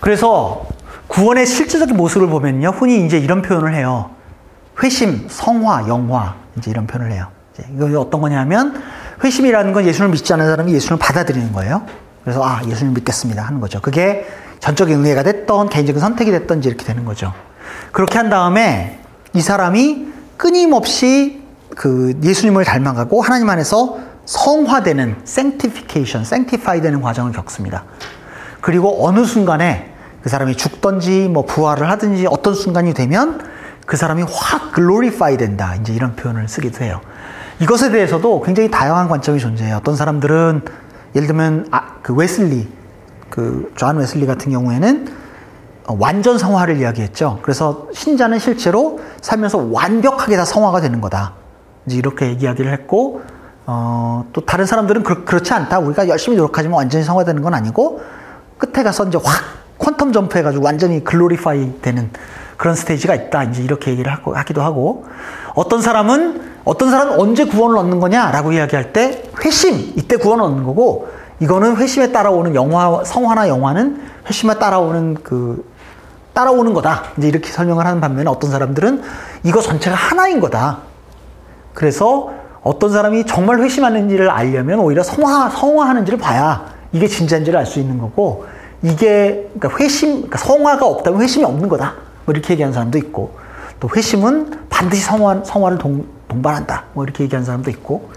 그래서 0.00 0.66
구원의 1.06 1.46
실제적인 1.46 1.96
모습을 1.96 2.28
보면요, 2.28 2.74
흔히 2.76 3.06
이제 3.06 3.16
이런 3.16 3.40
표현을 3.40 3.74
해요. 3.74 4.10
회심, 4.82 5.26
성화, 5.30 5.88
영화 5.88 6.36
이제 6.58 6.70
이런 6.70 6.86
표현을 6.86 7.10
해요. 7.10 7.28
이거 7.74 7.98
어떤 7.98 8.20
거냐면 8.20 8.82
회심이라는 9.24 9.72
건 9.72 9.86
예수를 9.86 10.10
믿지 10.10 10.30
않는 10.34 10.46
사람이 10.46 10.74
예수를 10.74 10.98
받아들이는 10.98 11.52
거예요. 11.52 11.86
그래서 12.22 12.44
아 12.44 12.60
예수를 12.66 12.92
믿겠습니다 12.92 13.42
하는 13.42 13.60
거죠. 13.62 13.80
그게 13.80 14.26
전적인 14.60 14.98
은혜가 14.98 15.22
됐던 15.22 15.70
개인적인 15.70 15.98
선택이 16.02 16.32
됐던지 16.32 16.68
이렇게 16.68 16.84
되는 16.84 17.06
거죠. 17.06 17.32
그렇게 17.92 18.18
한 18.18 18.28
다음에 18.28 19.00
이 19.32 19.40
사람이 19.40 20.15
끊임없이 20.36 21.42
그 21.74 22.18
예수님을 22.22 22.64
닮아가고 22.64 23.22
하나님 23.22 23.48
안에서 23.50 23.98
성화되는 24.24 25.16
sanctification, 25.24 26.24
sanctify 26.24 26.80
되는 26.80 27.00
과정을 27.00 27.32
겪습니다. 27.32 27.84
그리고 28.60 29.06
어느 29.06 29.24
순간에 29.24 29.92
그 30.22 30.28
사람이 30.28 30.56
죽든지 30.56 31.28
뭐 31.28 31.44
부활을 31.44 31.88
하든지 31.90 32.26
어떤 32.28 32.54
순간이 32.54 32.94
되면 32.94 33.40
그 33.86 33.96
사람이 33.96 34.24
확 34.28 34.74
glorify 34.74 35.36
된다. 35.36 35.76
이제 35.76 35.92
이런 35.92 36.16
표현을 36.16 36.48
쓰기도 36.48 36.84
해요. 36.84 37.00
이것에 37.60 37.90
대해서도 37.90 38.42
굉장히 38.42 38.70
다양한 38.70 39.08
관점이 39.08 39.38
존재해요. 39.38 39.76
어떤 39.76 39.94
사람들은 39.96 40.62
예를 41.14 41.28
들면 41.28 41.68
아, 41.70 41.94
그 42.02 42.12
웨슬리, 42.12 42.68
그 43.30 43.70
존 43.76 43.98
웨슬리 43.98 44.26
같은 44.26 44.50
경우에는 44.50 45.08
완전 45.88 46.38
성화를 46.38 46.78
이야기했죠. 46.78 47.38
그래서 47.42 47.86
신자는 47.92 48.38
실제로 48.38 49.00
살면서 49.20 49.68
완벽하게 49.70 50.36
다 50.36 50.44
성화가 50.44 50.80
되는 50.80 51.00
거다. 51.00 51.34
이제 51.86 51.96
이렇게 51.96 52.32
이야기를 52.32 52.72
했고, 52.72 53.22
어, 53.66 54.24
또 54.32 54.44
다른 54.44 54.66
사람들은 54.66 55.02
그, 55.02 55.24
렇지 55.28 55.52
않다. 55.52 55.78
우리가 55.78 56.08
열심히 56.08 56.36
노력하지만 56.36 56.76
완전히 56.76 57.04
성화되는 57.04 57.42
건 57.42 57.54
아니고, 57.54 58.00
끝에 58.58 58.82
가서 58.82 59.06
이제 59.06 59.18
확 59.22 59.44
quantum 59.78 60.12
jump 60.12 60.38
해가지고 60.38 60.64
완전히 60.64 61.04
glorify 61.04 61.80
되는 61.82 62.10
그런 62.56 62.74
스테이지가 62.74 63.14
있다. 63.14 63.44
이제 63.44 63.62
이렇게 63.62 63.92
얘기를 63.92 64.10
하기도 64.12 64.62
하고, 64.62 65.04
어떤 65.54 65.82
사람은, 65.82 66.56
어떤 66.64 66.90
사람은 66.90 67.20
언제 67.20 67.44
구원을 67.44 67.76
얻는 67.76 68.00
거냐 68.00 68.30
라고 68.32 68.52
이야기할 68.52 68.92
때, 68.92 69.22
회심, 69.44 69.92
이때 69.96 70.16
구원을 70.16 70.44
얻는 70.44 70.64
거고, 70.64 71.08
이거는 71.38 71.76
회심에 71.76 72.12
따라오는 72.12 72.54
영화, 72.54 73.04
성화나 73.04 73.46
영화는 73.48 74.00
회심에 74.26 74.54
따라오는 74.54 75.18
그 75.22 75.64
따라오는 76.36 76.74
거다. 76.74 77.04
이제 77.16 77.28
이렇게 77.28 77.50
설명을 77.50 77.86
하는 77.86 77.98
반면에 77.98 78.28
어떤 78.28 78.50
사람들은 78.50 79.02
이거 79.42 79.62
전체가 79.62 79.96
하나인 79.96 80.38
거다. 80.38 80.80
그래서 81.72 82.30
어떤 82.62 82.92
사람이 82.92 83.24
정말 83.24 83.60
회심하는지를 83.60 84.28
알려면 84.28 84.80
오히려 84.80 85.02
성화, 85.02 85.48
성화하는지를 85.48 86.18
봐야 86.18 86.66
이게 86.92 87.06
진짜인지를 87.08 87.58
알 87.58 87.64
수 87.64 87.80
있는 87.80 87.98
거고 87.98 88.44
이게 88.82 89.48
그러니까 89.58 89.82
회심, 89.82 90.12
그러니까 90.12 90.38
성화가 90.38 90.84
없다면 90.84 91.22
회심이 91.22 91.42
없는 91.42 91.70
거다. 91.70 91.94
뭐 92.26 92.34
이렇게 92.34 92.52
얘기하는 92.52 92.74
사람도 92.74 92.98
있고 92.98 93.38
또 93.80 93.88
회심은 93.96 94.66
반드시 94.68 95.04
성화, 95.04 95.42
성화를 95.42 95.78
동, 95.78 96.06
동반한다. 96.28 96.84
뭐 96.92 97.04
이렇게 97.04 97.24
얘기하는 97.24 97.46
사람도 97.46 97.70
있고 97.70 98.10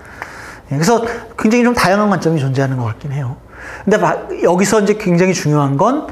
예, 0.71 0.75
그래서 0.75 1.05
굉장히 1.37 1.63
좀 1.63 1.73
다양한 1.73 2.09
관점이 2.09 2.37
존재하는 2.37 2.75
것 2.75 2.83
같긴 2.83 3.13
해요. 3.13 3.37
근데 3.85 3.97
여기서 4.43 4.81
이제 4.81 4.95
굉장히 4.95 5.33
중요한 5.33 5.77
건 5.77 6.07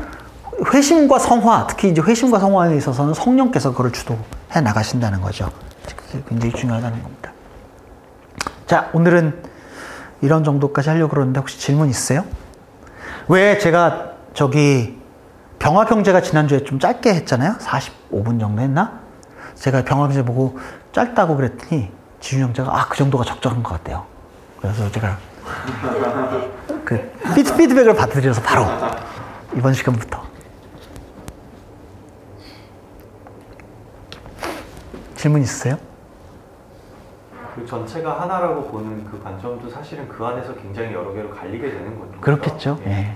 회심과 0.66 1.20
성화, 1.20 1.68
특히 1.68 1.89
이제 1.89 2.01
회심과 2.01 2.39
성화에 2.39 2.76
있어서는 2.78 3.14
성령께서 3.14 3.72
그걸 3.72 3.91
주도해 3.91 4.62
나가신다는 4.64 5.22
거죠. 5.22 5.51
그게 5.95 6.24
굉장히 6.28 6.53
중요하다는 6.53 7.03
겁니다. 7.03 7.32
자, 8.66 8.89
오늘은 8.93 9.43
이런 10.22 10.43
정도까지 10.43 10.89
하려고 10.89 11.10
그러는데 11.12 11.39
혹시 11.39 11.60
질문 11.60 11.89
있으세요? 11.89 12.26
왜 13.28 13.58
제가 13.58 14.14
저기 14.34 14.99
병합형제가 15.60 16.22
지난주에 16.22 16.64
좀 16.64 16.80
짧게 16.80 17.14
했잖아요? 17.14 17.55
45분 17.60 18.39
정도 18.39 18.62
했나? 18.62 18.99
제가 19.55 19.84
병합형제 19.84 20.24
보고 20.24 20.60
짧다고 20.91 21.36
그랬더니 21.36 21.91
지윤 22.20 22.43
형제가 22.47 22.76
아, 22.76 22.88
그 22.88 22.97
정도가 22.97 23.24
적절한 23.24 23.64
것 23.64 23.74
같대요. 23.74 24.05
그래서 24.60 24.89
제가 24.91 25.18
그 26.84 27.12
피드백을 27.36 27.95
받아들여서 27.95 28.41
바로 28.41 28.66
이번 29.55 29.74
시간부터 29.74 30.26
질문 35.28 35.41
있으세요? 35.41 35.78
그 37.53 37.65
전체가 37.65 38.21
하나라고 38.21 38.63
보는 38.69 39.03
그 39.05 39.21
관점도 39.21 39.69
사실은 39.69 40.07
그 40.07 40.23
안에서 40.23 40.55
굉장히 40.55 40.93
여러 40.93 41.11
개로 41.11 41.30
갈리게 41.32 41.69
되는 41.69 41.99
거죠. 41.99 42.21
그렇겠죠. 42.21 42.80
예. 42.86 42.91
예. 42.91 43.13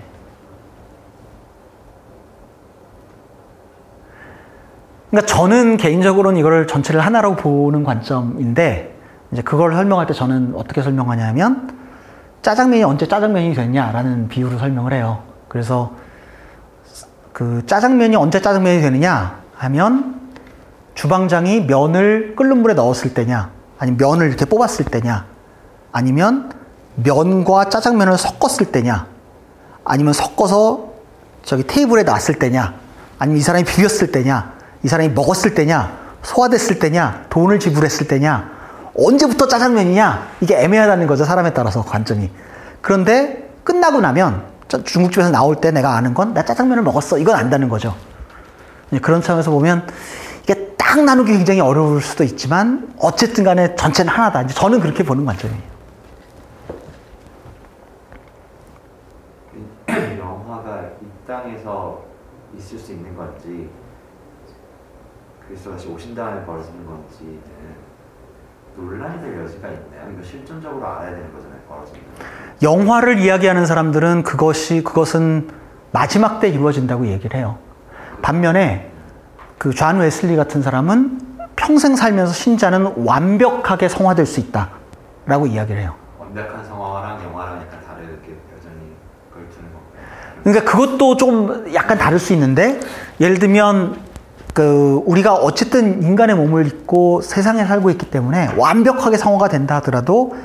그러니까 5.09 5.33
저는 5.33 5.77
개인적으로는 5.77 6.37
이걸 6.39 6.67
전체를 6.67 6.99
하나라고 7.01 7.35
보는 7.35 7.83
관점인데 7.83 8.97
이제 9.31 9.41
그걸 9.41 9.73
설명할 9.73 10.07
때 10.07 10.13
저는 10.13 10.53
어떻게 10.55 10.81
설명하냐면 10.81 11.77
짜장면이 12.41 12.83
언제 12.83 13.07
짜장면이 13.07 13.53
됐냐라는 13.53 14.27
비유로 14.27 14.57
설명을 14.57 14.93
해요. 14.93 15.23
그래서 15.47 15.93
그 17.31 17.65
짜장면이 17.65 18.15
언제 18.15 18.41
짜장면이 18.41 18.81
되느냐 18.81 19.39
하면 19.55 20.10
주방장이 21.01 21.61
면을 21.61 22.35
끓는 22.35 22.61
물에 22.61 22.75
넣었을 22.75 23.15
때냐, 23.15 23.49
아니면 23.79 23.97
면을 23.97 24.27
이렇게 24.27 24.45
뽑았을 24.45 24.85
때냐, 24.85 25.25
아니면 25.91 26.51
면과 26.93 27.69
짜장면을 27.69 28.19
섞었을 28.19 28.67
때냐, 28.67 29.07
아니면 29.83 30.13
섞어서 30.13 30.91
저기 31.43 31.65
테이블에 31.65 32.03
놨을 32.03 32.37
때냐, 32.37 32.75
아니면 33.17 33.39
이 33.39 33.41
사람이 33.41 33.65
비볐을 33.65 34.11
때냐, 34.11 34.53
이 34.83 34.87
사람이 34.87 35.09
먹었을 35.15 35.55
때냐, 35.55 35.91
소화됐을 36.21 36.77
때냐, 36.77 37.25
돈을 37.31 37.59
지불했을 37.59 38.07
때냐, 38.07 38.51
언제부터 38.95 39.47
짜장면이냐, 39.47 40.27
이게 40.41 40.61
애매하다는 40.61 41.07
거죠, 41.07 41.25
사람에 41.25 41.51
따라서 41.53 41.83
관점이. 41.83 42.29
그런데 42.81 43.49
끝나고 43.63 44.01
나면 44.01 44.43
중국집에서 44.67 45.31
나올 45.31 45.55
때 45.55 45.71
내가 45.71 45.95
아는 45.95 46.13
건 46.13 46.35
나 46.35 46.45
짜장면을 46.45 46.83
먹었어. 46.83 47.17
이건 47.17 47.37
안다는 47.37 47.69
거죠. 47.69 47.95
그런 49.01 49.23
차원에서 49.23 49.49
보면 49.49 49.87
딱 50.91 51.05
나누기 51.05 51.31
굉장히 51.31 51.61
어려울 51.61 52.01
수도 52.01 52.25
있지만 52.25 52.93
어쨌든 52.99 53.45
간에 53.45 53.77
전체는 53.77 54.11
하나다. 54.11 54.41
이제 54.41 54.53
저는 54.53 54.81
그렇게 54.81 55.05
보는 55.05 55.23
관점이에요. 55.23 55.61
영화가 60.19 60.81
이 61.01 61.05
땅에서 61.25 62.03
있을 62.57 62.77
수 62.77 62.91
있는 62.91 63.15
건지 63.15 63.69
그리스도 65.47 65.71
다시 65.71 65.87
오신 65.87 66.13
다음에 66.13 66.45
벌어지는 66.45 66.85
건지 66.85 67.39
논란이 68.75 69.21
될 69.21 69.39
여지가 69.43 69.69
있나요? 69.69 70.11
이거 70.13 70.21
실존적으로 70.21 70.85
알아야 70.85 71.11
되는 71.11 71.31
거잖아요. 71.33 71.59
벌어지는. 71.69 72.01
영화를 72.61 73.19
이야기하는 73.19 73.65
사람들은 73.65 74.23
그것이 74.23 74.83
그것은 74.83 75.51
마지막 75.93 76.41
때 76.41 76.49
이루어진다고 76.49 77.07
얘기를 77.07 77.37
해요. 77.37 77.59
반면에 78.21 78.90
그 79.61 79.75
존 79.75 79.99
웨슬리 79.99 80.35
같은 80.35 80.63
사람은 80.63 81.19
평생 81.55 81.95
살면서 81.95 82.33
신자는 82.33 82.93
완벽하게 83.05 83.89
성화될 83.89 84.25
수 84.25 84.39
있다라고 84.39 85.45
이야기를 85.45 85.81
해요. 85.81 85.93
완벽한 86.17 86.65
성화랑 86.65 87.23
영화랑 87.23 87.57
약간 87.57 87.79
다르게 87.85 88.35
여전히 88.57 88.79
두는 89.31 89.69
건가요? 89.71 90.41
그러니까 90.43 90.71
그것도 90.71 91.15
조금 91.17 91.71
약간 91.75 91.99
다를 91.99 92.17
수 92.17 92.33
있는데 92.33 92.79
예를 93.19 93.37
들면 93.37 93.97
그 94.55 95.03
우리가 95.05 95.35
어쨌든 95.35 96.01
인간의 96.01 96.37
몸을 96.37 96.65
입고 96.65 97.21
세상에 97.21 97.63
살고 97.63 97.91
있기 97.91 98.09
때문에 98.09 98.55
완벽하게 98.57 99.17
성화가 99.17 99.47
된다 99.49 99.75
하더라도 99.75 100.35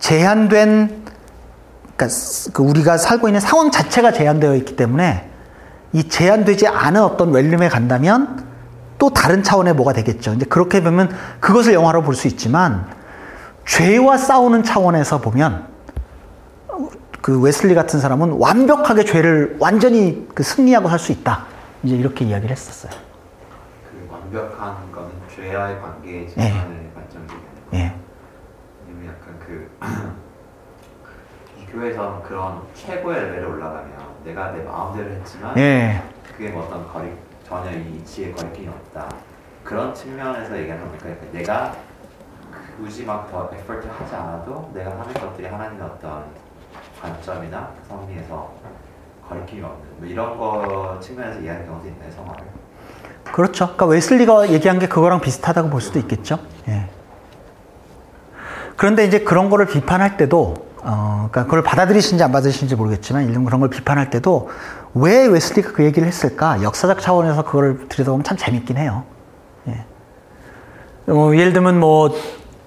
제한된 0.00 1.04
그러니까 1.96 2.16
그 2.52 2.62
우리가 2.64 2.98
살고 2.98 3.28
있는 3.28 3.40
상황 3.40 3.70
자체가 3.70 4.10
제한되어 4.10 4.56
있기 4.56 4.74
때문에 4.74 5.30
이 5.92 6.08
제한되지 6.08 6.66
않은 6.66 7.00
어떤 7.00 7.30
웰름에 7.30 7.68
간다면 7.68 8.52
또 8.98 9.10
다른 9.10 9.42
차원의 9.42 9.74
뭐가 9.74 9.92
되겠죠. 9.92 10.32
이제 10.34 10.46
그렇게 10.46 10.82
보면 10.82 11.14
그것을 11.40 11.74
영화로 11.74 12.02
볼 12.02 12.14
수 12.14 12.28
있지만 12.28 12.86
죄와 13.66 14.16
싸우는 14.18 14.62
차원에서 14.62 15.20
보면 15.20 15.66
그 17.20 17.40
웨슬리 17.40 17.74
같은 17.74 17.98
사람은 18.00 18.32
완벽하게 18.32 19.04
죄를 19.04 19.56
완전히 19.58 20.28
그 20.34 20.42
승리하고 20.42 20.88
살수 20.88 21.12
있다. 21.12 21.46
이제 21.82 21.96
이렇게 21.96 22.24
이야기를 22.26 22.50
했었어요. 22.50 22.92
그 23.90 24.08
완벽한 24.12 24.92
거는 24.92 25.10
죄와의 25.34 25.80
관계에 25.80 26.22
예. 26.22 26.26
집중하는 26.28 26.90
관점이잖아요. 26.94 27.40
예. 27.74 27.94
왜냐면 28.86 29.14
약간 29.14 29.38
그, 29.46 29.70
이 31.62 31.66
교회에서 31.72 32.22
그런 32.28 32.60
최고의 32.74 33.20
레벨에 33.22 33.44
올라가면 33.46 33.90
내가 34.24 34.50
내 34.52 34.62
마음대로 34.62 35.10
했지만 35.10 35.56
예. 35.56 36.02
그게 36.30 36.50
뭐 36.50 36.64
어떤 36.64 36.86
거리, 36.92 37.10
전혀 37.62 37.78
이 37.78 37.96
이치에 37.98 38.32
거리낌이 38.32 38.68
없다. 38.68 39.08
그런 39.62 39.94
측면에서 39.94 40.58
얘기하는 40.58 40.86
거니까 40.88 41.10
약간 41.10 41.28
내가 41.32 41.74
굳이 42.76 43.04
막 43.04 43.30
더 43.30 43.48
에퍼트 43.52 43.86
하지 43.86 44.14
않아도 44.14 44.70
내가 44.74 44.90
하는 44.90 45.14
것들이 45.14 45.46
하나님의 45.46 45.86
어떤 45.86 46.24
관점이나 47.00 47.70
성리에서 47.88 48.52
거리낌이 49.28 49.62
없는 49.62 49.84
뭐 49.98 50.06
이런 50.08 50.36
거 50.36 50.98
측면에서 51.00 51.40
이해하는 51.40 51.66
경우도 51.66 51.88
있나요, 51.88 52.10
성화를? 52.10 52.44
그렇죠. 53.32 53.66
그러니까 53.66 53.86
웨슬리가 53.86 54.50
얘기한 54.50 54.78
게 54.78 54.88
그거랑 54.88 55.20
비슷하다고 55.20 55.70
볼 55.70 55.80
수도 55.80 55.98
있겠죠. 56.00 56.40
예. 56.68 56.88
그런데 58.76 59.04
이제 59.06 59.20
그런 59.20 59.48
거를 59.48 59.66
비판할 59.66 60.16
때도, 60.16 60.54
어, 60.82 61.28
그러니까 61.30 61.44
그걸 61.44 61.62
받아들이시는지 61.62 62.22
안 62.22 62.32
받아들이시는지 62.32 62.74
모르겠지만, 62.74 63.30
이런 63.30 63.44
그런 63.44 63.60
걸 63.60 63.70
비판할 63.70 64.10
때도 64.10 64.50
왜 64.94 65.26
웨슬리가 65.26 65.72
그 65.72 65.84
얘기를 65.84 66.06
했을까? 66.06 66.62
역사적 66.62 67.00
차원에서 67.00 67.44
그걸 67.44 67.88
들여다보면 67.88 68.24
참 68.24 68.36
재밌긴 68.36 68.76
해요. 68.76 69.04
예. 69.68 69.84
어, 71.12 71.34
예를 71.34 71.52
들면 71.52 71.80
뭐, 71.80 72.08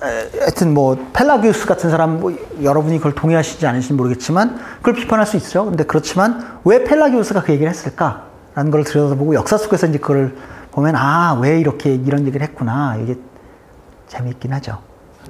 에, 0.03 0.39
하여튼 0.39 0.73
뭐, 0.73 0.97
펠라기우스 1.13 1.65
같은 1.65 1.89
사람, 1.89 2.19
뭐, 2.19 2.33
여러분이 2.61 2.97
그걸 2.97 3.15
동의하시지 3.15 3.65
않으신지 3.65 3.93
모르겠지만, 3.93 4.59
그걸 4.77 4.93
비판할 4.93 5.25
수 5.25 5.37
있죠. 5.37 5.65
근데 5.65 5.85
그렇지만, 5.85 6.59
왜 6.65 6.83
펠라기우스가 6.83 7.41
그 7.43 7.51
얘기를 7.53 7.69
했을까? 7.69 8.25
라는 8.53 8.71
걸 8.71 8.83
들여다보고, 8.83 9.33
역사 9.33 9.57
속에서 9.57 9.87
이제 9.87 9.97
그걸 9.97 10.35
보면, 10.71 10.95
아, 10.97 11.39
왜 11.41 11.59
이렇게 11.59 11.95
이런 11.95 12.27
얘기를 12.27 12.45
했구나. 12.45 12.97
이게 12.97 13.17
재미있긴 14.07 14.53
하죠. 14.53 14.79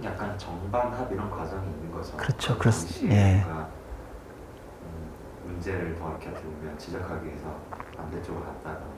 약간 0.03 0.33
정반합 0.37 1.11
이런 1.11 1.29
과정이 1.29 1.61
있는 1.75 1.91
거죠. 1.91 2.17
그렇죠. 2.17 2.53
그 2.55 2.59
그렇- 2.59 2.71
당시에 2.71 3.09
예. 3.11 3.45
음, 3.47 3.65
문제를 5.47 5.95
더 5.97 6.09
이렇게 6.09 6.29
지적하기 6.77 7.25
위해서 7.25 7.45
반대쪽으로 7.95 8.43
갔다가 8.45 8.97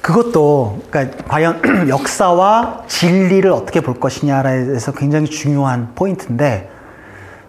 그것도, 0.00 0.82
그러니까 0.90 1.24
과연 1.28 1.60
역사와 1.88 2.84
진리를 2.88 3.50
어떻게 3.52 3.80
볼 3.80 4.00
것이냐에 4.00 4.64
대해서 4.64 4.92
굉장히 4.92 5.26
중요한 5.26 5.94
포인트인데, 5.94 6.70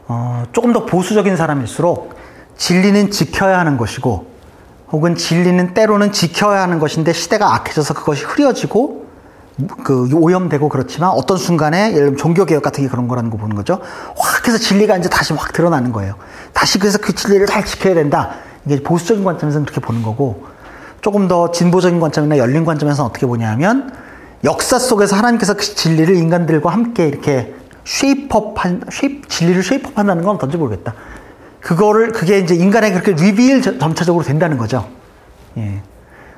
어, 0.08 0.44
조금 0.52 0.74
더 0.74 0.86
보수적인 0.86 1.38
사람일수록 1.38 2.16
진리는 2.58 3.12
지켜야 3.12 3.60
하는 3.60 3.78
것이고, 3.78 4.30
혹은 4.92 5.16
진리는 5.16 5.74
때로는 5.74 6.12
지켜야 6.12 6.62
하는 6.62 6.80
것인데 6.80 7.14
시대가 7.14 7.56
악해져서 7.56 7.94
그것이 7.94 8.26
흐려지고, 8.26 9.02
그 9.84 10.10
오염되고 10.14 10.70
그렇지만 10.70 11.12
어떤 11.12 11.38
순간에 11.38 11.90
예를 11.90 12.00
들면 12.00 12.18
종교 12.18 12.46
개혁 12.46 12.64
같은 12.64 12.84
게 12.84 12.90
그런 12.90 13.08
거라는 13.08 13.30
거 13.30 13.38
보는 13.38 13.56
거죠. 13.56 13.80
확 14.18 14.48
해서 14.48 14.58
진리가 14.58 14.98
이제 14.98 15.08
다시 15.08 15.34
확 15.34 15.54
드러나는 15.54 15.92
거예요. 15.92 16.16
다시 16.54 16.80
그래서 16.80 16.98
그 16.98 17.14
진리를 17.14 17.46
잘 17.46 17.64
지켜야 17.66 17.94
된다. 17.94 18.32
이게 18.66 18.82
보수적인 18.82 19.24
관점에서는 19.24 19.66
그렇게 19.66 19.82
보는 19.82 20.04
거고, 20.04 20.46
조금 21.02 21.28
더 21.28 21.52
진보적인 21.52 22.00
관점이나 22.00 22.38
열린 22.38 22.64
관점에서는 22.64 23.10
어떻게 23.10 23.26
보냐면 23.26 23.92
역사 24.44 24.78
속에서 24.78 25.16
하나님께서 25.16 25.56
그 25.56 25.62
진리를 25.64 26.16
인간들과 26.16 26.70
함께 26.72 27.08
이렇게 27.08 27.56
쉐이프업한 27.86 28.84
쉐이프 28.92 29.28
진리를 29.28 29.64
쉐이프업한다는 29.64 30.24
건 30.24 30.36
어떤지 30.36 30.58
모르겠다. 30.58 30.94
그거를 31.60 32.12
그게 32.12 32.40
이제 32.40 32.54
인간에게 32.56 33.00
그렇게 33.00 33.24
reveal 33.24 33.62
저- 33.62 33.78
점차적으로 33.78 34.24
된다는 34.24 34.58
거죠. 34.58 34.88
예. 35.58 35.82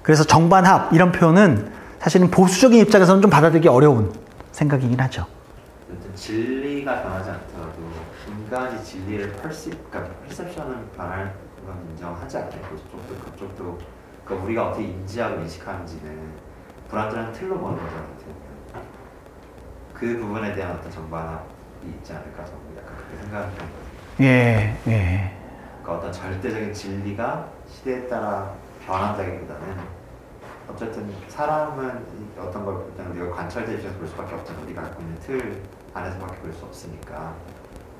그래서 0.01 0.23
정반합 0.23 0.93
이런 0.93 1.11
표현은 1.11 1.71
사실은 1.99 2.29
보수적인 2.29 2.79
입장에서는 2.81 3.21
좀 3.21 3.31
받아들이기 3.31 3.67
어려운 3.67 4.11
생각이긴 4.51 4.99
하죠. 4.99 5.25
진리가 6.15 7.03
변하지 7.03 7.29
않더라도 7.29 7.79
인간이 8.27 8.83
진리를 8.83 9.31
perceive, 9.41 9.79
그러니까 9.89 10.13
perception을 10.23 10.75
변할 10.95 11.33
건 11.65 11.85
인정하지 11.91 12.37
않나요? 12.37 12.61
그쪽도 12.69 13.15
그쪽도 13.31 13.77
그러니까 14.25 14.45
우리가 14.45 14.67
어떻게 14.69 14.85
인지하고 14.85 15.41
인식하는지는 15.41 16.33
불완전한 16.89 17.31
틀로 17.33 17.57
보는 17.59 17.77
거잖아요. 17.77 18.07
보면. 18.17 18.83
그 19.93 20.17
부분에 20.17 20.53
대한 20.53 20.73
어떤 20.77 20.91
정반합이 20.91 21.87
있지 21.87 22.13
않을까 22.13 22.43
저는 22.45 22.59
약간 22.77 22.95
그렇게 22.97 23.17
생각하는 23.23 23.55
거예요. 23.55 23.69
예, 24.21 24.77
예. 24.87 25.37
그러니까 25.81 25.93
어떤 26.07 26.11
절대적인 26.11 26.73
진리가 26.73 27.47
시대에 27.67 28.07
따라 28.07 28.53
변한다기보다는 28.85 29.77
어쨌든 30.69 31.11
사람은 31.27 32.05
이 32.19 32.39
어떤 32.39 32.63
걸 32.65 32.85
일단 32.89 33.11
우리가 33.11 33.35
관찰대 33.35 33.73
입장에서 33.73 33.97
볼 33.99 34.07
수밖에 34.07 34.35
없잖아 34.35 34.59
우리가 34.61 34.81
갖고 34.83 35.01
있는 35.01 35.19
틀 35.19 35.61
안에서밖에 35.93 36.37
볼 36.37 36.53
수 36.53 36.65
없으니까 36.65 37.33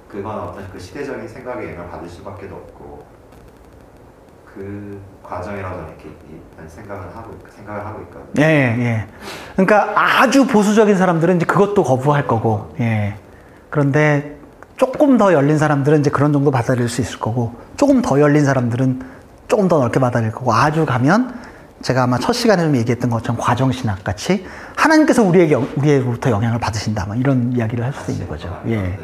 그건 0.08 0.40
어떤 0.40 0.70
그 0.72 0.80
시대적인 0.80 1.28
생각에 1.28 1.70
영향을 1.72 1.90
받을 1.90 2.08
수밖에 2.08 2.46
없고 2.48 3.06
그 4.54 5.02
과정이라고 5.24 5.76
저는 5.76 5.90
이렇게 5.90 6.10
일단 6.30 6.70
생각을 6.70 7.04
하고 7.16 7.32
생각을 7.50 7.86
하고 7.86 8.02
있거든요. 8.02 8.46
예, 8.46 8.46
예. 8.46 9.08
그러니까 9.54 9.94
아주 9.96 10.46
보수적인 10.46 10.96
사람들은 10.96 11.38
이제 11.38 11.46
그것도 11.46 11.84
거부할 11.84 12.28
거고, 12.28 12.74
예. 12.80 13.16
그런데 13.70 14.38
조금 14.78 15.18
더 15.18 15.34
열린 15.34 15.58
사람들은 15.58 16.02
이제 16.02 16.10
그런 16.10 16.34
정도 16.34 16.52
받아들일 16.52 16.88
수 16.88 17.02
있을 17.02 17.20
거고, 17.20 17.56
조금 17.78 18.02
더 18.02 18.20
열린 18.20 18.46
사람들은 18.46 19.02
조금 19.48 19.68
더 19.68 19.80
넓게 19.80 20.00
받아들일 20.00 20.32
거고, 20.32 20.54
아주 20.54 20.86
가면 20.86 21.34
제가 21.82 22.04
아마 22.04 22.18
첫 22.20 22.34
시간에 22.34 22.64
좀 22.64 22.76
얘기했던 22.76 23.10
것처럼 23.10 23.38
과정신학 23.38 24.04
같이 24.04 24.46
하나님께서 24.76 25.24
우리에게, 25.24 25.56
우리에게부터 25.56 26.30
영향을 26.30 26.60
받으신다. 26.60 27.08
막 27.08 27.20
이런 27.20 27.54
이야기를 27.54 27.84
할 27.84 27.92
수도 27.92 28.12
있는 28.12 28.28
거죠. 28.28 28.62
예. 28.68 28.98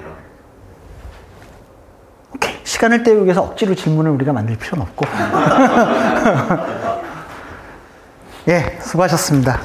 시간을 2.80 3.03
때우기 3.03 3.25
위해서 3.25 3.43
억지로 3.43 3.75
질문을 3.75 4.09
우리가 4.11 4.32
만들 4.32 4.57
필요는 4.57 4.84
없고. 4.84 5.05
예, 8.47 8.80
수고하셨습니다. 8.82 9.59